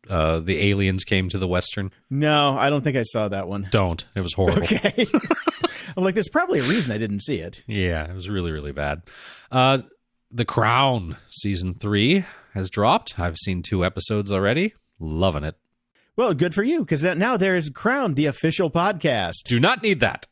uh, 0.10 0.40
the 0.40 0.58
aliens 0.70 1.04
came 1.04 1.30
to 1.30 1.38
the 1.38 1.48
western. 1.48 1.92
No, 2.10 2.58
I 2.58 2.70
don't 2.70 2.84
think 2.84 2.98
I 2.98 3.04
saw 3.04 3.30
that 3.30 3.48
one. 3.48 3.70
Don't. 3.72 4.04
It 4.16 4.22
was 4.22 4.34
horrible. 4.34 4.64
Okay. 4.64 5.08
I'm 5.98 6.04
like, 6.04 6.14
there's 6.14 6.30
probably 6.30 6.60
a 6.60 6.64
reason 6.64 6.92
I 6.92 6.98
didn't 6.98 7.22
see 7.22 7.38
it. 7.40 7.64
Yeah, 7.68 8.06
it 8.10 8.14
was 8.14 8.30
really, 8.30 8.52
really 8.52 8.72
bad. 8.72 9.04
Uh, 9.52 9.80
the 10.32 10.46
Crown 10.46 11.18
season 11.30 11.74
three 11.74 12.26
has 12.54 12.70
dropped. 12.70 13.20
I've 13.20 13.38
seen 13.38 13.62
two 13.62 13.84
episodes 13.86 14.32
already. 14.32 14.74
Loving 15.00 15.44
it. 15.44 15.56
Well, 16.16 16.34
good 16.34 16.54
for 16.54 16.64
you, 16.64 16.80
because 16.80 17.04
now 17.04 17.38
there 17.38 17.56
is 17.56 17.70
Crown, 17.70 18.16
the 18.16 18.26
official 18.26 18.70
podcast. 18.70 19.44
Do 19.46 19.60
not 19.60 19.82
need 19.82 20.02
that. 20.02 20.28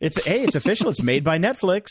It's 0.00 0.22
hey, 0.24 0.42
it's 0.44 0.54
official. 0.54 0.88
it's 0.88 1.02
made 1.02 1.24
by 1.24 1.38
Netflix. 1.38 1.88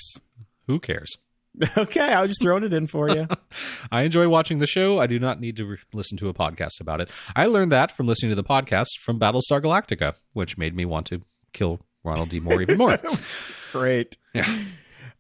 Who 0.68 0.80
cares? 0.80 1.18
Okay, 1.78 2.02
I 2.14 2.22
was 2.22 2.32
just 2.32 2.42
throwing 2.42 2.66
it 2.66 2.74
in 2.74 2.86
for 2.86 3.10
you. 3.10 3.28
I 3.92 4.02
enjoy 4.02 4.28
watching 4.28 4.60
the 4.60 4.68
show. 4.68 5.00
I 5.00 5.08
do 5.08 5.20
not 5.20 5.40
need 5.40 5.56
to 5.56 5.66
re- 5.66 5.78
listen 5.94 6.18
to 6.18 6.28
a 6.28 6.34
podcast 6.34 6.82
about 6.82 7.00
it. 7.00 7.10
I 7.34 7.46
learned 7.46 7.72
that 7.72 7.92
from 7.92 8.08
listening 8.08 8.32
to 8.32 8.36
the 8.36 8.44
podcast 8.44 8.88
from 9.02 9.20
Battlestar 9.22 9.62
Galactica, 9.62 10.16
which 10.34 10.58
made 10.58 10.76
me 10.76 10.84
want 10.84 11.08
to 11.08 11.22
kill 11.54 11.80
Ronald 12.04 12.28
D. 12.28 12.42
Moore 12.42 12.62
even 12.62 12.78
more. 12.78 13.00
great. 13.72 14.18
Yeah. 14.34 14.64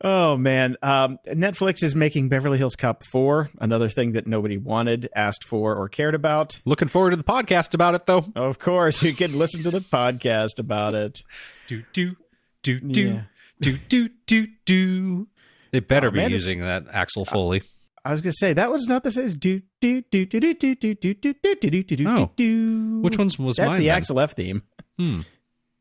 Oh 0.01 0.35
man, 0.35 0.75
um, 0.81 1.19
Netflix 1.27 1.81
is 1.81 1.95
making 1.95 2.27
Beverly 2.29 2.57
Hills 2.57 2.75
Cop 2.75 3.03
four, 3.03 3.49
another 3.59 3.87
thing 3.89 4.11
that 4.11 4.27
nobody 4.27 4.57
wanted, 4.57 5.09
asked 5.15 5.43
for, 5.45 5.73
or 5.75 5.87
cared 5.87 6.13
about. 6.15 6.59
Looking 6.65 6.89
forward 6.89 7.11
to 7.11 7.15
the 7.15 7.23
podcast 7.23 7.73
about 7.73 7.95
it, 7.95 8.05
though. 8.05 8.25
Of 8.35 8.59
course, 8.59 9.01
you 9.03 9.13
can 9.13 9.37
listen 9.37 9.63
to 9.63 9.71
the 9.71 9.79
podcast 9.79 10.59
about 10.59 10.95
it. 10.95 11.21
Do 11.67 11.83
do 11.93 12.15
do 12.61 12.79
do 12.81 13.01
Yeah. 13.01 13.21
do 13.61 13.77
do 13.87 14.09
do 14.27 14.47
do. 14.65 15.27
They 15.71 15.79
better 15.79 16.07
Oh, 16.09 16.11
be 16.11 16.17
man, 16.17 16.31
using 16.31 16.59
that 16.59 16.85
Axel 16.91 17.23
Foley. 17.25 17.63
I 18.03 18.11
was 18.11 18.21
gonna 18.21 18.33
say 18.33 18.53
that 18.53 18.71
was 18.71 18.87
not 18.87 19.03
the 19.03 19.11
same. 19.11 19.29
Do 19.29 19.61
do 19.79 20.01
do 20.01 20.25
do 20.25 20.39
do 20.39 20.53
do 20.53 20.75
do 20.75 20.93
do 20.93 21.13
do 21.13 21.33
do 21.33 21.55
do 21.55 21.69
do 21.83 21.95
do 21.95 22.07
Oh. 22.07 22.31
do. 22.35 22.99
Which 23.01 23.17
one's 23.17 23.39
was 23.39 23.57
mine? 23.57 23.65
That's 23.65 23.73
mine? 23.75 23.79
the 23.79 23.87
then? 23.87 23.97
Axel 23.97 24.19
F 24.19 24.33
theme. 24.35 24.61
Hmm. 24.99 25.21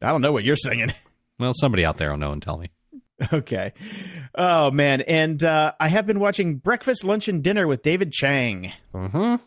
I 0.01 0.09
don't 0.11 0.21
know 0.23 0.33
what 0.33 0.45
you're 0.45 0.57
singing. 0.57 0.93
Well, 1.39 1.53
somebody 1.53 1.85
out 1.85 1.97
there 1.97 2.11
will 2.12 2.17
know 2.17 2.31
and 2.31 2.41
tell 2.41 2.59
me. 2.59 2.71
Okay. 3.33 3.73
Oh 4.35 4.71
man, 4.73 5.01
and 5.03 5.43
uh, 5.45 5.73
I 5.79 5.89
have 5.89 6.07
been 6.07 6.19
watching 6.19 6.57
Breakfast, 6.57 7.05
Lunch, 7.05 7.29
and 7.29 7.43
Dinner 7.45 7.67
with 7.67 7.83
David 7.83 8.11
Chang. 8.12 8.73
Uh-huh. 8.93 9.39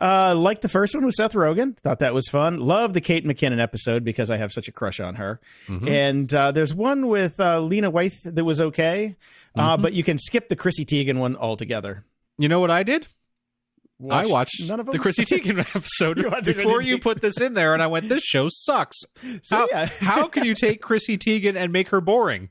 Uh, 0.00 0.34
like 0.34 0.60
the 0.62 0.68
first 0.68 0.94
one 0.94 1.04
with 1.04 1.14
Seth 1.14 1.32
Rogen, 1.34 1.76
thought 1.76 1.98
that 1.98 2.14
was 2.14 2.26
fun. 2.28 2.58
Love 2.60 2.94
the 2.94 3.00
Kate 3.02 3.26
McKinnon 3.26 3.60
episode 3.60 4.02
because 4.04 4.30
I 4.30 4.36
have 4.38 4.50
such 4.52 4.66
a 4.68 4.72
crush 4.72 4.98
on 5.00 5.16
her. 5.16 5.40
Mhm. 5.66 5.88
And 5.90 6.32
uh, 6.32 6.52
there's 6.52 6.72
one 6.72 7.08
with 7.08 7.38
uh, 7.38 7.60
Lena 7.60 7.90
Waithe 7.92 8.22
that 8.34 8.44
was 8.44 8.60
okay, 8.60 9.16
uh, 9.56 9.74
Mm-hmm. 9.74 9.82
but 9.82 9.92
you 9.92 10.02
can 10.04 10.16
skip 10.16 10.48
the 10.48 10.56
Chrissy 10.56 10.86
Teigen 10.86 11.18
one 11.18 11.36
altogether. 11.36 12.04
You 12.38 12.48
know 12.48 12.60
what 12.60 12.70
I 12.70 12.82
did? 12.82 13.08
I 14.10 14.24
watched 14.26 14.62
none 14.66 14.80
of 14.80 14.86
them. 14.86 14.94
the 14.94 14.98
Chrissy 14.98 15.24
Teigen 15.26 15.58
episode 15.58 16.16
You 16.16 16.30
before 16.54 16.80
you 16.80 16.98
put 16.98 17.20
this 17.20 17.38
in 17.38 17.52
there, 17.52 17.74
and 17.74 17.82
I 17.82 17.86
went, 17.88 18.08
"This 18.08 18.22
show 18.22 18.46
sucks." 18.50 18.96
So, 19.42 19.56
How, 19.56 19.68
yeah. 19.70 19.86
how 20.00 20.26
can 20.28 20.44
you 20.44 20.54
take 20.54 20.80
Chrissy 20.80 21.18
Teigen 21.18 21.56
and 21.56 21.70
make 21.72 21.90
her 21.90 22.00
boring? 22.00 22.48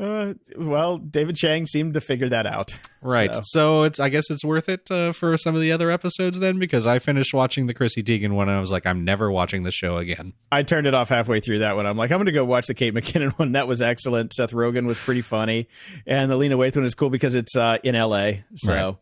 Uh, 0.00 0.32
well, 0.56 0.96
David 0.96 1.36
Chang 1.36 1.66
seemed 1.66 1.92
to 1.94 2.00
figure 2.00 2.28
that 2.30 2.46
out. 2.46 2.74
Right. 3.02 3.34
So- 3.34 3.40
So, 3.44 3.82
it's 3.82 4.00
I 4.00 4.08
guess 4.08 4.30
it's 4.30 4.44
worth 4.44 4.68
it 4.68 4.90
uh, 4.90 5.12
for 5.12 5.36
some 5.36 5.54
of 5.54 5.60
the 5.60 5.72
other 5.72 5.90
episodes 5.90 6.38
then 6.38 6.58
because 6.58 6.86
I 6.86 6.98
finished 6.98 7.34
watching 7.34 7.66
the 7.66 7.74
Chrissy 7.74 8.02
Teigen 8.02 8.32
one 8.32 8.48
and 8.48 8.56
I 8.56 8.60
was 8.60 8.72
like, 8.72 8.86
I'm 8.86 9.04
never 9.04 9.30
watching 9.30 9.62
the 9.64 9.70
show 9.70 9.98
again. 9.98 10.32
I 10.50 10.62
turned 10.62 10.86
it 10.86 10.94
off 10.94 11.10
halfway 11.10 11.40
through 11.40 11.58
that 11.60 11.76
one. 11.76 11.86
I'm 11.86 11.96
like, 11.98 12.10
I'm 12.10 12.16
going 12.18 12.26
to 12.26 12.32
go 12.32 12.44
watch 12.44 12.66
the 12.66 12.74
Kate 12.74 12.94
McKinnon 12.94 13.32
one. 13.38 13.52
That 13.52 13.68
was 13.68 13.82
excellent. 13.82 14.32
Seth 14.32 14.52
Rogen 14.52 14.86
was 14.86 14.98
pretty 14.98 15.22
funny, 15.22 15.68
and 16.06 16.30
the 16.30 16.36
Lena 16.36 16.56
Waithe 16.56 16.76
one 16.76 16.84
is 16.86 16.94
cool 16.94 17.10
because 17.10 17.34
it's 17.34 17.54
uh, 17.56 17.78
in 17.84 17.94
L.A. 17.94 18.44
So. 18.56 18.72
Right. 18.72 18.94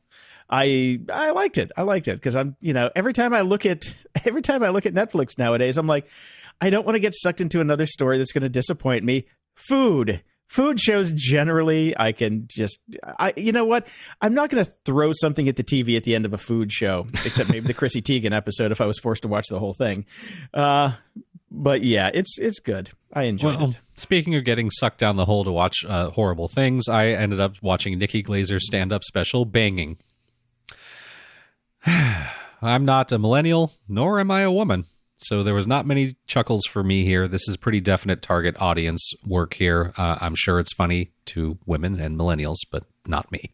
I 0.51 0.99
I 1.13 1.31
liked 1.33 1.59
it. 1.59 1.71
I 1.77 1.83
liked 1.83 2.09
it 2.09 2.15
because 2.15 2.35
I'm 2.35 2.57
you 2.61 2.73
know 2.73 2.91
every 2.97 3.13
time 3.13 3.35
I 3.35 3.43
look 3.43 3.67
at 3.67 3.93
every 4.25 4.41
time 4.41 4.63
I 4.63 4.71
look 4.71 4.87
at 4.87 4.95
Netflix 4.95 5.37
nowadays, 5.37 5.77
I'm 5.77 5.87
like, 5.87 6.09
I 6.61 6.71
don't 6.71 6.87
want 6.87 6.97
to 6.97 7.01
get 7.01 7.13
sucked 7.15 7.43
into 7.43 7.61
another 7.61 7.85
story 7.85 8.17
that's 8.17 8.33
going 8.33 8.43
to 8.45 8.49
disappoint 8.49 9.05
me. 9.05 9.27
Food, 9.57 10.23
food 10.49 10.81
shows 10.81 11.13
generally, 11.13 11.95
I 11.97 12.11
can 12.13 12.47
just 12.49 12.79
I 13.05 13.33
you 13.37 13.53
know 13.53 13.65
what? 13.65 13.87
I'm 14.21 14.35
not 14.35 14.51
going 14.51 14.65
to 14.65 14.73
throw 14.85 15.13
something 15.13 15.49
at 15.49 15.55
the 15.57 15.63
TV 15.65 15.97
at 15.97 16.03
the 16.05 16.15
end 16.15 16.27
of 16.27 16.33
a 16.33 16.39
food 16.39 16.73
show, 16.73 17.07
except 17.25 17.51
maybe 17.51 17.67
the 17.69 17.75
Chrissy 17.75 18.03
Teigen 18.03 18.33
episode 18.33 18.73
if 18.73 18.81
I 18.81 18.87
was 18.87 18.99
forced 18.99 19.23
to 19.23 19.29
watch 19.29 19.47
the 19.49 19.59
whole 19.61 19.75
thing. 19.75 20.05
Uh, 20.53 20.93
but 21.51 21.83
yeah, 21.83 22.11
it's 22.13 22.37
it's 22.39 22.59
good. 22.59 22.91
I 23.13 23.23
enjoyed 23.25 23.57
Well, 23.59 23.71
it. 23.71 23.79
speaking 23.95 24.35
of 24.35 24.45
getting 24.45 24.71
sucked 24.71 24.99
down 24.99 25.17
the 25.17 25.25
hole 25.25 25.45
to 25.45 25.53
watch 25.53 25.77
uh, 25.87 26.11
horrible 26.11 26.49
things, 26.49 26.89
I 26.89 27.07
ended 27.09 27.41
up 27.41 27.55
watching 27.63 27.99
Nikki 27.99 28.23
Glazer's 28.23 28.67
stand 28.67 28.93
up 28.93 29.03
special, 29.05 29.45
Banging. 29.47 29.97
I'm 31.87 32.85
not 32.85 33.13
a 33.13 33.19
millennial, 33.19 33.73
nor 33.89 34.19
am 34.21 34.31
I 34.31 34.41
a 34.43 34.51
woman. 34.53 34.87
So 35.21 35.43
there 35.43 35.55
was 35.55 35.67
not 35.67 35.85
many 35.85 36.17
chuckles 36.27 36.65
for 36.65 36.83
me 36.85 37.05
here. 37.05 37.27
This 37.29 37.49
is 37.49 37.57
pretty 37.57 37.81
definite 37.81 38.23
target 38.23 38.57
audience 38.61 39.13
work 39.27 39.55
here. 39.55 39.93
Uh, 39.99 40.17
I'm 40.21 40.35
sure 40.37 40.61
it's 40.61 40.73
funny 40.73 41.11
to 41.27 41.59
women 41.67 41.99
and 42.01 42.17
millennials, 42.19 42.59
but 42.71 42.85
not 43.07 43.31
me. 43.33 43.53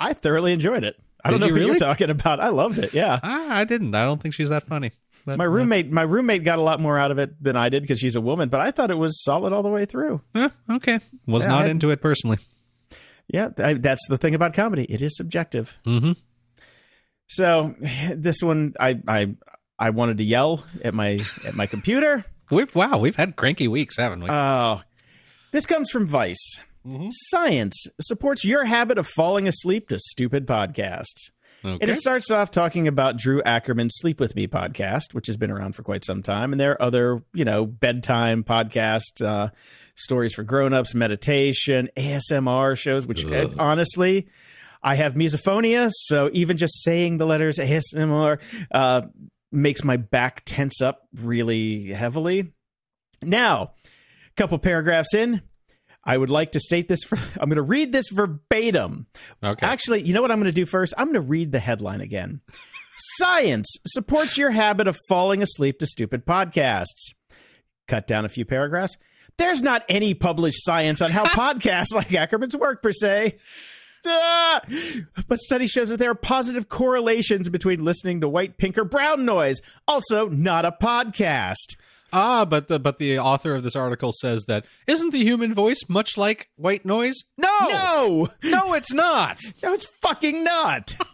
I 0.00 0.14
thoroughly 0.14 0.52
enjoyed 0.52 0.84
it. 0.84 0.96
I 1.24 1.30
don't 1.30 1.40
know 1.40 1.46
you 1.46 1.52
what 1.52 1.58
really? 1.58 1.70
you're 1.72 1.78
talking 1.78 2.08
about. 2.10 2.40
I 2.40 2.48
loved 2.48 2.78
it. 2.78 2.94
Yeah. 2.94 3.18
Ah, 3.22 3.56
I 3.56 3.64
didn't. 3.64 3.94
I 3.94 4.04
don't 4.04 4.22
think 4.22 4.32
she's 4.34 4.48
that 4.48 4.66
funny. 4.66 4.92
But, 5.26 5.38
My 5.38 5.44
roommate, 5.44 5.90
my 5.90 6.02
roommate 6.02 6.44
got 6.44 6.58
a 6.58 6.62
lot 6.62 6.80
more 6.80 6.96
out 6.98 7.10
of 7.10 7.18
it 7.18 7.42
than 7.42 7.56
I 7.56 7.68
did 7.68 7.82
because 7.82 7.98
she's 7.98 8.14
a 8.16 8.20
woman, 8.20 8.48
but 8.48 8.60
I 8.60 8.70
thought 8.70 8.90
it 8.92 8.98
was 8.98 9.22
solid 9.24 9.52
all 9.52 9.62
the 9.64 9.68
way 9.68 9.84
through. 9.84 10.20
eh, 10.36 10.48
okay. 10.70 11.00
Was 11.26 11.44
Yeah, 11.44 11.50
not 11.50 11.62
I- 11.62 11.68
into 11.68 11.90
it 11.90 12.00
personally. 12.00 12.38
Yeah, 13.28 13.48
I, 13.58 13.74
that's 13.74 14.06
the 14.08 14.16
thing 14.18 14.34
about 14.36 14.54
comedy; 14.54 14.84
it 14.84 15.02
is 15.02 15.16
subjective. 15.16 15.76
hmm 15.84 16.12
So 17.28 17.74
this 18.14 18.40
one, 18.40 18.74
I, 18.78 19.00
I, 19.08 19.34
I 19.78 19.90
wanted 19.90 20.18
to 20.18 20.24
yell 20.24 20.64
at 20.82 20.94
my 20.94 21.18
at 21.46 21.54
my 21.54 21.66
computer. 21.66 22.24
We've, 22.50 22.72
wow, 22.76 22.98
we've 22.98 23.16
had 23.16 23.34
cranky 23.36 23.66
weeks, 23.66 23.96
haven't 23.96 24.22
we? 24.22 24.30
Oh, 24.30 24.80
this 25.50 25.66
comes 25.66 25.90
from 25.90 26.06
Vice. 26.06 26.60
Science 27.10 27.86
supports 28.00 28.44
your 28.44 28.64
habit 28.64 28.96
of 28.96 29.08
falling 29.08 29.48
asleep 29.48 29.88
to 29.88 29.98
stupid 29.98 30.46
podcasts. 30.46 31.30
And 31.64 31.82
it 31.82 31.98
starts 31.98 32.30
off 32.30 32.52
talking 32.52 32.86
about 32.86 33.16
Drew 33.16 33.42
Ackerman's 33.42 33.96
Sleep 33.96 34.20
With 34.20 34.36
Me 34.36 34.46
podcast, 34.46 35.14
which 35.14 35.26
has 35.26 35.36
been 35.36 35.50
around 35.50 35.74
for 35.74 35.82
quite 35.82 36.04
some 36.04 36.22
time. 36.22 36.52
And 36.52 36.60
there 36.60 36.72
are 36.72 36.82
other, 36.82 37.24
you 37.32 37.44
know, 37.44 37.66
bedtime 37.66 38.44
podcasts, 38.44 39.20
uh, 39.20 39.48
stories 39.96 40.32
for 40.32 40.44
grown-ups, 40.44 40.94
meditation, 40.94 41.88
ASMR 41.96 42.78
shows, 42.78 43.04
which 43.04 43.24
uh, 43.24 43.48
honestly, 43.58 44.28
I 44.80 44.94
have 44.94 45.14
misophonia. 45.14 45.90
So 45.92 46.30
even 46.32 46.56
just 46.56 46.84
saying 46.84 47.18
the 47.18 47.26
letters 47.26 47.58
ASMR 47.58 48.38
uh, 48.70 49.02
makes 49.56 49.82
my 49.82 49.96
back 49.96 50.42
tense 50.44 50.80
up 50.80 51.08
really 51.14 51.92
heavily. 51.92 52.52
Now, 53.22 53.72
a 53.84 54.34
couple 54.36 54.58
paragraphs 54.58 55.14
in, 55.14 55.42
I 56.04 56.16
would 56.16 56.30
like 56.30 56.52
to 56.52 56.60
state 56.60 56.88
this. 56.88 57.02
For, 57.02 57.16
I'm 57.40 57.48
going 57.48 57.56
to 57.56 57.62
read 57.62 57.92
this 57.92 58.10
verbatim. 58.10 59.06
Okay. 59.42 59.66
Actually, 59.66 60.02
you 60.02 60.14
know 60.14 60.22
what 60.22 60.30
I'm 60.30 60.38
going 60.38 60.46
to 60.46 60.52
do 60.52 60.66
first? 60.66 60.94
I'm 60.96 61.06
going 61.06 61.14
to 61.14 61.20
read 61.20 61.52
the 61.52 61.58
headline 61.58 62.00
again. 62.00 62.40
Science 63.16 63.76
supports 63.86 64.38
your 64.38 64.50
habit 64.50 64.86
of 64.86 64.96
falling 65.08 65.42
asleep 65.42 65.78
to 65.80 65.86
stupid 65.86 66.24
podcasts. 66.24 67.12
Cut 67.88 68.06
down 68.06 68.24
a 68.24 68.28
few 68.28 68.44
paragraphs. 68.44 68.96
There's 69.38 69.60
not 69.60 69.84
any 69.88 70.14
published 70.14 70.64
science 70.64 71.02
on 71.02 71.10
how 71.10 71.24
podcasts 71.26 71.94
like 71.94 72.14
Ackerman's 72.14 72.56
work, 72.56 72.82
per 72.82 72.92
se. 72.92 73.38
But 74.04 75.40
study 75.40 75.66
shows 75.66 75.88
that 75.88 75.98
there 75.98 76.10
are 76.10 76.14
positive 76.14 76.68
correlations 76.68 77.48
between 77.48 77.84
listening 77.84 78.20
to 78.20 78.28
white, 78.28 78.58
pink, 78.58 78.78
or 78.78 78.84
brown 78.84 79.24
noise. 79.24 79.60
Also, 79.88 80.28
not 80.28 80.64
a 80.64 80.72
podcast. 80.72 81.76
Ah, 82.12 82.44
but 82.44 82.68
the 82.68 82.78
but 82.78 82.98
the 82.98 83.18
author 83.18 83.54
of 83.54 83.62
this 83.62 83.74
article 83.76 84.12
says 84.12 84.44
that 84.44 84.64
isn't 84.86 85.10
the 85.10 85.24
human 85.24 85.52
voice 85.52 85.84
much 85.88 86.16
like 86.16 86.48
white 86.56 86.84
noise? 86.86 87.16
No, 87.36 87.48
No, 87.68 88.28
no, 88.44 88.74
it's 88.74 88.92
not. 88.92 89.40
no, 89.62 89.72
it's 89.72 89.86
fucking 89.86 90.44
not. 90.44 90.94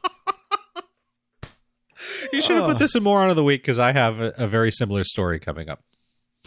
You 2.33 2.41
should 2.41 2.57
have 2.57 2.66
put 2.66 2.78
this 2.78 2.95
in 2.97 3.03
more 3.03 3.20
on 3.20 3.30
of 3.30 3.37
the 3.37 3.45
week 3.45 3.62
because 3.62 3.78
I 3.78 3.93
have 3.93 4.20
a, 4.20 4.33
a 4.37 4.47
very 4.49 4.72
similar 4.72 5.05
story 5.05 5.39
coming 5.39 5.68
up. 5.68 5.85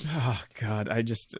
Oh 0.05 0.41
God, 0.59 0.89
I 0.89 1.01
just 1.01 1.35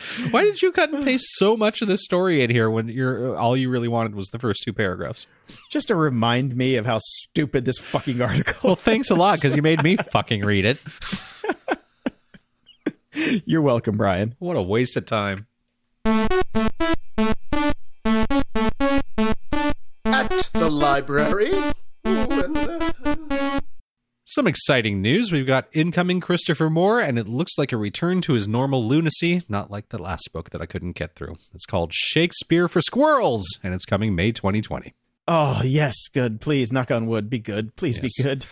Why 0.30 0.44
did 0.44 0.62
you 0.62 0.72
cut 0.72 0.90
and 0.90 1.04
paste 1.04 1.26
so 1.36 1.56
much 1.56 1.82
of 1.82 1.88
this 1.88 2.02
story 2.04 2.42
in 2.42 2.50
here 2.50 2.70
when 2.70 2.88
you're 2.88 3.36
all 3.36 3.56
you 3.56 3.70
really 3.70 3.88
wanted 3.88 4.14
was 4.14 4.28
the 4.28 4.38
first 4.38 4.62
two 4.62 4.72
paragraphs? 4.72 5.26
just 5.70 5.88
to 5.88 5.94
remind 5.94 6.56
me 6.56 6.76
of 6.76 6.86
how 6.86 6.98
stupid 7.00 7.64
this 7.64 7.78
fucking 7.78 8.20
article. 8.22 8.70
Well, 8.70 8.76
thanks 8.76 9.10
a 9.10 9.14
lot 9.14 9.36
because 9.36 9.56
you 9.56 9.62
made 9.62 9.82
me 9.82 9.96
fucking 10.12 10.44
read 10.44 10.64
it. 10.64 10.82
You're 13.44 13.62
welcome, 13.62 13.96
Brian. 13.96 14.34
What 14.38 14.56
a 14.56 14.62
waste 14.62 14.96
of 14.96 15.04
time. 15.06 15.46
At 20.04 20.50
the 20.52 20.70
library. 20.70 21.52
Some 24.32 24.46
exciting 24.46 25.02
news. 25.02 25.32
We've 25.32 25.46
got 25.46 25.66
incoming 25.72 26.20
Christopher 26.20 26.70
Moore, 26.70 27.00
and 27.00 27.18
it 27.18 27.28
looks 27.28 27.58
like 27.58 27.72
a 27.72 27.76
return 27.76 28.20
to 28.22 28.34
his 28.34 28.46
normal 28.46 28.86
lunacy, 28.86 29.42
not 29.48 29.70
like 29.72 29.88
the 29.88 29.98
last 30.00 30.28
book 30.32 30.50
that 30.50 30.60
I 30.62 30.66
couldn't 30.66 30.92
get 30.92 31.16
through. 31.16 31.34
It's 31.52 31.66
called 31.66 31.92
Shakespeare 31.92 32.68
for 32.68 32.80
Squirrels, 32.80 33.44
and 33.64 33.74
it's 33.74 33.84
coming 33.84 34.14
May 34.14 34.30
2020. 34.30 34.94
Oh 35.26 35.62
yes, 35.64 35.96
good. 36.12 36.40
Please, 36.40 36.70
knock 36.70 36.90
on 36.92 37.06
wood. 37.06 37.28
Be 37.28 37.40
good. 37.40 37.74
Please 37.74 37.98
Yes. 38.00 38.16
be 38.16 38.22
good. 38.22 38.46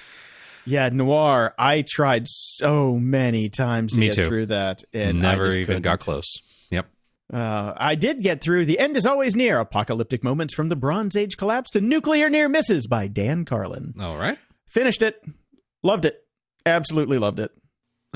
Yeah, 0.64 0.88
noir. 0.88 1.54
I 1.58 1.84
tried 1.88 2.24
so 2.26 2.96
many 2.96 3.48
times 3.48 3.92
to 3.92 4.00
Me 4.00 4.06
get 4.06 4.16
too. 4.16 4.28
through 4.28 4.46
that, 4.46 4.82
and 4.92 5.18
I 5.24 5.30
Never 5.32 5.46
just 5.46 5.58
even 5.58 5.66
couldn't. 5.66 5.82
got 5.82 6.00
close. 6.00 6.26
Yep. 6.70 6.86
Uh, 7.32 7.72
I 7.76 7.94
did 7.94 8.22
get 8.22 8.40
through. 8.40 8.64
The 8.66 8.78
end 8.80 8.96
is 8.96 9.06
always 9.06 9.36
near. 9.36 9.60
Apocalyptic 9.60 10.24
moments 10.24 10.54
from 10.54 10.70
the 10.70 10.76
Bronze 10.76 11.16
Age 11.16 11.36
collapse 11.36 11.70
to 11.70 11.80
nuclear 11.80 12.28
near 12.28 12.48
misses 12.48 12.86
by 12.88 13.06
Dan 13.06 13.44
Carlin. 13.44 13.94
All 14.00 14.16
right. 14.18 14.38
Finished 14.66 15.02
it. 15.02 15.22
Loved 15.82 16.04
it. 16.04 16.24
Absolutely 16.66 17.18
loved 17.18 17.40
it. 17.40 17.50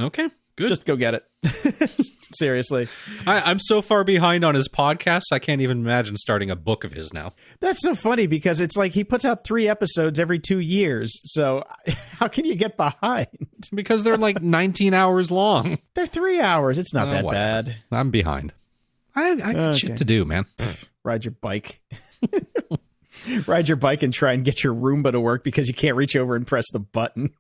Okay. 0.01 0.29
Good. 0.57 0.69
Just 0.69 0.85
go 0.85 0.97
get 0.97 1.15
it. 1.15 1.25
Seriously. 2.35 2.89
I, 3.27 3.41
I'm 3.51 3.59
so 3.59 3.81
far 3.83 4.05
behind 4.05 4.45
on 4.45 4.55
his 4.55 4.69
podcast, 4.69 5.25
I 5.33 5.39
can't 5.39 5.61
even 5.63 5.81
imagine 5.81 6.17
starting 6.17 6.51
a 6.51 6.57
book 6.57 6.85
of 6.85 6.93
his 6.93 7.13
now. 7.15 7.33
That's 7.61 7.81
so 7.83 7.95
funny 7.95 8.27
because 8.27 8.61
it's 8.61 8.77
like 8.77 8.93
he 8.93 9.05
puts 9.05 9.25
out 9.25 9.45
three 9.45 9.69
episodes 9.69 10.19
every 10.21 10.39
two 10.39 10.59
years. 10.59 11.19
So 11.25 11.65
how 12.19 12.29
can 12.29 12.45
you 12.45 12.55
get 12.55 12.77
behind? 12.77 13.29
Because 13.73 14.03
they're 14.05 14.19
like 14.19 14.43
19 14.43 14.93
hours 14.93 15.31
long. 15.31 15.79
They're 15.95 16.05
three 16.07 16.41
hours. 16.41 16.79
It's 16.79 16.93
not 16.93 17.09
Oh, 17.09 17.13
that 17.13 17.25
whatever. 17.25 17.69
bad. 17.71 17.77
I'm 17.91 18.11
behind. 18.11 18.53
I, 19.15 19.31
I 19.31 19.35
got 19.37 19.57
Okay. 19.57 19.79
shit 19.79 19.97
to 19.99 20.05
do, 20.05 20.25
man. 20.25 20.47
Ride 21.05 21.25
your 21.25 21.33
bike. 21.41 21.81
Ride 23.47 23.69
your 23.69 23.77
bike 23.77 24.03
and 24.03 24.13
try 24.13 24.33
and 24.33 24.45
get 24.45 24.63
your 24.65 24.75
Roomba 24.75 25.13
to 25.13 25.21
work 25.21 25.45
because 25.45 25.69
you 25.69 25.75
can't 25.75 25.97
reach 25.97 26.17
over 26.17 26.35
and 26.37 26.47
press 26.47 26.65
the 26.73 26.81
button. 26.81 27.31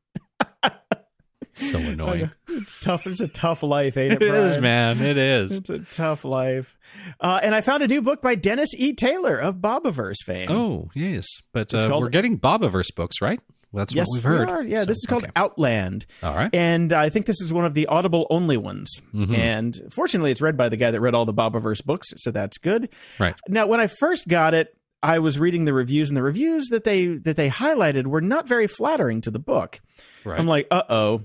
So 1.54 1.78
annoying. 1.80 2.30
It's 2.48 2.74
tough. 2.80 3.06
It's 3.06 3.20
a 3.20 3.28
tough 3.28 3.62
life, 3.62 3.96
ain't 3.98 4.14
it? 4.14 4.22
It 4.22 4.34
is, 4.34 4.58
man. 4.58 5.02
It 5.02 5.18
is. 5.18 5.58
It's 5.58 5.68
a 5.70 5.80
tough 5.80 6.24
life. 6.24 6.78
Uh, 7.20 7.40
and 7.42 7.54
I 7.54 7.60
found 7.60 7.82
a 7.82 7.88
new 7.88 8.00
book 8.00 8.22
by 8.22 8.34
Dennis 8.36 8.70
E. 8.76 8.94
Taylor 8.94 9.38
of 9.38 9.56
Bobaverse 9.56 10.22
fame. 10.24 10.50
Oh, 10.50 10.88
yes. 10.94 11.26
But 11.52 11.74
uh, 11.74 11.88
called- 11.88 12.02
we're 12.04 12.08
getting 12.10 12.38
Bobaverse 12.38 12.94
books, 12.94 13.20
right? 13.20 13.38
Well, 13.70 13.80
that's 13.82 13.94
yes, 13.94 14.06
what 14.08 14.16
we've 14.16 14.24
heard. 14.24 14.64
we. 14.66 14.70
Yeah, 14.72 14.80
So, 14.80 14.84
this 14.86 14.98
is 14.98 15.06
called 15.06 15.22
okay. 15.24 15.32
Outland. 15.34 16.04
All 16.22 16.34
right. 16.34 16.54
And 16.54 16.92
I 16.92 17.08
think 17.08 17.24
this 17.24 17.40
is 17.40 17.52
one 17.54 17.64
of 17.64 17.72
the 17.72 17.86
Audible 17.86 18.26
only 18.28 18.58
ones. 18.58 19.00
Mhm. 19.14 19.34
And 19.36 19.80
fortunately, 19.90 20.30
it's 20.30 20.42
read 20.42 20.58
by 20.58 20.68
the 20.68 20.76
guy 20.76 20.90
that 20.90 21.00
read 21.00 21.14
all 21.14 21.24
the 21.24 21.32
Bobaverse 21.34 21.82
books, 21.84 22.08
so 22.18 22.30
that's 22.30 22.58
good. 22.58 22.90
Right. 23.18 23.34
Now, 23.48 23.66
when 23.66 23.80
I 23.80 23.86
first 23.86 24.28
got 24.28 24.52
it, 24.52 24.76
I 25.02 25.18
was 25.18 25.38
reading 25.38 25.64
the 25.64 25.74
reviews, 25.74 26.10
and 26.10 26.16
the 26.16 26.22
reviews 26.22 26.68
that 26.68 26.84
they 26.84 27.06
that 27.06 27.36
they 27.36 27.48
highlighted 27.48 28.06
were 28.06 28.20
not 28.20 28.46
very 28.46 28.66
flattering 28.66 29.20
to 29.22 29.30
the 29.30 29.38
book. 29.38 29.80
Right. 30.24 30.38
I'm 30.38 30.46
like, 30.46 30.68
uh 30.70 30.84
oh. 30.88 31.22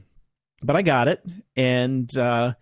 But 0.63 0.75
I 0.75 0.82
got 0.82 1.07
it, 1.07 1.23
and 1.55 2.09
uh, 2.17 2.53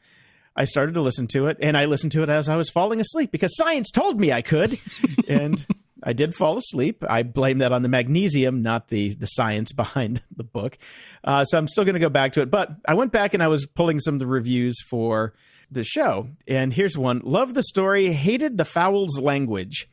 I 0.53 0.65
started 0.65 0.95
to 0.95 1.01
listen 1.01 1.27
to 1.27 1.47
it, 1.47 1.57
and 1.61 1.77
I 1.77 1.85
listened 1.85 2.11
to 2.13 2.23
it 2.23 2.29
as 2.29 2.49
I 2.49 2.57
was 2.57 2.69
falling 2.69 2.99
asleep 2.99 3.31
because 3.31 3.55
science 3.55 3.89
told 3.89 4.19
me 4.19 4.33
I 4.33 4.41
could, 4.41 4.77
and 5.29 5.65
I 6.03 6.11
did 6.11 6.35
fall 6.35 6.57
asleep. 6.57 7.03
I 7.07 7.23
blame 7.23 7.59
that 7.59 7.71
on 7.71 7.83
the 7.83 7.89
magnesium, 7.89 8.61
not 8.61 8.89
the 8.89 9.15
the 9.15 9.27
science 9.27 9.71
behind 9.73 10.21
the 10.35 10.43
book. 10.43 10.77
Uh, 11.23 11.45
so 11.45 11.57
I'm 11.57 11.69
still 11.69 11.85
going 11.85 11.93
to 11.93 11.99
go 11.99 12.09
back 12.09 12.33
to 12.33 12.41
it. 12.41 12.51
But 12.51 12.71
I 12.85 12.93
went 12.93 13.13
back 13.13 13.33
and 13.33 13.41
I 13.41 13.47
was 13.47 13.65
pulling 13.65 13.99
some 13.99 14.15
of 14.15 14.19
the 14.19 14.27
reviews 14.27 14.75
for 14.81 15.33
the 15.71 15.85
show, 15.85 16.27
and 16.47 16.73
here's 16.73 16.97
one: 16.97 17.21
Love 17.23 17.53
the 17.53 17.63
story, 17.63 18.11
hated 18.11 18.57
the 18.57 18.65
fowls 18.65 19.19
language. 19.19 19.87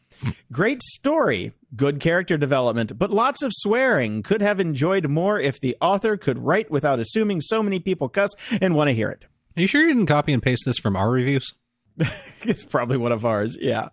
Great 0.51 0.83
story, 0.83 1.53
good 1.77 2.01
character 2.01 2.37
development, 2.37 2.99
but 2.99 3.11
lots 3.11 3.43
of 3.43 3.51
swearing. 3.55 4.23
Could 4.23 4.43
have 4.43 4.61
enjoyed 4.61 5.09
more 5.09 5.39
if 5.41 5.61
the 5.61 5.77
author 5.81 6.17
could 6.17 6.39
write 6.39 6.71
without 6.71 6.99
assuming 6.99 7.41
so 7.41 7.63
many 7.63 7.79
people 7.81 8.09
cuss 8.09 8.31
and 8.61 8.75
want 8.75 8.89
to 8.89 8.95
hear 8.95 9.11
it. 9.11 9.27
Are 9.57 9.61
you 9.61 9.67
sure 9.67 9.83
you 9.83 9.89
didn't 9.89 10.07
copy 10.07 10.33
and 10.33 10.43
paste 10.43 10.63
this 10.65 10.79
from 10.79 10.97
our 10.97 11.11
reviews? 11.11 11.53
it's 12.43 12.65
probably 12.65 12.97
one 12.97 13.13
of 13.13 13.27
ours. 13.27 13.57
Yeah. 13.61 13.89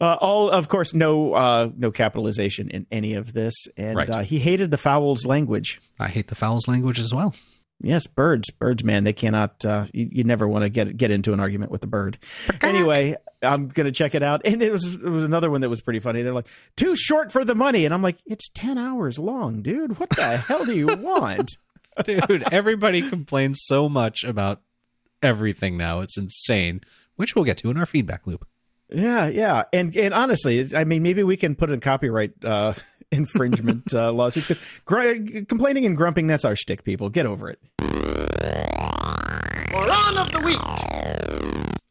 Uh, 0.00 0.14
all, 0.20 0.48
of 0.48 0.68
course, 0.68 0.94
no, 0.94 1.32
uh, 1.34 1.70
no 1.76 1.90
capitalization 1.90 2.70
in 2.70 2.86
any 2.92 3.14
of 3.14 3.32
this, 3.32 3.54
and 3.76 3.96
Right. 3.96 4.08
uh, 4.08 4.20
he 4.20 4.38
hated 4.38 4.70
the 4.70 4.78
fowls 4.78 5.26
language. 5.26 5.80
I 5.98 6.06
hate 6.08 6.28
the 6.28 6.36
fowls 6.36 6.68
language 6.68 7.00
as 7.00 7.12
well. 7.12 7.34
Yes, 7.80 8.06
birds, 8.06 8.50
birds, 8.50 8.82
man, 8.82 9.04
they 9.04 9.12
cannot. 9.12 9.64
Uh, 9.64 9.86
you, 9.92 10.08
you 10.10 10.24
never 10.24 10.48
want 10.48 10.64
to 10.64 10.70
get 10.70 10.96
get 10.96 11.10
into 11.10 11.32
an 11.32 11.40
argument 11.40 11.70
with 11.70 11.84
a 11.84 11.86
bird. 11.86 12.18
Anyway, 12.62 13.16
I'm 13.42 13.68
gonna 13.68 13.92
check 13.92 14.14
it 14.14 14.22
out, 14.22 14.42
and 14.44 14.62
it 14.62 14.72
was 14.72 14.94
it 14.94 15.02
was 15.02 15.24
another 15.24 15.50
one 15.50 15.60
that 15.60 15.68
was 15.68 15.80
pretty 15.80 16.00
funny. 16.00 16.22
They're 16.22 16.32
like 16.32 16.48
too 16.76 16.96
short 16.96 17.30
for 17.30 17.44
the 17.44 17.54
money, 17.54 17.84
and 17.84 17.92
I'm 17.92 18.02
like, 18.02 18.16
it's 18.24 18.48
ten 18.48 18.78
hours 18.78 19.18
long, 19.18 19.62
dude. 19.62 19.98
What 19.98 20.10
the 20.10 20.38
hell 20.38 20.64
do 20.64 20.74
you 20.74 20.86
want? 20.96 21.56
Dude, 22.04 22.44
everybody 22.52 23.08
complains 23.08 23.62
so 23.64 23.88
much 23.88 24.22
about 24.22 24.60
everything 25.22 25.78
now. 25.78 26.00
It's 26.00 26.18
insane, 26.18 26.82
which 27.14 27.34
we'll 27.34 27.46
get 27.46 27.56
to 27.58 27.70
in 27.70 27.78
our 27.78 27.86
feedback 27.86 28.26
loop. 28.26 28.46
Yeah, 28.90 29.28
yeah, 29.28 29.62
and 29.72 29.96
and 29.96 30.12
honestly, 30.12 30.68
I 30.74 30.84
mean, 30.84 31.02
maybe 31.02 31.22
we 31.22 31.38
can 31.38 31.54
put 31.54 31.70
in 31.70 31.80
copyright 31.80 32.32
uh, 32.44 32.74
infringement 33.12 33.94
uh, 33.94 34.12
lawsuits 34.12 34.46
because 34.46 34.62
gr- 34.84 35.44
complaining 35.48 35.86
and 35.86 35.96
grumping 35.96 36.26
that's 36.26 36.44
our 36.44 36.56
shtick. 36.56 36.84
People, 36.84 37.08
get 37.08 37.26
over 37.26 37.50
it. 37.50 37.60
Moron 39.72 40.18
of 40.18 40.32
the 40.32 40.40
week. 40.44 40.60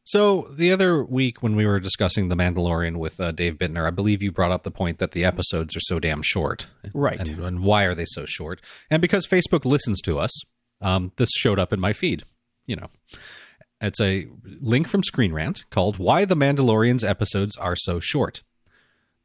So 0.08 0.48
the 0.56 0.72
other 0.72 1.04
week 1.04 1.42
when 1.42 1.56
we 1.56 1.66
were 1.66 1.80
discussing 1.80 2.30
The 2.30 2.36
Mandalorian 2.36 2.98
with 2.98 3.20
uh, 3.20 3.32
Dave 3.32 3.56
Bittner, 3.56 3.88
I 3.88 3.90
believe 3.90 4.22
you 4.22 4.32
brought 4.32 4.52
up 4.52 4.64
the 4.64 4.72
point 4.72 5.00
that 5.00 5.12
the 5.14 5.26
episodes 5.26 5.76
are 5.76 5.82
so 5.82 6.00
damn 6.00 6.22
short. 6.22 6.68
Right. 6.94 7.28
And, 7.28 7.40
and 7.40 7.64
why 7.64 7.86
are 7.86 7.96
they 7.96 8.06
so 8.06 8.26
short? 8.26 8.62
And 8.90 9.02
because 9.02 9.26
Facebook 9.26 9.66
listens 9.66 10.02
to 10.02 10.20
us, 10.20 10.32
um, 10.80 11.12
this 11.18 11.32
showed 11.32 11.60
up 11.60 11.74
in 11.74 11.80
my 11.80 11.92
feed. 11.92 12.24
You 12.68 12.76
know, 12.76 12.88
it's 13.82 14.00
a 14.00 14.28
link 14.62 14.88
from 14.88 15.04
Screen 15.04 15.34
Rant 15.34 15.64
called 15.70 15.98
"Why 15.98 16.26
the 16.26 16.36
Mandalorian's 16.36 17.04
Episodes 17.04 17.58
Are 17.58 17.76
So 17.76 18.00
Short." 18.00 18.42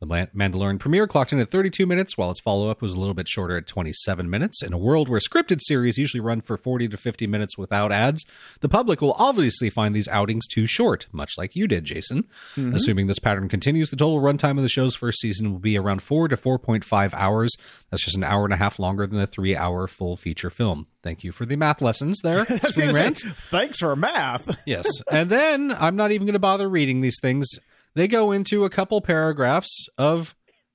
The 0.00 0.06
Mandalorian 0.06 0.78
premiere 0.78 1.06
clocked 1.06 1.30
in 1.30 1.40
at 1.40 1.50
32 1.50 1.84
minutes, 1.84 2.16
while 2.16 2.30
its 2.30 2.40
follow 2.40 2.70
up 2.70 2.80
was 2.80 2.94
a 2.94 2.98
little 2.98 3.12
bit 3.12 3.28
shorter 3.28 3.58
at 3.58 3.66
27 3.66 4.30
minutes. 4.30 4.62
In 4.62 4.72
a 4.72 4.78
world 4.78 5.10
where 5.10 5.20
scripted 5.20 5.58
series 5.60 5.98
usually 5.98 6.22
run 6.22 6.40
for 6.40 6.56
40 6.56 6.88
to 6.88 6.96
50 6.96 7.26
minutes 7.26 7.58
without 7.58 7.92
ads, 7.92 8.24
the 8.60 8.68
public 8.68 9.02
will 9.02 9.12
obviously 9.18 9.68
find 9.68 9.94
these 9.94 10.08
outings 10.08 10.46
too 10.46 10.66
short, 10.66 11.06
much 11.12 11.32
like 11.36 11.54
you 11.54 11.68
did, 11.68 11.84
Jason. 11.84 12.22
Mm-hmm. 12.56 12.74
Assuming 12.74 13.06
this 13.08 13.18
pattern 13.18 13.50
continues, 13.50 13.90
the 13.90 13.96
total 13.96 14.22
runtime 14.22 14.56
of 14.56 14.62
the 14.62 14.70
show's 14.70 14.96
first 14.96 15.20
season 15.20 15.52
will 15.52 15.58
be 15.58 15.76
around 15.76 16.02
4 16.02 16.28
to 16.28 16.36
4.5 16.36 17.12
hours. 17.12 17.54
That's 17.90 18.02
just 18.02 18.16
an 18.16 18.24
hour 18.24 18.44
and 18.44 18.54
a 18.54 18.56
half 18.56 18.78
longer 18.78 19.06
than 19.06 19.20
a 19.20 19.26
three 19.26 19.54
hour 19.54 19.86
full 19.86 20.16
feature 20.16 20.48
film. 20.48 20.86
Thank 21.02 21.24
you 21.24 21.32
for 21.32 21.44
the 21.44 21.56
math 21.56 21.82
lessons 21.82 22.20
there, 22.24 22.46
Screen 22.46 22.92
gonna 22.92 23.14
say, 23.16 23.28
Thanks 23.50 23.78
for 23.78 23.94
math. 23.96 24.62
Yes. 24.66 24.86
And 25.10 25.28
then 25.28 25.72
I'm 25.78 25.96
not 25.96 26.10
even 26.12 26.26
going 26.26 26.32
to 26.32 26.38
bother 26.38 26.70
reading 26.70 27.02
these 27.02 27.18
things. 27.20 27.46
They 27.94 28.08
go 28.08 28.32
into 28.32 28.64
a 28.64 28.70
couple 28.70 29.00
paragraphs 29.00 29.86
of 29.98 30.34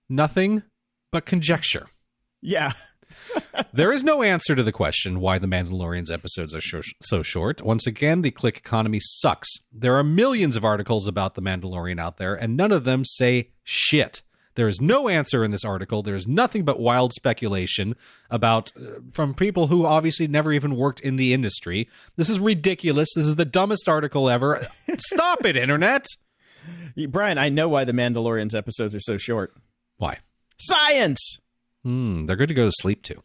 nothing 0.10 0.64
but 1.12 1.26
conjecture. 1.26 1.88
yeah, 2.42 2.74
There 3.74 3.92
is 3.92 4.04
no 4.04 4.24
answer 4.24 4.56
to 4.56 4.64
the 4.64 4.72
question 4.72 5.20
why 5.20 5.40
the 5.40 5.48
Mandalorian's 5.48 6.12
episodes 6.12 6.54
are 6.54 6.62
so, 6.62 6.82
so 7.02 7.22
short. 7.24 7.62
Once 7.62 7.88
again, 7.88 8.22
the 8.22 8.32
click 8.32 8.58
economy 8.58 9.00
sucks. 9.02 9.50
There 9.72 9.96
are 9.98 10.04
millions 10.04 10.56
of 10.56 10.66
articles 10.66 11.08
about 11.08 11.36
the 11.36 11.42
Mandalorian 11.42 12.00
out 12.00 12.18
there, 12.18 12.36
and 12.36 12.56
none 12.58 12.72
of 12.72 12.84
them 12.84 13.04
say 13.06 13.52
shit. 13.64 14.22
There 14.56 14.70
is 14.70 14.80
no 14.80 15.10
answer 15.10 15.44
in 15.44 15.52
this 15.52 15.66
article. 15.66 16.02
There 16.02 16.16
is 16.16 16.28
nothing 16.28 16.64
but 16.64 16.80
wild 16.80 17.12
speculation 17.14 17.96
about 18.30 18.72
uh, 18.78 19.02
from 19.14 19.34
people 19.34 19.68
who 19.68 19.86
obviously 19.86 20.28
never 20.28 20.54
even 20.54 20.78
worked 20.78 21.02
in 21.02 21.18
the 21.18 21.34
industry. 21.34 21.90
This 22.16 22.30
is 22.30 22.40
ridiculous. 22.40 23.10
This 23.14 23.26
is 23.26 23.36
the 23.36 23.44
dumbest 23.44 23.90
article 23.90 24.30
ever. 24.30 24.66
Stop 24.98 25.46
it, 25.46 25.58
internet. 25.58 26.06
Brian, 27.10 27.38
I 27.38 27.50
know 27.50 27.70
why 27.70 27.86
the 27.86 27.94
Mandalorian's 27.94 28.56
episodes 28.56 28.96
are 28.96 29.00
so 29.00 29.18
short. 29.18 29.54
Why? 29.98 30.20
Science. 30.58 31.40
Hmm, 31.84 32.26
they're 32.26 32.36
good 32.36 32.48
to 32.48 32.54
go 32.54 32.66
to 32.66 32.72
sleep 32.74 33.04
to. 33.04 33.22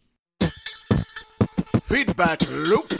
Feedback 1.83 2.43
loop. 2.49 2.93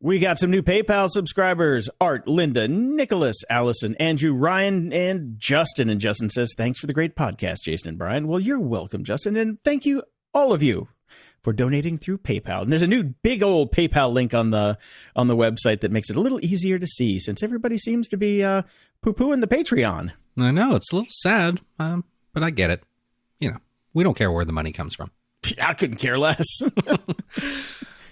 We 0.00 0.18
got 0.18 0.38
some 0.38 0.50
new 0.50 0.62
PayPal 0.62 1.08
subscribers 1.10 1.88
Art, 2.00 2.28
Linda, 2.28 2.68
Nicholas, 2.68 3.36
Allison, 3.48 3.94
Andrew, 3.96 4.32
Ryan, 4.32 4.92
and 4.92 5.34
Justin. 5.38 5.88
And 5.90 6.00
Justin 6.00 6.30
says, 6.30 6.54
Thanks 6.56 6.78
for 6.78 6.86
the 6.86 6.92
great 6.92 7.16
podcast, 7.16 7.62
Jason 7.64 7.88
and 7.88 7.98
Brian. 7.98 8.28
Well, 8.28 8.40
you're 8.40 8.60
welcome, 8.60 9.04
Justin. 9.04 9.36
And 9.36 9.58
thank 9.64 9.84
you, 9.86 10.02
all 10.32 10.52
of 10.52 10.62
you, 10.62 10.88
for 11.46 11.52
donating 11.52 11.96
through 11.96 12.18
PayPal. 12.18 12.62
And 12.62 12.72
there's 12.72 12.82
a 12.82 12.88
new 12.88 13.04
big 13.04 13.40
old 13.40 13.70
PayPal 13.70 14.12
link 14.12 14.34
on 14.34 14.50
the 14.50 14.76
on 15.14 15.28
the 15.28 15.36
website 15.36 15.78
that 15.82 15.92
makes 15.92 16.10
it 16.10 16.16
a 16.16 16.20
little 16.20 16.44
easier 16.44 16.76
to 16.76 16.88
see 16.88 17.20
since 17.20 17.40
everybody 17.40 17.78
seems 17.78 18.08
to 18.08 18.16
be 18.16 18.42
uh, 18.42 18.62
poo 19.00 19.12
pooing 19.12 19.40
the 19.40 19.46
Patreon. 19.46 20.12
I 20.36 20.50
know 20.50 20.74
it's 20.74 20.90
a 20.90 20.96
little 20.96 21.08
sad, 21.08 21.60
um, 21.78 22.02
but 22.32 22.42
I 22.42 22.50
get 22.50 22.70
it. 22.70 22.82
You 23.38 23.52
know, 23.52 23.58
we 23.94 24.02
don't 24.02 24.16
care 24.16 24.32
where 24.32 24.44
the 24.44 24.52
money 24.52 24.72
comes 24.72 24.96
from. 24.96 25.12
I 25.62 25.74
couldn't 25.74 25.98
care 25.98 26.18
less. 26.18 26.44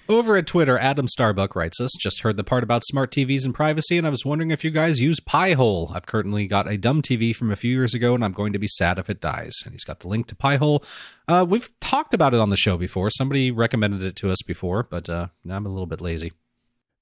Over 0.07 0.37
at 0.37 0.47
Twitter, 0.47 0.79
Adam 0.79 1.09
Starbuck 1.09 1.57
writes 1.57 1.81
us, 1.81 1.91
just 1.99 2.21
heard 2.21 2.37
the 2.37 2.45
part 2.45 2.63
about 2.63 2.85
smart 2.85 3.11
TVs 3.11 3.47
and 3.47 3.55
privacy, 3.55 3.97
and 3.97 4.07
I 4.07 4.11
was 4.11 4.23
wondering 4.23 4.51
if 4.51 4.63
you 4.63 4.71
guys 4.71 5.01
use 5.01 5.19
Pi-hole. 5.19 5.93
I've 5.95 6.05
currently 6.05 6.47
got 6.47 6.71
a 6.71 6.77
dumb 6.77 7.01
TV 7.01 7.35
from 7.35 7.51
a 7.51 7.57
few 7.57 7.71
years 7.71 7.95
ago, 7.95 8.15
and 8.15 8.23
I'm 8.23 8.35
going 8.35 8.53
to 8.53 8.59
be 8.59 8.69
sad 8.69 8.99
if 8.99 9.09
it 9.09 9.19
dies. 9.19 9.55
And 9.65 9.73
he's 9.73 9.85
got 9.85 10.01
the 10.01 10.09
link 10.09 10.27
to 10.27 10.37
Pi-hole. 10.37 10.85
Uh, 11.27 11.47
we've 11.49 11.71
talked 11.81 12.13
about 12.13 12.35
it 12.35 12.41
on 12.41 12.51
the 12.51 12.57
show 12.57 12.77
before. 12.77 13.09
Somebody 13.09 13.51
recommended 13.51 14.03
it 14.03 14.15
to 14.17 14.31
us 14.31 14.43
before, 14.43 14.83
but 14.83 15.09
uh, 15.09 15.29
I'm 15.49 15.65
a 15.65 15.71
little 15.71 15.87
bit 15.87 16.03
lazy. 16.03 16.33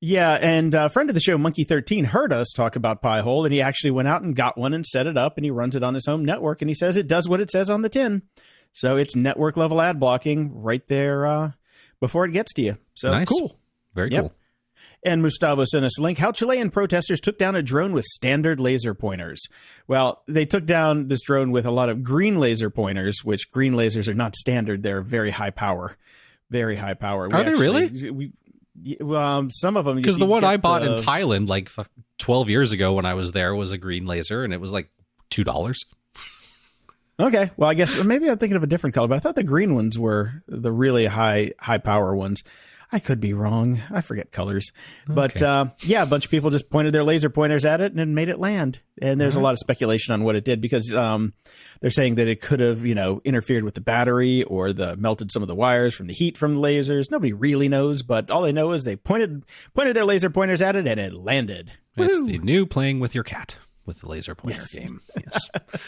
Yeah, 0.01 0.39
and 0.41 0.73
a 0.73 0.89
friend 0.89 1.11
of 1.11 1.15
the 1.15 1.21
show, 1.21 1.37
Monkey 1.37 1.65
Thirteen, 1.65 2.05
heard 2.07 2.33
us 2.33 2.53
talk 2.53 2.77
about 2.77 3.03
Pi-hole, 3.03 3.45
and 3.45 3.53
he 3.53 3.61
actually 3.61 3.93
went 3.93 4.09
out 4.09 4.23
and 4.23 4.35
got 4.35 4.59
one 4.59 4.75
and 4.75 4.87
set 4.87 5.07
it 5.09 5.17
up, 5.17 5.37
and 5.37 5.45
he 5.45 5.51
runs 5.51 5.75
it 5.75 5.83
on 5.83 5.95
his 5.95 6.07
home 6.07 6.25
network, 6.25 6.61
and 6.61 6.69
he 6.69 6.75
says 6.75 6.97
it 6.97 7.09
does 7.09 7.29
what 7.29 7.41
it 7.41 7.51
says 7.51 7.69
on 7.69 7.83
the 7.83 7.89
tin. 7.89 8.23
So 8.73 8.97
it's 8.97 9.17
network 9.17 9.57
level 9.57 9.81
ad 9.81 10.01
blocking 10.01 10.53
right 10.61 10.87
there 10.89 11.27
uh, 11.27 11.51
before 12.01 12.25
it 12.25 12.33
gets 12.33 12.53
to 12.55 12.63
you. 12.63 12.79
So 12.95 13.11
Nice. 13.11 13.29
cool. 13.29 13.59
Very 13.95 14.11
Yep. 14.11 14.23
cool. 14.23 14.33
And 15.05 15.23
Gustavo 15.23 15.65
sent 15.65 15.85
us 15.85 15.99
a 15.99 16.03
link 16.03 16.19
how 16.19 16.31
Chilean 16.31 16.71
protesters 16.71 17.21
took 17.21 17.37
down 17.37 17.57
a 17.57 17.63
drone 17.63 17.93
with 17.93 18.05
standard 18.05 18.61
laser 18.61 18.95
pointers. 18.95 19.43
Well, 19.89 20.23
they 20.29 20.45
took 20.47 20.65
down 20.65 21.09
this 21.09 21.23
drone 21.23 21.51
with 21.51 21.67
a 21.67 21.73
lot 21.73 21.89
of 21.89 22.05
green 22.05 22.39
laser 22.39 22.71
pointers, 22.71 23.25
which 23.25 23.51
green 23.51 23.73
lasers 23.73 24.07
are 24.09 24.15
not 24.15 24.37
standard. 24.37 24.85
They're 24.85 25.03
very 25.03 25.31
high 25.31 25.51
power. 25.51 25.97
Very 26.51 26.77
high 26.77 26.95
power. 26.95 27.29
We 27.29 27.35
Are 27.35 27.43
they 27.45 27.55
really? 27.55 28.11
We, 28.13 28.33
um, 29.15 29.51
some 29.51 29.77
of 29.77 29.85
them. 29.87 29.97
Because 29.97 30.19
the 30.19 30.27
one 30.27 30.45
I 30.45 30.57
bought 30.57 30.83
the- 30.83 30.97
in 30.97 31.03
Thailand 31.03 31.49
like 31.49 31.69
12 32.19 32.49
years 32.49 32.71
ago 32.71 32.93
when 32.93 33.05
I 33.05 33.15
was 33.15 33.33
there 33.33 33.55
was 33.57 33.73
a 33.73 33.79
green 33.79 34.07
laser, 34.07 34.45
and 34.45 34.53
it 34.53 34.61
was 34.61 34.71
like 34.71 34.89
$2. 35.31 35.85
Okay, 37.21 37.51
well, 37.57 37.69
I 37.69 37.75
guess 37.75 38.03
maybe 38.03 38.29
I'm 38.29 38.39
thinking 38.39 38.57
of 38.57 38.63
a 38.63 38.67
different 38.69 38.95
color, 38.95 39.07
but 39.09 39.17
I 39.17 39.19
thought 39.19 39.35
the 39.35 39.43
green 39.45 39.75
ones 39.75 39.99
were 39.99 40.43
the 40.49 40.73
really 40.73 41.07
high 41.07 41.53
high 41.61 41.79
power 41.79 42.15
ones. 42.15 42.43
I 42.95 42.99
could 42.99 43.21
be 43.21 43.33
wrong. 43.33 43.81
I 43.91 44.03
forget 44.03 44.31
colors. 44.33 44.71
But 45.09 45.41
uh, 45.43 45.67
yeah, 45.81 46.03
a 46.03 46.07
bunch 46.07 46.27
of 46.27 46.31
people 46.31 46.51
just 46.51 46.69
pointed 46.69 46.93
their 46.93 47.05
laser 47.05 47.31
pointers 47.31 47.65
at 47.65 47.81
it 47.81 47.95
and 47.95 48.15
made 48.15 48.29
it 48.29 48.39
land. 48.39 48.81
And 49.01 49.19
there's 49.21 49.35
a 49.37 49.41
lot 49.41 49.53
of 49.53 49.59
speculation 49.59 50.13
on 50.13 50.25
what 50.25 50.37
it 50.37 50.45
did 50.45 50.61
because 50.61 50.93
um, 50.93 51.33
they're 51.81 51.91
saying 51.91 52.17
that 52.17 52.29
it 52.29 52.43
could 52.43 52.61
have, 52.61 52.85
you 52.85 52.95
know, 52.95 53.23
interfered 53.25 53.65
with 53.65 53.75
the 53.75 53.81
battery 53.81 54.43
or 54.43 54.73
the 54.75 54.97
melted 54.97 55.33
some 55.33 55.41
of 55.43 55.49
the 55.49 55.55
wires 55.55 55.95
from 55.95 56.07
the 56.07 56.13
heat 56.13 56.37
from 56.37 56.57
the 56.57 56.61
lasers. 56.61 57.11
Nobody 57.11 57.33
really 57.33 57.69
knows, 57.69 58.03
but 58.03 58.31
all 58.31 58.43
they 58.43 58.53
know 58.53 58.73
is 58.73 58.85
they 58.85 58.97
pointed 58.97 59.45
pointed 59.75 59.97
their 59.97 60.05
laser 60.05 60.29
pointers 60.29 60.61
at 60.61 60.77
it 60.77 60.87
and 60.87 61.01
it 61.01 61.15
landed. 61.15 61.73
It's 61.97 62.21
Woohoo! 62.21 62.27
the 62.29 62.39
new 62.39 62.67
playing 62.67 63.01
with 63.01 63.15
your 63.15 63.25
cat 63.25 63.57
with 63.87 64.01
the 64.01 64.09
laser 64.09 64.35
pointer 64.35 64.59
Yes. 64.61 64.75
game. 64.75 65.01
Yes. 65.17 65.49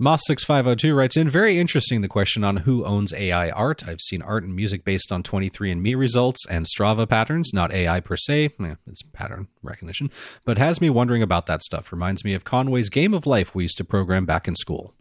Moss6502 0.00 0.96
writes 0.96 1.16
in, 1.16 1.28
very 1.28 1.58
interesting 1.58 2.00
the 2.00 2.08
question 2.08 2.42
on 2.42 2.58
who 2.58 2.84
owns 2.86 3.12
AI 3.12 3.50
art. 3.50 3.86
I've 3.86 4.00
seen 4.00 4.22
art 4.22 4.44
and 4.44 4.56
music 4.56 4.82
based 4.82 5.12
on 5.12 5.22
23andMe 5.22 5.94
results 5.96 6.46
and 6.48 6.64
Strava 6.66 7.06
patterns, 7.06 7.50
not 7.52 7.70
AI 7.72 8.00
per 8.00 8.16
se. 8.16 8.50
Eh, 8.60 8.74
it's 8.86 9.02
pattern 9.12 9.48
recognition, 9.62 10.10
but 10.44 10.56
has 10.56 10.80
me 10.80 10.88
wondering 10.88 11.22
about 11.22 11.44
that 11.46 11.62
stuff. 11.62 11.92
Reminds 11.92 12.24
me 12.24 12.32
of 12.32 12.44
Conway's 12.44 12.88
Game 12.88 13.12
of 13.12 13.26
Life 13.26 13.54
we 13.54 13.64
used 13.64 13.76
to 13.76 13.84
program 13.84 14.24
back 14.24 14.48
in 14.48 14.56
school. 14.56 14.94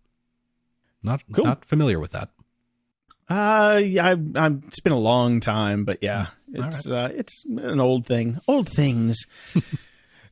Not, 1.02 1.24
Cool. 1.32 1.46
not 1.46 1.64
familiar 1.64 1.98
with 2.00 2.12
that. 2.12 2.30
Uh, 3.30 3.80
yeah, 3.82 4.06
I, 4.06 4.12
I'm, 4.36 4.64
it's 4.68 4.82
been 4.82 4.92
a 4.92 4.98
long 4.98 5.40
time, 5.40 5.86
but 5.86 6.00
yeah, 6.02 6.28
All 6.58 6.66
it's 6.66 6.90
uh, 6.90 7.10
it's 7.14 7.46
an 7.46 7.80
old 7.80 8.06
thing. 8.08 8.40
Old 8.48 8.68
things. 8.68 9.18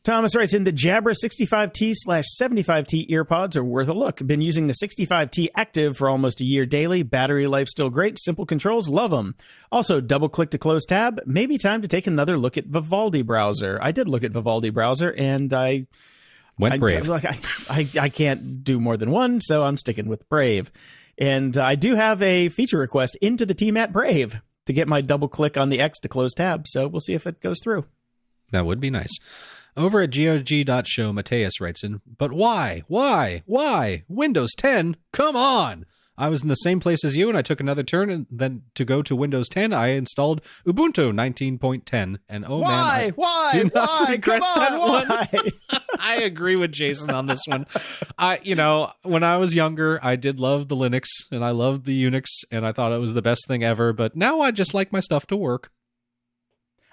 Thomas 0.07 0.35
writes 0.35 0.53
in 0.53 0.63
the 0.63 0.71
Jabra 0.71 1.13
65T 1.21 1.91
slash 1.93 2.23
75T 2.41 3.09
earpods 3.09 3.57
are 3.57 3.63
worth 3.63 3.89
a 3.89 3.93
look. 3.93 4.25
Been 4.25 4.39
using 4.39 4.67
the 4.67 4.73
65T 4.73 5.49
active 5.53 5.97
for 5.97 6.07
almost 6.07 6.39
a 6.39 6.45
year 6.45 6.65
daily. 6.65 7.03
Battery 7.03 7.45
life 7.45 7.67
still 7.67 7.89
great. 7.89 8.17
Simple 8.17 8.45
controls, 8.45 8.87
love 8.87 9.11
them. 9.11 9.35
Also, 9.69 9.99
double 9.99 10.29
click 10.29 10.51
to 10.51 10.57
close 10.57 10.85
tab. 10.85 11.19
Maybe 11.25 11.57
time 11.57 11.81
to 11.81 11.89
take 11.89 12.07
another 12.07 12.37
look 12.37 12.57
at 12.57 12.67
Vivaldi 12.67 13.21
browser. 13.21 13.79
I 13.81 13.91
did 13.91 14.07
look 14.07 14.23
at 14.23 14.31
Vivaldi 14.31 14.69
browser, 14.69 15.13
and 15.13 15.51
I 15.51 15.87
Went 16.57 16.75
I, 16.75 16.77
brave. 16.77 17.09
Like 17.09 17.25
I, 17.25 17.37
I, 17.69 17.89
I 17.99 18.07
can't 18.07 18.63
do 18.63 18.79
more 18.79 18.95
than 18.95 19.11
one, 19.11 19.41
so 19.41 19.65
I'm 19.65 19.75
sticking 19.75 20.07
with 20.07 20.29
Brave. 20.29 20.71
And 21.17 21.57
I 21.57 21.75
do 21.75 21.95
have 21.95 22.21
a 22.21 22.47
feature 22.47 22.77
request 22.77 23.17
into 23.21 23.45
the 23.45 23.53
team 23.53 23.75
at 23.75 23.91
Brave 23.91 24.41
to 24.67 24.71
get 24.71 24.87
my 24.87 25.01
double 25.01 25.27
click 25.27 25.57
on 25.57 25.67
the 25.67 25.81
X 25.81 25.99
to 25.99 26.07
close 26.07 26.33
tab. 26.33 26.65
So 26.65 26.87
we'll 26.87 27.01
see 27.01 27.13
if 27.13 27.27
it 27.27 27.41
goes 27.41 27.59
through. 27.61 27.83
That 28.53 28.65
would 28.65 28.79
be 28.79 28.89
nice. 28.89 29.19
Over 29.77 30.01
at 30.01 30.09
GOG.show, 30.09 31.13
Mateus 31.13 31.61
writes 31.61 31.83
in, 31.83 32.01
but 32.17 32.31
why? 32.31 32.81
Why? 32.87 33.43
Why? 33.45 34.05
Windows 34.07 34.55
10? 34.55 34.97
Come 35.13 35.35
on! 35.35 35.85
I 36.17 36.29
was 36.29 36.41
in 36.41 36.47
the 36.47 36.55
same 36.55 36.79
place 36.79 37.05
as 37.05 37.15
you 37.15 37.29
and 37.29 37.37
I 37.37 37.43
took 37.43 37.59
another 37.59 37.83
turn 37.83 38.09
and 38.09 38.25
then 38.31 38.63
to 38.73 38.83
go 38.83 39.03
to 39.03 39.15
Windows 39.15 39.47
10, 39.49 39.71
I 39.71 39.89
installed 39.89 40.41
Ubuntu 40.65 41.13
19.10. 41.13 42.17
And 42.27 42.43
oh 42.47 42.61
man, 42.61 42.69
I, 42.71 43.11
why? 43.15 43.51
do 43.53 43.63
not 43.65 44.01
Why? 44.01 44.05
regret 44.13 44.41
Come 44.41 44.59
that 44.59 44.71
on, 44.73 44.79
one. 44.79 45.07
why? 45.07 45.51
I 45.99 46.15
agree 46.23 46.55
with 46.55 46.71
Jason 46.71 47.11
on 47.11 47.27
this 47.27 47.43
one. 47.45 47.67
I, 48.17 48.39
you 48.41 48.55
know, 48.55 48.93
when 49.03 49.23
I 49.23 49.37
was 49.37 49.53
younger, 49.53 49.99
I 50.01 50.15
did 50.15 50.39
love 50.39 50.69
the 50.69 50.75
Linux 50.75 51.05
and 51.31 51.45
I 51.45 51.51
loved 51.51 51.85
the 51.85 52.03
Unix 52.03 52.25
and 52.51 52.65
I 52.65 52.71
thought 52.71 52.93
it 52.93 52.99
was 52.99 53.13
the 53.13 53.21
best 53.21 53.47
thing 53.47 53.63
ever, 53.63 53.93
but 53.93 54.15
now 54.15 54.41
I 54.41 54.49
just 54.49 54.73
like 54.73 54.91
my 54.91 55.01
stuff 55.01 55.27
to 55.27 55.37
work. 55.37 55.71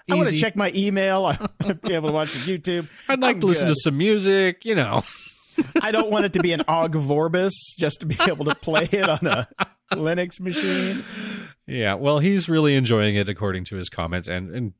I 0.09 0.15
want 0.15 0.29
to 0.29 0.37
check 0.37 0.55
my 0.55 0.71
email. 0.75 1.25
I 1.25 1.37
want 1.39 1.67
to 1.67 1.75
be 1.75 1.93
able 1.93 2.09
to 2.09 2.13
watch 2.13 2.29
some 2.29 2.41
YouTube. 2.43 2.87
I'd 3.09 3.19
like 3.19 3.35
I'm 3.35 3.41
to 3.41 3.47
listen 3.47 3.67
good. 3.67 3.73
to 3.73 3.79
some 3.81 3.97
music, 3.97 4.65
you 4.65 4.75
know. 4.75 5.03
I 5.81 5.91
don't 5.91 6.11
want 6.11 6.25
it 6.25 6.33
to 6.33 6.41
be 6.41 6.51
an 6.51 6.61
Ogg 6.67 6.93
Vorbis 6.93 7.51
just 7.77 8.01
to 8.01 8.05
be 8.05 8.17
able 8.27 8.45
to 8.45 8.55
play 8.55 8.89
it 8.91 9.09
on 9.09 9.25
a 9.25 9.47
Linux 9.93 10.39
machine. 10.39 11.03
Yeah, 11.65 11.95
well, 11.95 12.19
he's 12.19 12.49
really 12.49 12.75
enjoying 12.75 13.15
it 13.15 13.29
according 13.29 13.63
to 13.65 13.75
his 13.77 13.89
comment, 13.89 14.27
and, 14.27 14.53
and 14.53 14.73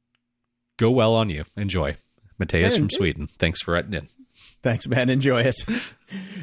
go 0.77 0.91
well 0.91 1.15
on 1.15 1.29
you. 1.29 1.45
Enjoy. 1.55 1.95
Mateus 2.37 2.75
from 2.75 2.89
Sweden. 2.89 3.29
Thanks 3.39 3.61
for 3.61 3.71
writing 3.71 3.93
in. 3.93 4.09
Thanks, 4.61 4.87
man. 4.87 5.09
Enjoy 5.09 5.41
it. 5.41 5.55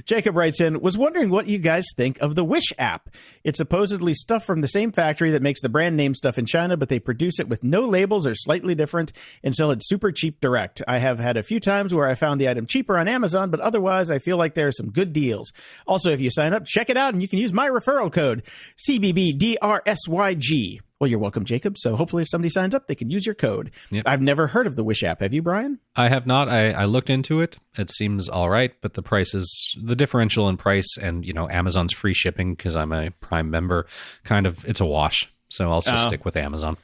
Jacob 0.05 0.37
writes 0.37 0.61
in, 0.61 0.81
was 0.81 0.99
wondering 0.99 1.31
what 1.31 1.47
you 1.47 1.59
guys 1.59 1.87
think 1.97 2.19
of 2.21 2.35
the 2.35 2.45
Wish 2.45 2.73
app. 2.79 3.09
It's 3.45 3.59
supposedly 3.59 4.15
stuff 4.15 4.45
from 4.45 4.61
the 4.61 4.69
same 4.69 4.93
factory 4.93 5.31
that 5.31 5.43
makes 5.43 5.61
the 5.61 5.69
brand 5.69 5.97
name 5.97 6.15
stuff 6.15 6.39
in 6.39 6.47
China, 6.47 6.77
but 6.77 6.89
they 6.89 6.99
produce 6.99 7.39
it 7.39 7.49
with 7.49 7.63
no 7.65 7.83
labels 7.83 8.27
or 8.27 8.35
slightly 8.35 8.75
different 8.75 9.13
and 9.43 9.55
sell 9.55 9.71
it 9.71 9.81
super 9.83 10.13
cheap 10.13 10.41
direct. 10.41 10.83
I 10.87 10.99
have 10.99 11.19
had 11.19 11.37
a 11.37 11.43
few 11.43 11.61
times 11.61 11.95
where 11.95 12.09
I 12.09 12.15
found 12.15 12.41
the 12.41 12.49
item 12.49 12.67
cheaper 12.67 12.99
on 12.99 13.09
Amazon, 13.09 13.51
but 13.51 13.61
otherwise 13.61 14.11
I 14.11 14.19
feel 14.19 14.37
like 14.37 14.55
there 14.55 14.69
are 14.69 14.73
some 14.73 14.91
good 14.91 15.13
deals. 15.13 15.53
Also, 15.87 16.11
if 16.11 16.21
you 16.21 16.31
sign 16.31 16.53
up, 16.53 16.65
check 16.65 16.91
it 16.91 16.97
out 16.97 17.13
and 17.15 17.23
you 17.23 17.29
can 17.29 17.39
use 17.39 17.53
my 17.53 17.69
referral 17.69 18.13
code 18.13 18.43
CBBDRSYG. 18.89 20.81
Well, 21.03 21.11
you're 21.11 21.19
welcome, 21.19 21.45
Jacob. 21.45 21.79
So 21.79 21.97
hopefully 21.97 22.23
if 22.23 22.29
somebody 22.29 22.49
signs 22.49 22.77
up, 22.77 22.87
they 22.87 22.95
can 22.95 23.11
use 23.11 23.27
your 23.27 23.35
code. 23.35 23.73
Yep. 23.91 24.05
I've 24.07 24.23
never 24.23 24.47
heard 24.47 24.69
of 24.69 24.77
the 24.77 24.85
Wish 24.85 25.03
app. 25.03 25.21
Have 25.21 25.35
you, 25.35 25.43
Brian? 25.43 25.81
I 25.97 26.07
have 26.07 26.29
not. 26.29 26.49
I, 26.49 26.71
I 26.71 26.85
looked 26.85 27.11
into 27.11 27.41
it. 27.41 27.57
It 27.77 27.91
seems 27.91 28.29
all 28.29 28.49
right, 28.49 28.73
but 28.81 28.95
the 28.95 29.03
price 29.03 29.35
is 29.35 29.62
the 29.83 29.97
differential 29.97 30.49
in 30.49 30.57
price, 30.57 30.97
and 31.01 31.25
you 31.25 31.33
know 31.33 31.49
Amazon's 31.49 31.93
free 31.93 32.15
shipping 32.15 32.55
because 32.55 32.77
I'm 32.77 32.93
a 32.93 33.11
Prime 33.11 33.51
member. 33.51 33.87
Kind 34.25 34.47
of, 34.47 34.65
it's 34.69 34.81
a 34.81 34.87
wash. 34.87 35.33
So 35.49 35.71
I'll 35.71 35.81
just 35.81 36.05
Oh. 36.05 36.09
stick 36.09 36.25
with 36.25 36.37
Amazon. 36.37 36.77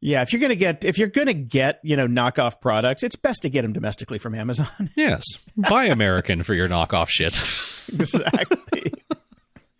Yeah, 0.00 0.22
if 0.22 0.32
you're 0.32 0.40
gonna 0.40 0.54
get 0.54 0.84
if 0.84 0.96
you're 0.96 1.08
gonna 1.08 1.34
get 1.34 1.80
you 1.82 1.96
know 1.96 2.06
knockoff 2.06 2.60
products, 2.60 3.02
it's 3.02 3.16
best 3.16 3.42
to 3.42 3.50
get 3.50 3.62
them 3.62 3.72
domestically 3.72 4.18
from 4.18 4.34
Amazon. 4.34 4.68
Yes, 4.96 5.24
buy 5.56 5.86
American 5.86 6.42
for 6.44 6.54
your 6.54 6.68
knockoff 6.68 7.08
shit. 7.08 7.38
exactly. 7.92 8.92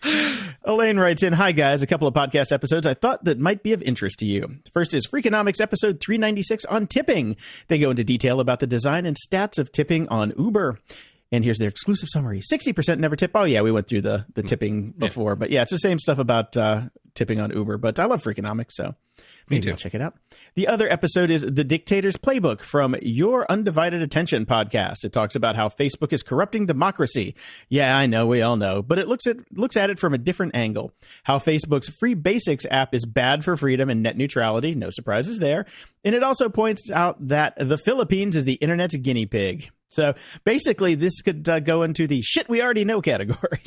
Elaine 0.65 0.99
writes 0.99 1.23
in, 1.23 1.33
"Hi 1.33 1.53
guys, 1.53 1.83
a 1.83 1.87
couple 1.87 2.07
of 2.07 2.15
podcast 2.15 2.53
episodes 2.53 2.87
I 2.87 2.95
thought 2.95 3.25
that 3.25 3.39
might 3.39 3.63
be 3.63 3.73
of 3.73 3.83
interest 3.83 4.19
to 4.21 4.27
you. 4.27 4.57
First 4.73 4.93
is 4.95 5.07
Freakonomics 5.07 5.61
episode 5.61 5.99
396 6.01 6.65
on 6.67 6.87
tipping. 6.87 7.37
They 7.69 7.79
go 7.79 7.91
into 7.91 8.05
detail 8.05 8.39
about 8.41 8.61
the 8.61 8.67
design 8.67 9.07
and 9.07 9.17
stats 9.17 9.59
of 9.59 9.73
tipping 9.73 10.09
on 10.09 10.33
Uber." 10.39 10.79
And 11.31 11.45
here's 11.45 11.59
their 11.59 11.69
exclusive 11.69 12.09
summary: 12.09 12.41
sixty 12.41 12.73
percent 12.73 13.01
never 13.01 13.15
tip. 13.17 13.33
Oh 13.35 13.45
yeah, 13.45 13.61
we 13.61 13.71
went 13.71 13.87
through 13.87 14.01
the 14.03 14.25
the 14.35 14.43
tipping 14.43 14.93
before, 14.93 15.37
but 15.37 15.51
yeah, 15.51 15.63
it's 15.63 15.71
the 15.71 15.79
same 15.79 15.99
stuff 15.99 16.19
about 16.19 16.57
uh, 16.57 16.89
tipping 17.15 17.39
on 17.39 17.51
Uber. 17.51 17.77
But 17.77 17.99
I 17.99 18.07
love 18.07 18.23
Freakonomics, 18.23 18.73
so 18.73 18.95
maybe. 19.51 19.71
I'll 19.71 19.77
check 19.77 19.95
it 19.95 20.01
out. 20.01 20.15
The 20.55 20.67
other 20.69 20.91
episode 20.91 21.29
is 21.31 21.43
The 21.43 21.65
Dictator's 21.65 22.17
Playbook 22.17 22.61
from 22.61 22.97
Your 23.03 23.51
Undivided 23.51 24.01
Attention 24.01 24.47
podcast. 24.47 25.05
It 25.05 25.13
talks 25.13 25.35
about 25.35 25.55
how 25.55 25.69
Facebook 25.69 26.15
is 26.15 26.23
corrupting 26.23 26.65
democracy. 26.65 27.35
Yeah, 27.69 27.97
I 27.97 28.07
know, 28.07 28.27
we 28.27 28.41
all 28.41 28.57
know, 28.57 28.81
but 28.81 28.99
it 28.99 29.07
looks 29.07 29.27
at 29.27 29.37
looks 29.53 29.77
at 29.77 29.91
it 29.91 29.99
from 29.99 30.15
a 30.15 30.19
different 30.19 30.57
angle. 30.57 30.93
How 31.25 31.39
Facebook's 31.39 31.89
Free 31.89 32.15
Basics 32.15 32.65
app 32.71 32.95
is 32.95 33.05
bad 33.05 33.45
for 33.45 33.55
freedom 33.55 33.91
and 33.91 34.03
net 34.03 34.17
neutrality, 34.17 34.75
no 34.75 34.89
surprises 34.89 35.41
there. 35.41 35.67
And 36.05 36.15
it 36.15 36.23
also 36.23 36.49
points 36.49 36.91
out 36.91 37.29
that 37.29 37.55
the 37.59 37.77
Philippines 37.77 38.35
is 38.35 38.47
the 38.47 38.55
internet's 38.55 38.97
guinea 38.97 39.27
pig. 39.27 39.71
So 39.89 40.15
basically, 40.45 40.95
this 40.95 41.23
could 41.23 41.49
uh, 41.49 41.61
go 41.61 41.83
into 41.83 42.07
the 42.07 42.21
shit 42.23 42.49
we 42.49 42.63
already 42.63 42.85
know 42.85 43.01
category. 43.03 43.61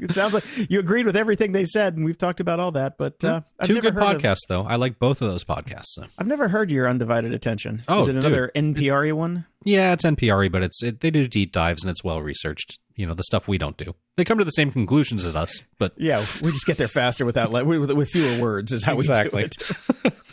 it 0.00 0.14
sounds 0.14 0.34
like 0.34 0.44
you 0.70 0.78
agreed 0.80 1.06
with 1.06 1.16
everything 1.16 1.52
they 1.52 1.64
said, 1.64 1.94
and 1.96 2.04
we've 2.04 2.18
talked 2.18 2.40
about 2.40 2.58
all 2.58 2.72
that. 2.72 2.96
But 2.98 3.22
uh, 3.24 3.42
I've 3.60 3.66
Two 3.66 3.74
never 3.74 3.90
good 3.90 3.94
heard 3.94 4.16
of- 4.16 4.22
podcasts, 4.22 4.46
though. 4.48 4.62
I 4.64 4.76
like 4.76 4.98
both 4.98 5.20
of 5.22 5.28
those 5.28 5.44
podcasts. 5.44 5.88
So. 5.88 6.04
I've 6.18 6.26
never 6.26 6.48
heard 6.48 6.70
your 6.70 6.88
undivided 6.88 7.32
attention. 7.34 7.82
Oh, 7.88 8.00
is 8.00 8.08
it 8.08 8.16
another 8.16 8.50
NPR 8.54 9.12
one? 9.12 9.46
Yeah, 9.64 9.92
it's 9.92 10.04
NPR, 10.04 10.50
but 10.50 10.62
it's 10.62 10.82
it, 10.82 11.00
they 11.00 11.10
do 11.10 11.28
deep 11.28 11.52
dives 11.52 11.82
and 11.82 11.90
it's 11.90 12.02
well 12.02 12.20
researched. 12.22 12.78
You 12.96 13.06
know 13.06 13.14
the 13.14 13.24
stuff 13.24 13.48
we 13.48 13.58
don't 13.58 13.76
do. 13.76 13.94
They 14.16 14.24
come 14.24 14.38
to 14.38 14.44
the 14.44 14.50
same 14.50 14.70
conclusions 14.70 15.24
as 15.24 15.34
us, 15.36 15.62
but 15.78 15.92
Yeah, 15.96 16.24
we 16.42 16.52
just 16.52 16.66
get 16.66 16.78
there 16.78 16.88
faster 16.88 17.24
without 17.24 17.50
with, 17.66 17.90
with 17.92 18.08
fewer 18.10 18.40
words. 18.40 18.72
Is 18.72 18.82
how 18.84 18.96
Exactly. 18.96 19.44
we 19.44 19.48
do 19.48 20.08
it. 20.08 20.14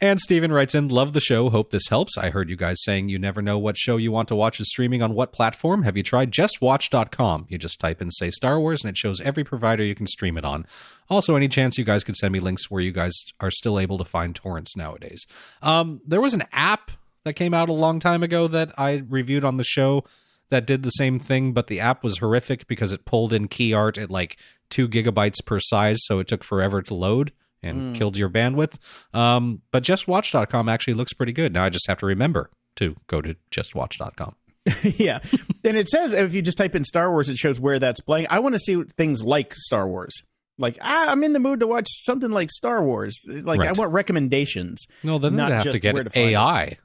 And 0.00 0.20
Steven 0.20 0.52
writes 0.52 0.76
in, 0.76 0.86
Love 0.86 1.12
the 1.12 1.20
show. 1.20 1.50
Hope 1.50 1.70
this 1.70 1.88
helps. 1.88 2.16
I 2.16 2.30
heard 2.30 2.48
you 2.48 2.54
guys 2.54 2.76
saying 2.84 3.08
you 3.08 3.18
never 3.18 3.42
know 3.42 3.58
what 3.58 3.76
show 3.76 3.96
you 3.96 4.12
want 4.12 4.28
to 4.28 4.36
watch 4.36 4.60
is 4.60 4.68
streaming 4.70 5.02
on 5.02 5.12
what 5.14 5.32
platform. 5.32 5.82
Have 5.82 5.96
you 5.96 6.04
tried 6.04 6.30
justwatch.com? 6.30 7.46
You 7.48 7.58
just 7.58 7.80
type 7.80 8.00
in, 8.00 8.12
say, 8.12 8.30
Star 8.30 8.60
Wars, 8.60 8.84
and 8.84 8.90
it 8.90 8.96
shows 8.96 9.20
every 9.20 9.42
provider 9.42 9.82
you 9.82 9.96
can 9.96 10.06
stream 10.06 10.38
it 10.38 10.44
on. 10.44 10.66
Also, 11.10 11.34
any 11.34 11.48
chance 11.48 11.76
you 11.78 11.84
guys 11.84 12.04
could 12.04 12.14
send 12.14 12.32
me 12.32 12.38
links 12.38 12.70
where 12.70 12.80
you 12.80 12.92
guys 12.92 13.12
are 13.40 13.50
still 13.50 13.78
able 13.80 13.98
to 13.98 14.04
find 14.04 14.36
torrents 14.36 14.76
nowadays? 14.76 15.26
Um, 15.62 16.00
there 16.06 16.20
was 16.20 16.34
an 16.34 16.44
app 16.52 16.92
that 17.24 17.32
came 17.34 17.52
out 17.52 17.68
a 17.68 17.72
long 17.72 17.98
time 17.98 18.22
ago 18.22 18.46
that 18.46 18.72
I 18.78 19.02
reviewed 19.08 19.44
on 19.44 19.56
the 19.56 19.64
show 19.64 20.04
that 20.50 20.66
did 20.66 20.82
the 20.82 20.90
same 20.90 21.18
thing, 21.18 21.52
but 21.52 21.66
the 21.66 21.80
app 21.80 22.02
was 22.02 22.18
horrific 22.18 22.66
because 22.66 22.92
it 22.92 23.04
pulled 23.04 23.32
in 23.32 23.48
key 23.48 23.72
art 23.72 23.98
at 23.98 24.10
like 24.10 24.38
two 24.70 24.88
gigabytes 24.88 25.44
per 25.44 25.60
size, 25.60 25.98
so 26.02 26.18
it 26.18 26.28
took 26.28 26.44
forever 26.44 26.82
to 26.82 26.94
load 26.94 27.32
and 27.62 27.96
killed 27.96 28.16
your 28.16 28.28
bandwidth. 28.28 28.78
Um, 29.12 29.62
but 29.72 29.82
justwatch.com 29.82 30.68
actually 30.68 30.94
looks 30.94 31.12
pretty 31.12 31.32
good. 31.32 31.52
Now 31.52 31.64
I 31.64 31.70
just 31.70 31.88
have 31.88 31.98
to 31.98 32.06
remember 32.06 32.50
to 32.76 32.96
go 33.08 33.20
to 33.20 33.34
justwatch.com. 33.50 34.36
yeah, 34.82 35.20
and 35.64 35.76
it 35.76 35.88
says 35.88 36.12
if 36.12 36.34
you 36.34 36.42
just 36.42 36.58
type 36.58 36.74
in 36.74 36.84
Star 36.84 37.10
Wars, 37.10 37.28
it 37.28 37.36
shows 37.36 37.58
where 37.58 37.78
that's 37.78 38.00
playing. 38.00 38.26
I 38.28 38.40
want 38.40 38.54
to 38.54 38.58
see 38.58 38.82
things 38.96 39.22
like 39.22 39.54
Star 39.54 39.88
Wars. 39.88 40.22
Like 40.58 40.78
ah, 40.82 41.10
I'm 41.10 41.24
in 41.24 41.32
the 41.32 41.38
mood 41.38 41.60
to 41.60 41.66
watch 41.66 41.88
something 42.04 42.30
like 42.30 42.50
Star 42.50 42.82
Wars. 42.82 43.20
Like 43.26 43.60
I 43.60 43.72
want 43.72 43.92
recommendations. 43.92 44.86
No, 45.02 45.18
then 45.18 45.36
Not 45.36 45.48
they 45.48 45.54
have 45.54 45.72
to 45.72 45.78
get 45.78 46.12
to 46.12 46.18
AI. 46.18 46.78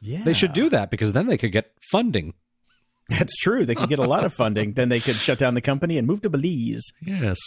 Yeah, 0.00 0.22
They 0.24 0.32
should 0.32 0.52
do 0.52 0.68
that 0.70 0.90
because 0.90 1.12
then 1.12 1.26
they 1.26 1.36
could 1.36 1.52
get 1.52 1.72
funding. 1.90 2.34
That's 3.08 3.36
true. 3.36 3.64
They 3.64 3.74
could 3.74 3.88
get 3.88 3.98
a 3.98 4.04
lot 4.06 4.24
of 4.24 4.34
funding. 4.34 4.72
then 4.72 4.88
they 4.88 5.00
could 5.00 5.16
shut 5.16 5.38
down 5.38 5.54
the 5.54 5.60
company 5.60 5.96
and 5.98 6.06
move 6.06 6.22
to 6.22 6.30
Belize. 6.30 6.90
Yes. 7.02 7.38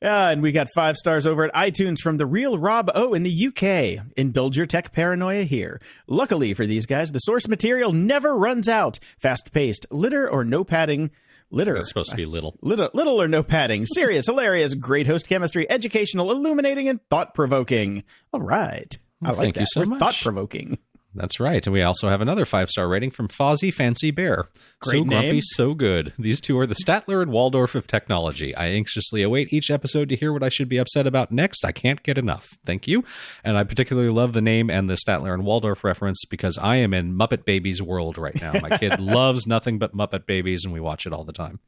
Uh, 0.00 0.30
and 0.30 0.42
we 0.42 0.52
got 0.52 0.68
five 0.72 0.96
stars 0.96 1.26
over 1.26 1.42
at 1.44 1.52
iTunes 1.54 1.98
from 1.98 2.18
the 2.18 2.26
real 2.26 2.56
Rob 2.56 2.88
O 2.94 3.14
in 3.14 3.24
the 3.24 3.46
UK. 3.48 4.06
Indulge 4.16 4.56
your 4.56 4.66
tech 4.66 4.92
paranoia 4.92 5.42
here. 5.42 5.80
Luckily 6.06 6.54
for 6.54 6.66
these 6.66 6.86
guys, 6.86 7.10
the 7.10 7.18
source 7.18 7.48
material 7.48 7.92
never 7.92 8.36
runs 8.36 8.68
out. 8.68 9.00
Fast 9.18 9.52
paced, 9.52 9.86
litter 9.90 10.28
or 10.30 10.44
no 10.44 10.62
padding. 10.62 11.10
Litter. 11.50 11.74
That's 11.74 11.88
supposed 11.88 12.10
to 12.10 12.16
be 12.16 12.26
little. 12.26 12.56
Little, 12.60 12.90
little 12.92 13.20
or 13.20 13.26
no 13.26 13.42
padding. 13.42 13.86
Serious, 13.86 14.26
hilarious, 14.26 14.74
great 14.74 15.06
host 15.08 15.26
chemistry, 15.28 15.68
educational, 15.68 16.30
illuminating, 16.30 16.88
and 16.88 17.00
thought 17.08 17.34
provoking. 17.34 18.04
All 18.32 18.40
right. 18.42 18.96
I 19.24 19.30
like 19.30 19.36
thank 19.38 19.54
that. 19.54 19.60
you 19.62 19.66
so 19.66 19.80
We're 19.80 19.86
much. 19.86 19.98
Thought 19.98 20.18
provoking. 20.22 20.78
That's 21.14 21.40
right. 21.40 21.66
And 21.66 21.72
we 21.72 21.82
also 21.82 22.08
have 22.08 22.20
another 22.20 22.44
five 22.44 22.68
star 22.70 22.86
rating 22.86 23.10
from 23.10 23.28
Fozzie 23.28 23.72
Fancy 23.72 24.10
Bear. 24.10 24.48
so 24.82 24.90
Great 24.90 25.06
grumpy, 25.06 25.40
so 25.42 25.74
good. 25.74 26.12
These 26.18 26.40
two 26.40 26.58
are 26.58 26.66
the 26.66 26.74
Statler 26.74 27.22
and 27.22 27.32
Waldorf 27.32 27.74
of 27.74 27.86
technology. 27.86 28.54
I 28.54 28.68
anxiously 28.68 29.22
await 29.22 29.52
each 29.52 29.70
episode 29.70 30.08
to 30.10 30.16
hear 30.16 30.32
what 30.32 30.42
I 30.42 30.48
should 30.50 30.68
be 30.68 30.76
upset 30.76 31.06
about 31.06 31.32
next. 31.32 31.64
I 31.64 31.72
can't 31.72 32.02
get 32.02 32.18
enough. 32.18 32.58
Thank 32.64 32.86
you. 32.86 33.04
And 33.42 33.56
I 33.56 33.64
particularly 33.64 34.10
love 34.10 34.34
the 34.34 34.42
name 34.42 34.68
and 34.70 34.88
the 34.88 34.98
Statler 35.06 35.32
and 35.32 35.44
Waldorf 35.44 35.82
reference 35.82 36.24
because 36.26 36.58
I 36.58 36.76
am 36.76 36.92
in 36.92 37.16
Muppet 37.16 37.44
Babies 37.44 37.82
world 37.82 38.18
right 38.18 38.38
now. 38.40 38.52
My 38.60 38.76
kid 38.76 39.00
loves 39.00 39.46
nothing 39.46 39.78
but 39.78 39.96
Muppet 39.96 40.26
Babies, 40.26 40.64
and 40.64 40.74
we 40.74 40.80
watch 40.80 41.06
it 41.06 41.12
all 41.12 41.24
the 41.24 41.32
time. 41.32 41.60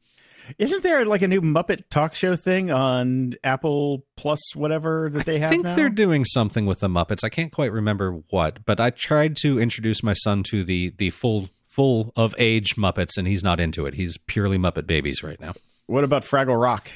Isn't 0.57 0.83
there 0.83 1.05
like 1.05 1.21
a 1.21 1.27
new 1.27 1.41
Muppet 1.41 1.83
talk 1.89 2.15
show 2.15 2.35
thing 2.35 2.71
on 2.71 3.35
Apple 3.43 4.05
Plus, 4.17 4.39
whatever 4.55 5.09
that 5.11 5.25
they 5.25 5.35
I 5.35 5.39
have 5.39 5.47
I 5.47 5.49
think 5.51 5.63
now? 5.65 5.75
they're 5.75 5.89
doing 5.89 6.25
something 6.25 6.65
with 6.65 6.79
the 6.79 6.87
Muppets. 6.87 7.23
I 7.23 7.29
can't 7.29 7.51
quite 7.51 7.71
remember 7.71 8.21
what, 8.29 8.65
but 8.65 8.79
I 8.79 8.89
tried 8.89 9.35
to 9.37 9.59
introduce 9.59 10.03
my 10.03 10.13
son 10.13 10.43
to 10.43 10.63
the 10.63 10.93
the 10.97 11.09
full 11.11 11.49
full 11.67 12.11
of 12.15 12.35
age 12.37 12.75
Muppets, 12.75 13.17
and 13.17 13.27
he's 13.27 13.43
not 13.43 13.59
into 13.59 13.85
it. 13.85 13.93
He's 13.93 14.17
purely 14.17 14.57
Muppet 14.57 14.85
Babies 14.87 15.23
right 15.23 15.39
now. 15.39 15.53
What 15.87 16.03
about 16.03 16.23
Fraggle 16.23 16.61
Rock? 16.61 16.89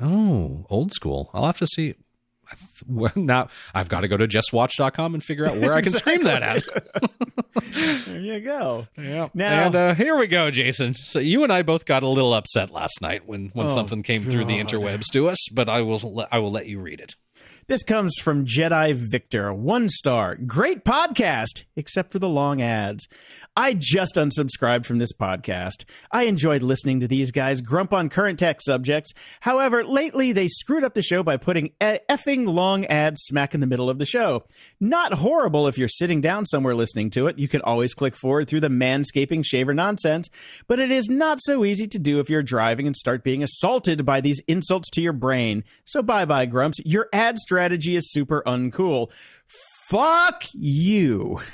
Oh, 0.00 0.66
old 0.70 0.92
school. 0.92 1.30
I'll 1.32 1.46
have 1.46 1.58
to 1.58 1.66
see. 1.66 1.94
I 2.50 2.54
th- 2.56 2.82
Well, 2.88 3.12
now 3.16 3.48
I've 3.74 3.88
got 3.88 4.00
to 4.00 4.08
go 4.08 4.16
to 4.16 4.26
justwatch.com 4.28 5.14
and 5.14 5.22
figure 5.22 5.46
out 5.46 5.58
where 5.58 5.74
I 5.74 5.80
can 5.82 5.92
scream 6.00 6.22
that 6.24 6.42
at. 6.42 6.62
There 8.06 8.20
you 8.20 8.40
go. 8.40 8.86
Yeah. 8.96 9.28
Now- 9.34 9.66
and 9.66 9.74
uh, 9.74 9.94
here 9.94 10.16
we 10.16 10.26
go, 10.26 10.50
Jason. 10.50 10.94
So 10.94 11.18
you 11.18 11.42
and 11.44 11.52
I 11.52 11.62
both 11.62 11.86
got 11.86 12.02
a 12.02 12.08
little 12.08 12.34
upset 12.34 12.70
last 12.70 13.00
night 13.00 13.26
when 13.26 13.50
when 13.54 13.66
Oh, 13.66 13.68
something 13.68 14.02
came 14.02 14.24
through 14.24 14.44
the 14.44 14.58
interwebs 14.60 15.06
to 15.12 15.28
us, 15.28 15.38
but 15.52 15.68
I 15.68 15.82
will 15.82 16.26
I 16.30 16.38
will 16.38 16.50
let 16.52 16.66
you 16.66 16.80
read 16.80 17.00
it. 17.00 17.14
This 17.66 17.82
comes 17.82 18.14
from 18.20 18.44
Jedi 18.44 18.92
Victor. 18.94 19.52
One 19.52 19.88
star. 19.88 20.34
Great 20.36 20.84
podcast, 20.84 21.64
except 21.76 22.12
for 22.12 22.18
the 22.18 22.28
long 22.28 22.60
ads. 22.60 23.08
I 23.56 23.74
just 23.74 24.16
unsubscribed 24.16 24.84
from 24.84 24.98
this 24.98 25.12
podcast. 25.12 25.84
I 26.10 26.24
enjoyed 26.24 26.64
listening 26.64 26.98
to 27.00 27.06
these 27.06 27.30
guys 27.30 27.60
grump 27.60 27.92
on 27.92 28.08
current 28.08 28.36
tech 28.36 28.60
subjects. 28.60 29.12
However, 29.42 29.84
lately 29.84 30.32
they 30.32 30.48
screwed 30.48 30.82
up 30.82 30.94
the 30.94 31.02
show 31.02 31.22
by 31.22 31.36
putting 31.36 31.70
effing 31.80 32.52
long 32.52 32.84
ads 32.86 33.20
smack 33.22 33.54
in 33.54 33.60
the 33.60 33.68
middle 33.68 33.88
of 33.88 34.00
the 34.00 34.06
show. 34.06 34.44
Not 34.80 35.14
horrible 35.14 35.68
if 35.68 35.78
you're 35.78 35.86
sitting 35.86 36.20
down 36.20 36.46
somewhere 36.46 36.74
listening 36.74 37.10
to 37.10 37.28
it. 37.28 37.38
You 37.38 37.46
can 37.46 37.60
always 37.62 37.94
click 37.94 38.16
forward 38.16 38.48
through 38.48 38.60
the 38.60 38.68
manscaping 38.68 39.44
shaver 39.44 39.72
nonsense, 39.72 40.28
but 40.66 40.80
it 40.80 40.90
is 40.90 41.08
not 41.08 41.38
so 41.40 41.64
easy 41.64 41.86
to 41.86 41.98
do 42.00 42.18
if 42.18 42.28
you're 42.28 42.42
driving 42.42 42.88
and 42.88 42.96
start 42.96 43.22
being 43.22 43.44
assaulted 43.44 44.04
by 44.04 44.20
these 44.20 44.40
insults 44.48 44.90
to 44.90 45.00
your 45.00 45.12
brain. 45.12 45.62
So 45.84 46.02
bye 46.02 46.24
bye, 46.24 46.46
Grumps. 46.46 46.80
Your 46.84 47.08
ad 47.12 47.38
strategy 47.38 47.94
is 47.94 48.10
super 48.10 48.42
uncool. 48.46 49.12
Fuck 49.88 50.44
you. 50.54 51.40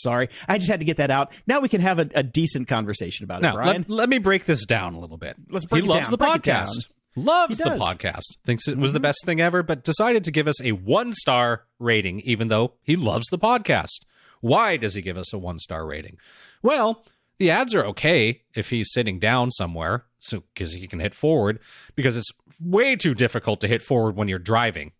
Sorry, 0.00 0.28
I 0.48 0.58
just 0.58 0.70
had 0.70 0.80
to 0.80 0.86
get 0.86 0.96
that 0.98 1.10
out. 1.10 1.32
Now 1.46 1.60
we 1.60 1.68
can 1.68 1.80
have 1.80 1.98
a, 1.98 2.08
a 2.14 2.22
decent 2.22 2.68
conversation 2.68 3.24
about 3.24 3.40
it, 3.40 3.42
Now, 3.42 3.54
Brian. 3.54 3.82
let, 3.82 3.90
let 3.90 4.08
me 4.08 4.18
break 4.18 4.44
this 4.46 4.64
down 4.64 4.94
a 4.94 5.00
little 5.00 5.18
bit. 5.18 5.36
Let's 5.50 5.66
break 5.66 5.82
he 5.82 5.88
it 5.88 5.90
loves 5.90 6.04
down. 6.06 6.10
the 6.12 6.18
Break 6.18 6.34
it 6.36 6.42
podcast. 6.42 6.88
Loves 7.14 7.58
the. 7.58 7.64
Mm-hmm. 7.64 7.82
podcast. 7.82 8.38
Thinks 8.44 8.66
it 8.68 8.78
was 8.78 8.92
the 8.94 9.00
best 9.00 9.24
thing 9.26 9.40
ever, 9.40 9.62
but 9.62 9.84
decided 9.84 10.24
to 10.24 10.30
give 10.30 10.48
us 10.48 10.60
a 10.62 10.72
one 10.72 11.12
star 11.12 11.64
rating, 11.78 12.20
even 12.20 12.48
though 12.48 12.74
he 12.82 12.96
loves 12.96 13.26
the 13.30 13.38
podcast. 13.38 14.00
Why 14.40 14.76
does 14.78 14.94
he 14.94 15.02
give 15.02 15.16
us 15.18 15.32
a 15.32 15.38
one 15.38 15.58
star 15.58 15.86
rating? 15.86 16.16
Well, 16.62 17.04
the 17.38 17.50
ads 17.50 17.74
are 17.74 17.84
okay 17.86 18.42
if 18.54 18.70
he's 18.70 18.90
sitting 18.92 19.18
down 19.18 19.50
somewhere, 19.50 20.04
so 20.20 20.42
because 20.54 20.72
he 20.72 20.86
can 20.88 21.00
hit 21.00 21.12
forward, 21.12 21.58
because 21.94 22.16
it's 22.16 22.30
way 22.60 22.96
too 22.96 23.14
difficult 23.14 23.60
to 23.60 23.68
hit 23.68 23.82
forward 23.82 24.16
when 24.16 24.28
you're 24.28 24.38
driving. 24.38 24.92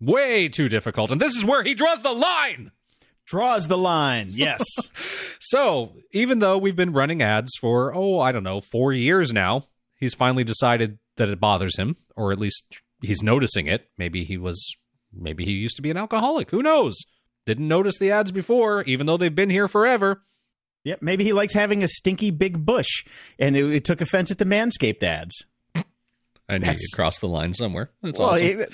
Way 0.00 0.48
too 0.48 0.68
difficult. 0.68 1.10
And 1.10 1.20
this 1.20 1.36
is 1.36 1.44
where 1.44 1.62
he 1.62 1.74
draws 1.74 2.02
the 2.02 2.12
line. 2.12 2.72
Draws 3.26 3.68
the 3.68 3.78
line. 3.78 4.28
Yes. 4.34 4.62
So, 5.40 5.96
even 6.12 6.38
though 6.38 6.56
we've 6.58 6.76
been 6.76 6.92
running 6.92 7.20
ads 7.22 7.52
for, 7.60 7.94
oh, 7.94 8.18
I 8.20 8.32
don't 8.32 8.44
know, 8.44 8.60
four 8.60 8.92
years 8.92 9.32
now, 9.32 9.66
he's 9.96 10.14
finally 10.14 10.44
decided 10.44 10.98
that 11.16 11.28
it 11.28 11.40
bothers 11.40 11.76
him, 11.76 11.96
or 12.16 12.32
at 12.32 12.38
least 12.38 12.64
he's 13.02 13.22
noticing 13.22 13.66
it. 13.66 13.88
Maybe 13.98 14.24
he 14.24 14.36
was, 14.38 14.74
maybe 15.12 15.44
he 15.44 15.52
used 15.52 15.76
to 15.76 15.82
be 15.82 15.90
an 15.90 15.96
alcoholic. 15.96 16.50
Who 16.50 16.62
knows? 16.62 16.96
Didn't 17.46 17.68
notice 17.68 17.98
the 17.98 18.10
ads 18.10 18.32
before, 18.32 18.82
even 18.84 19.06
though 19.06 19.18
they've 19.18 19.34
been 19.34 19.50
here 19.50 19.68
forever. 19.68 20.22
yep. 20.82 21.02
Maybe 21.02 21.24
he 21.24 21.32
likes 21.34 21.52
having 21.52 21.82
a 21.82 21.88
stinky 21.88 22.30
big 22.30 22.64
bush, 22.64 23.04
and 23.38 23.54
it, 23.54 23.70
it 23.70 23.84
took 23.84 24.00
offense 24.00 24.30
at 24.30 24.38
the 24.38 24.46
Manscaped 24.46 25.02
ads. 25.02 25.44
I 26.48 26.54
knew 26.54 26.60
That's- 26.66 26.82
you'd 26.82 26.94
cross 26.94 27.18
the 27.18 27.28
line 27.28 27.54
somewhere. 27.54 27.90
That's 28.02 28.18
Well, 28.20 28.30
awesome. 28.30 28.66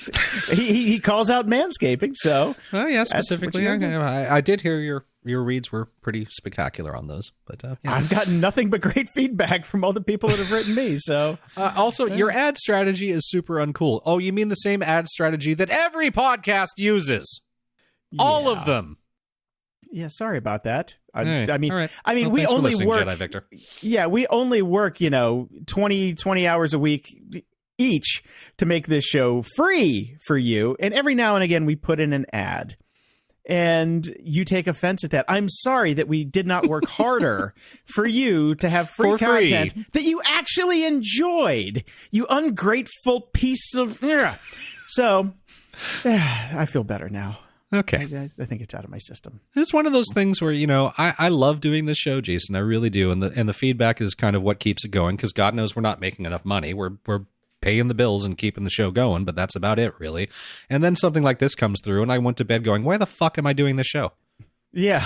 he, 0.50 0.56
he 0.56 0.84
he 0.92 0.98
calls 0.98 1.30
out 1.30 1.46
manscaping, 1.46 2.12
so 2.14 2.56
oh, 2.72 2.86
yeah, 2.86 3.04
specifically. 3.04 3.68
I. 3.68 4.36
I, 4.36 4.40
did 4.40 4.60
hear 4.62 4.80
your 4.80 5.06
your 5.24 5.44
reads 5.44 5.70
were 5.70 5.86
pretty 6.02 6.26
spectacular 6.30 6.96
on 6.96 7.06
those, 7.06 7.30
but 7.46 7.64
uh, 7.64 7.76
yeah. 7.82 7.94
I've 7.94 8.08
gotten 8.10 8.40
nothing 8.40 8.70
but 8.70 8.80
great 8.80 9.08
feedback 9.14 9.64
from 9.64 9.84
all 9.84 9.92
the 9.92 10.00
people 10.00 10.28
that 10.30 10.38
have 10.38 10.50
written 10.50 10.74
me. 10.74 10.96
So 10.98 11.38
Uh, 11.56 11.72
also, 11.76 12.06
your 12.06 12.32
ad 12.32 12.58
strategy 12.58 13.10
is 13.12 13.28
super 13.28 13.56
uncool. 13.56 14.00
Oh, 14.04 14.18
you 14.18 14.32
mean 14.32 14.48
the 14.48 14.54
same 14.56 14.82
ad 14.82 15.06
strategy 15.08 15.54
that 15.54 15.70
every 15.70 16.10
podcast 16.10 16.78
uses? 16.78 17.40
All 18.18 18.48
of 18.48 18.66
them. 18.66 18.96
Yeah, 19.92 20.08
sorry 20.08 20.38
about 20.38 20.64
that. 20.64 20.96
I, 21.12 21.22
right, 21.24 21.50
I 21.50 21.58
mean, 21.58 21.72
right. 21.72 21.90
I 22.04 22.14
mean, 22.14 22.26
Well, 22.26 22.34
we 22.34 22.46
only 22.46 22.86
work. 22.86 23.06
Jedi 23.06 23.14
Victor. 23.16 23.46
Yeah, 23.80 24.06
we 24.06 24.26
only 24.28 24.62
work, 24.62 25.00
you 25.00 25.10
know, 25.10 25.48
20, 25.66 26.14
20 26.14 26.46
hours 26.46 26.72
a 26.74 26.78
week 26.78 27.06
each 27.80 28.22
to 28.58 28.66
make 28.66 28.86
this 28.86 29.04
show 29.04 29.42
free 29.56 30.16
for 30.26 30.36
you. 30.36 30.76
And 30.78 30.92
every 30.94 31.14
now 31.14 31.34
and 31.34 31.42
again, 31.42 31.66
we 31.66 31.76
put 31.76 31.98
in 31.98 32.12
an 32.12 32.26
ad. 32.32 32.76
And 33.46 34.06
you 34.22 34.44
take 34.44 34.66
offense 34.66 35.02
at 35.02 35.10
that. 35.12 35.24
I'm 35.26 35.48
sorry 35.48 35.94
that 35.94 36.06
we 36.06 36.24
did 36.24 36.46
not 36.46 36.68
work 36.68 36.84
harder 36.88 37.54
for 37.86 38.06
you 38.06 38.54
to 38.56 38.68
have 38.68 38.90
free 38.90 39.10
For 39.10 39.18
free. 39.18 39.48
content 39.50 39.92
that 39.92 40.02
you 40.02 40.20
actually 40.24 40.84
enjoyed. 40.84 41.84
You 42.10 42.26
ungrateful 42.28 43.22
piece 43.32 43.74
of. 43.74 43.98
So, 44.88 45.32
I 46.04 46.66
feel 46.66 46.84
better 46.84 47.08
now. 47.08 47.38
Okay. 47.72 48.06
I, 48.14 48.30
I 48.42 48.44
think 48.46 48.62
it's 48.62 48.74
out 48.74 48.84
of 48.84 48.90
my 48.90 48.98
system. 48.98 49.40
It's 49.54 49.72
one 49.72 49.86
of 49.86 49.92
those 49.92 50.08
things 50.12 50.42
where 50.42 50.52
you 50.52 50.66
know 50.66 50.92
I, 50.98 51.14
I 51.18 51.28
love 51.28 51.60
doing 51.60 51.86
this 51.86 51.98
show, 51.98 52.20
Jason. 52.20 52.56
I 52.56 52.60
really 52.60 52.90
do, 52.90 53.10
and 53.10 53.22
the 53.22 53.32
and 53.36 53.48
the 53.48 53.52
feedback 53.54 54.00
is 54.00 54.14
kind 54.14 54.34
of 54.34 54.42
what 54.42 54.58
keeps 54.58 54.84
it 54.84 54.90
going 54.90 55.16
because 55.16 55.32
God 55.32 55.54
knows 55.54 55.74
we're 55.76 55.82
not 55.82 56.00
making 56.00 56.26
enough 56.26 56.44
money. 56.44 56.74
We're 56.74 56.96
we're 57.06 57.20
paying 57.61 57.88
the 57.88 57.94
bills 57.94 58.24
and 58.24 58.38
keeping 58.38 58.64
the 58.64 58.70
show 58.70 58.90
going, 58.90 59.24
but 59.24 59.34
that's 59.34 59.56
about 59.56 59.78
it, 59.78 59.94
really. 59.98 60.28
And 60.68 60.82
then 60.82 60.96
something 60.96 61.22
like 61.22 61.38
this 61.38 61.54
comes 61.54 61.80
through, 61.82 62.02
and 62.02 62.12
I 62.12 62.18
went 62.18 62.36
to 62.38 62.44
bed 62.44 62.64
going, 62.64 62.84
"Why 62.84 62.96
the 62.96 63.06
fuck 63.06 63.38
am 63.38 63.46
I 63.46 63.52
doing 63.52 63.76
this 63.76 63.86
show?" 63.86 64.12
Yeah. 64.72 65.04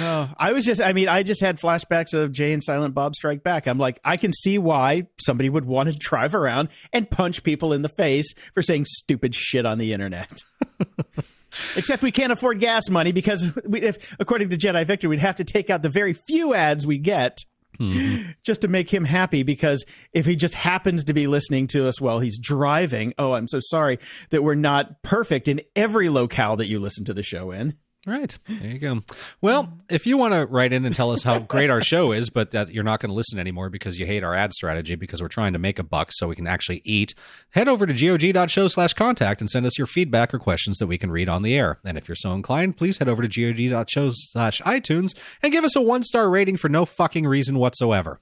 oh, 0.00 0.30
I 0.38 0.52
was 0.52 0.64
just, 0.64 0.80
I 0.80 0.92
mean, 0.92 1.08
I 1.08 1.22
just 1.22 1.40
had 1.40 1.58
flashbacks 1.58 2.14
of 2.14 2.32
Jay 2.32 2.52
and 2.52 2.62
Silent 2.62 2.94
Bob 2.94 3.14
Strike 3.14 3.42
Back. 3.42 3.66
I'm 3.66 3.78
like, 3.78 4.00
I 4.04 4.16
can 4.16 4.32
see 4.32 4.58
why 4.58 5.06
somebody 5.18 5.48
would 5.48 5.64
want 5.64 5.90
to 5.90 5.96
drive 5.96 6.34
around 6.34 6.68
and 6.92 7.10
punch 7.10 7.42
people 7.42 7.72
in 7.72 7.82
the 7.82 7.88
face 7.88 8.34
for 8.54 8.62
saying 8.62 8.86
stupid 8.86 9.34
shit 9.34 9.66
on 9.66 9.78
the 9.78 9.92
internet. 9.92 10.42
Except 11.76 12.02
we 12.02 12.12
can't 12.12 12.32
afford 12.32 12.60
gas 12.60 12.90
money 12.90 13.10
because, 13.12 13.46
we, 13.64 13.80
if, 13.80 14.16
according 14.20 14.50
to 14.50 14.56
Jedi 14.56 14.84
Victor, 14.84 15.08
we'd 15.08 15.20
have 15.20 15.36
to 15.36 15.44
take 15.44 15.70
out 15.70 15.82
the 15.82 15.88
very 15.88 16.12
few 16.12 16.54
ads 16.54 16.86
we 16.86 16.98
get 16.98 17.38
Mm-hmm. 17.78 18.30
just 18.44 18.62
to 18.62 18.68
make 18.68 18.92
him 18.92 19.04
happy. 19.04 19.42
Because 19.42 19.84
if 20.12 20.26
he 20.26 20.36
just 20.36 20.54
happens 20.54 21.04
to 21.04 21.14
be 21.14 21.26
listening 21.26 21.66
to 21.68 21.86
us 21.86 22.00
while 22.00 22.18
he's 22.18 22.38
driving, 22.38 23.14
oh, 23.18 23.34
I'm 23.34 23.48
so 23.48 23.60
sorry 23.60 23.98
that 24.30 24.42
we're 24.42 24.54
not 24.54 25.02
perfect 25.02 25.48
in 25.48 25.60
every 25.76 26.08
locale 26.08 26.56
that 26.56 26.66
you 26.66 26.80
listen 26.80 27.04
to 27.04 27.14
the 27.14 27.22
show 27.22 27.50
in. 27.50 27.76
Right. 28.08 28.38
There 28.48 28.70
you 28.70 28.78
go. 28.78 29.02
Well, 29.42 29.70
if 29.90 30.06
you 30.06 30.16
want 30.16 30.32
to 30.32 30.46
write 30.46 30.72
in 30.72 30.86
and 30.86 30.94
tell 30.94 31.10
us 31.10 31.22
how 31.22 31.38
great 31.54 31.68
our 31.68 31.82
show 31.82 32.12
is, 32.12 32.30
but 32.30 32.52
that 32.52 32.72
you're 32.72 32.82
not 32.82 33.00
going 33.00 33.10
to 33.10 33.14
listen 33.14 33.38
anymore 33.38 33.68
because 33.68 33.98
you 33.98 34.06
hate 34.06 34.24
our 34.24 34.34
ad 34.34 34.54
strategy 34.54 34.94
because 34.94 35.20
we're 35.20 35.28
trying 35.28 35.52
to 35.52 35.58
make 35.58 35.78
a 35.78 35.82
buck 35.82 36.08
so 36.12 36.26
we 36.26 36.34
can 36.34 36.46
actually 36.46 36.80
eat, 36.86 37.14
head 37.50 37.68
over 37.68 37.84
to 37.84 37.92
gog.show 37.92 38.68
slash 38.68 38.94
contact 38.94 39.42
and 39.42 39.50
send 39.50 39.66
us 39.66 39.76
your 39.76 39.86
feedback 39.86 40.32
or 40.32 40.38
questions 40.38 40.78
that 40.78 40.86
we 40.86 40.96
can 40.96 41.10
read 41.10 41.28
on 41.28 41.42
the 41.42 41.54
air. 41.54 41.80
And 41.84 41.98
if 41.98 42.08
you're 42.08 42.16
so 42.16 42.32
inclined, 42.32 42.78
please 42.78 42.96
head 42.96 43.10
over 43.10 43.26
to 43.26 43.28
gog.show 43.28 44.12
slash 44.14 44.62
iTunes 44.62 45.10
and 45.42 45.52
give 45.52 45.64
us 45.64 45.76
a 45.76 45.82
one 45.82 46.02
star 46.02 46.30
rating 46.30 46.56
for 46.56 46.70
no 46.70 46.86
fucking 46.86 47.26
reason 47.26 47.58
whatsoever. 47.58 48.20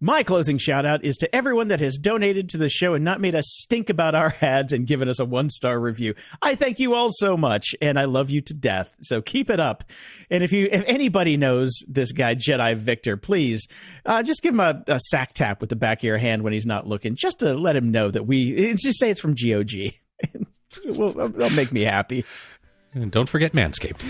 My 0.00 0.22
closing 0.22 0.58
shout 0.58 0.84
out 0.84 1.04
is 1.04 1.16
to 1.18 1.34
everyone 1.34 1.68
that 1.68 1.80
has 1.80 1.96
donated 1.96 2.50
to 2.50 2.58
the 2.58 2.68
show 2.68 2.92
and 2.92 3.02
not 3.02 3.18
made 3.18 3.34
us 3.34 3.46
stink 3.48 3.88
about 3.88 4.14
our 4.14 4.34
ads 4.42 4.74
and 4.74 4.86
given 4.86 5.08
us 5.08 5.18
a 5.18 5.24
one 5.24 5.48
star 5.48 5.80
review. 5.80 6.14
I 6.42 6.54
thank 6.54 6.78
you 6.78 6.94
all 6.94 7.08
so 7.10 7.34
much 7.34 7.74
and 7.80 7.98
I 7.98 8.04
love 8.04 8.28
you 8.28 8.42
to 8.42 8.52
death. 8.52 8.90
So 9.00 9.22
keep 9.22 9.48
it 9.48 9.58
up. 9.58 9.84
And 10.28 10.44
if 10.44 10.52
you, 10.52 10.68
if 10.70 10.84
anybody 10.86 11.38
knows 11.38 11.82
this 11.88 12.12
guy, 12.12 12.34
Jedi 12.34 12.76
Victor, 12.76 13.16
please 13.16 13.66
uh, 14.04 14.22
just 14.22 14.42
give 14.42 14.52
him 14.52 14.60
a, 14.60 14.82
a, 14.86 15.00
sack 15.00 15.32
tap 15.32 15.62
with 15.62 15.70
the 15.70 15.76
back 15.76 16.00
of 16.00 16.04
your 16.04 16.18
hand 16.18 16.42
when 16.42 16.52
he's 16.52 16.66
not 16.66 16.86
looking, 16.86 17.14
just 17.14 17.38
to 17.38 17.54
let 17.54 17.74
him 17.74 17.90
know 17.90 18.10
that 18.10 18.26
we, 18.26 18.74
just 18.74 19.00
say 19.00 19.08
it's 19.08 19.20
from 19.20 19.34
GOG. 19.34 19.70
well, 20.88 21.12
that'll 21.12 21.56
make 21.56 21.72
me 21.72 21.82
happy. 21.82 22.22
And 22.92 23.10
don't 23.10 23.30
forget 23.30 23.52
Manscaped. 23.52 24.04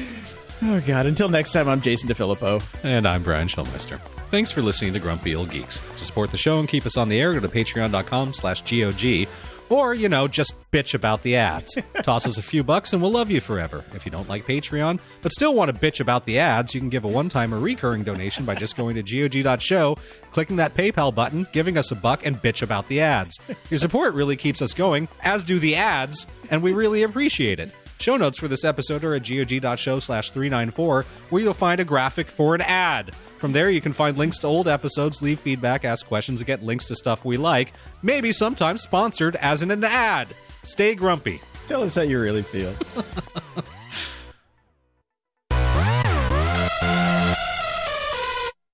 Oh, 0.63 0.81
God. 0.87 1.07
Until 1.07 1.29
next 1.29 1.53
time, 1.53 1.69
I'm 1.69 1.81
Jason 1.81 2.09
DeFilippo. 2.09 2.85
And 2.85 3.07
I'm 3.07 3.23
Brian 3.23 3.47
Schulmeister. 3.47 4.01
Thanks 4.31 4.51
for 4.51 4.63
listening 4.63 4.93
to 4.95 4.99
Grumpy 4.99 5.35
Old 5.35 5.51
Geeks. 5.51 5.81
To 5.81 5.99
support 5.99 6.31
the 6.31 6.39
show 6.39 6.59
and 6.59 6.69
keep 6.69 6.87
us 6.87 6.97
on 6.97 7.09
the 7.09 7.21
air, 7.21 7.35
go 7.35 7.41
to 7.41 7.49
patreon.com 7.49 8.33
slash 8.33 8.63
GOG. 8.63 9.29
Or, 9.69 9.95
you 9.95 10.09
know, 10.09 10.29
just 10.29 10.55
bitch 10.71 10.95
about 10.95 11.23
the 11.25 11.37
ads. 11.37 11.77
Toss 12.03 12.27
us 12.27 12.39
a 12.39 12.43
few 12.43 12.63
bucks 12.63 12.93
and 12.93 13.03
we'll 13.03 13.11
love 13.11 13.31
you 13.31 13.41
forever. 13.41 13.85
If 13.95 14.07
you 14.07 14.13
don't 14.13 14.29
like 14.29 14.47
Patreon, 14.47 15.01
but 15.23 15.33
still 15.33 15.55
want 15.55 15.73
to 15.73 15.79
bitch 15.79 16.01
about 16.01 16.25
the 16.25 16.39
ads, 16.39 16.73
you 16.73 16.81
can 16.81 16.89
give 16.89 17.05
a 17.05 17.09
one 17.09 17.29
time 17.29 17.53
or 17.53 17.59
recurring 17.59 18.05
donation 18.05 18.45
by 18.45 18.55
just 18.55 18.77
going 18.77 18.95
to 18.95 19.03
GOG.show, 19.03 19.99
clicking 20.31 20.57
that 20.57 20.75
PayPal 20.75 21.13
button, 21.13 21.49
giving 21.53 21.77
us 21.77 21.91
a 21.91 21.97
buck, 21.97 22.25
and 22.25 22.41
bitch 22.41 22.63
about 22.63 22.87
the 22.87 23.01
ads. 23.01 23.37
Your 23.69 23.79
support 23.79 24.15
really 24.15 24.37
keeps 24.37 24.63
us 24.63 24.73
going, 24.73 25.09
as 25.23 25.45
do 25.45 25.59
the 25.59 25.75
ads, 25.75 26.27
and 26.51 26.63
we 26.63 26.73
really 26.73 27.03
appreciate 27.03 27.59
it. 27.59 27.71
Show 27.99 28.17
notes 28.17 28.39
for 28.39 28.47
this 28.49 28.65
episode 28.65 29.05
are 29.05 29.15
at 29.15 29.25
gog.show 29.25 30.01
slash 30.01 30.31
394, 30.31 31.05
where 31.31 31.43
you'll 31.43 31.55
find 31.55 31.81
a 31.81 31.85
graphic 31.85 32.27
for 32.27 32.55
an 32.55 32.61
ad. 32.61 33.15
From 33.39 33.53
there, 33.53 33.71
you 33.71 33.81
can 33.81 33.93
find 33.93 34.19
links 34.19 34.39
to 34.41 34.47
old 34.47 34.69
episodes, 34.69 35.23
leave 35.23 35.41
feedback, 35.41 35.85
ask 35.85 36.07
questions, 36.07 36.41
and 36.41 36.47
get 36.47 36.63
links 36.63 36.87
to 36.87 36.95
stuff 36.95 37.25
we 37.25 37.37
like, 37.37 37.73
maybe 38.03 38.33
sometimes 38.33 38.83
sponsored 38.83 39.37
as 39.37 39.63
in 39.63 39.71
an 39.71 39.85
ad. 39.85 40.29
Stay 40.63 40.95
grumpy. 40.95 41.41
Tell 41.67 41.83
us 41.83 41.97
how 41.97 42.03
you 42.03 42.21
really 42.21 42.43
feel. 42.43 42.75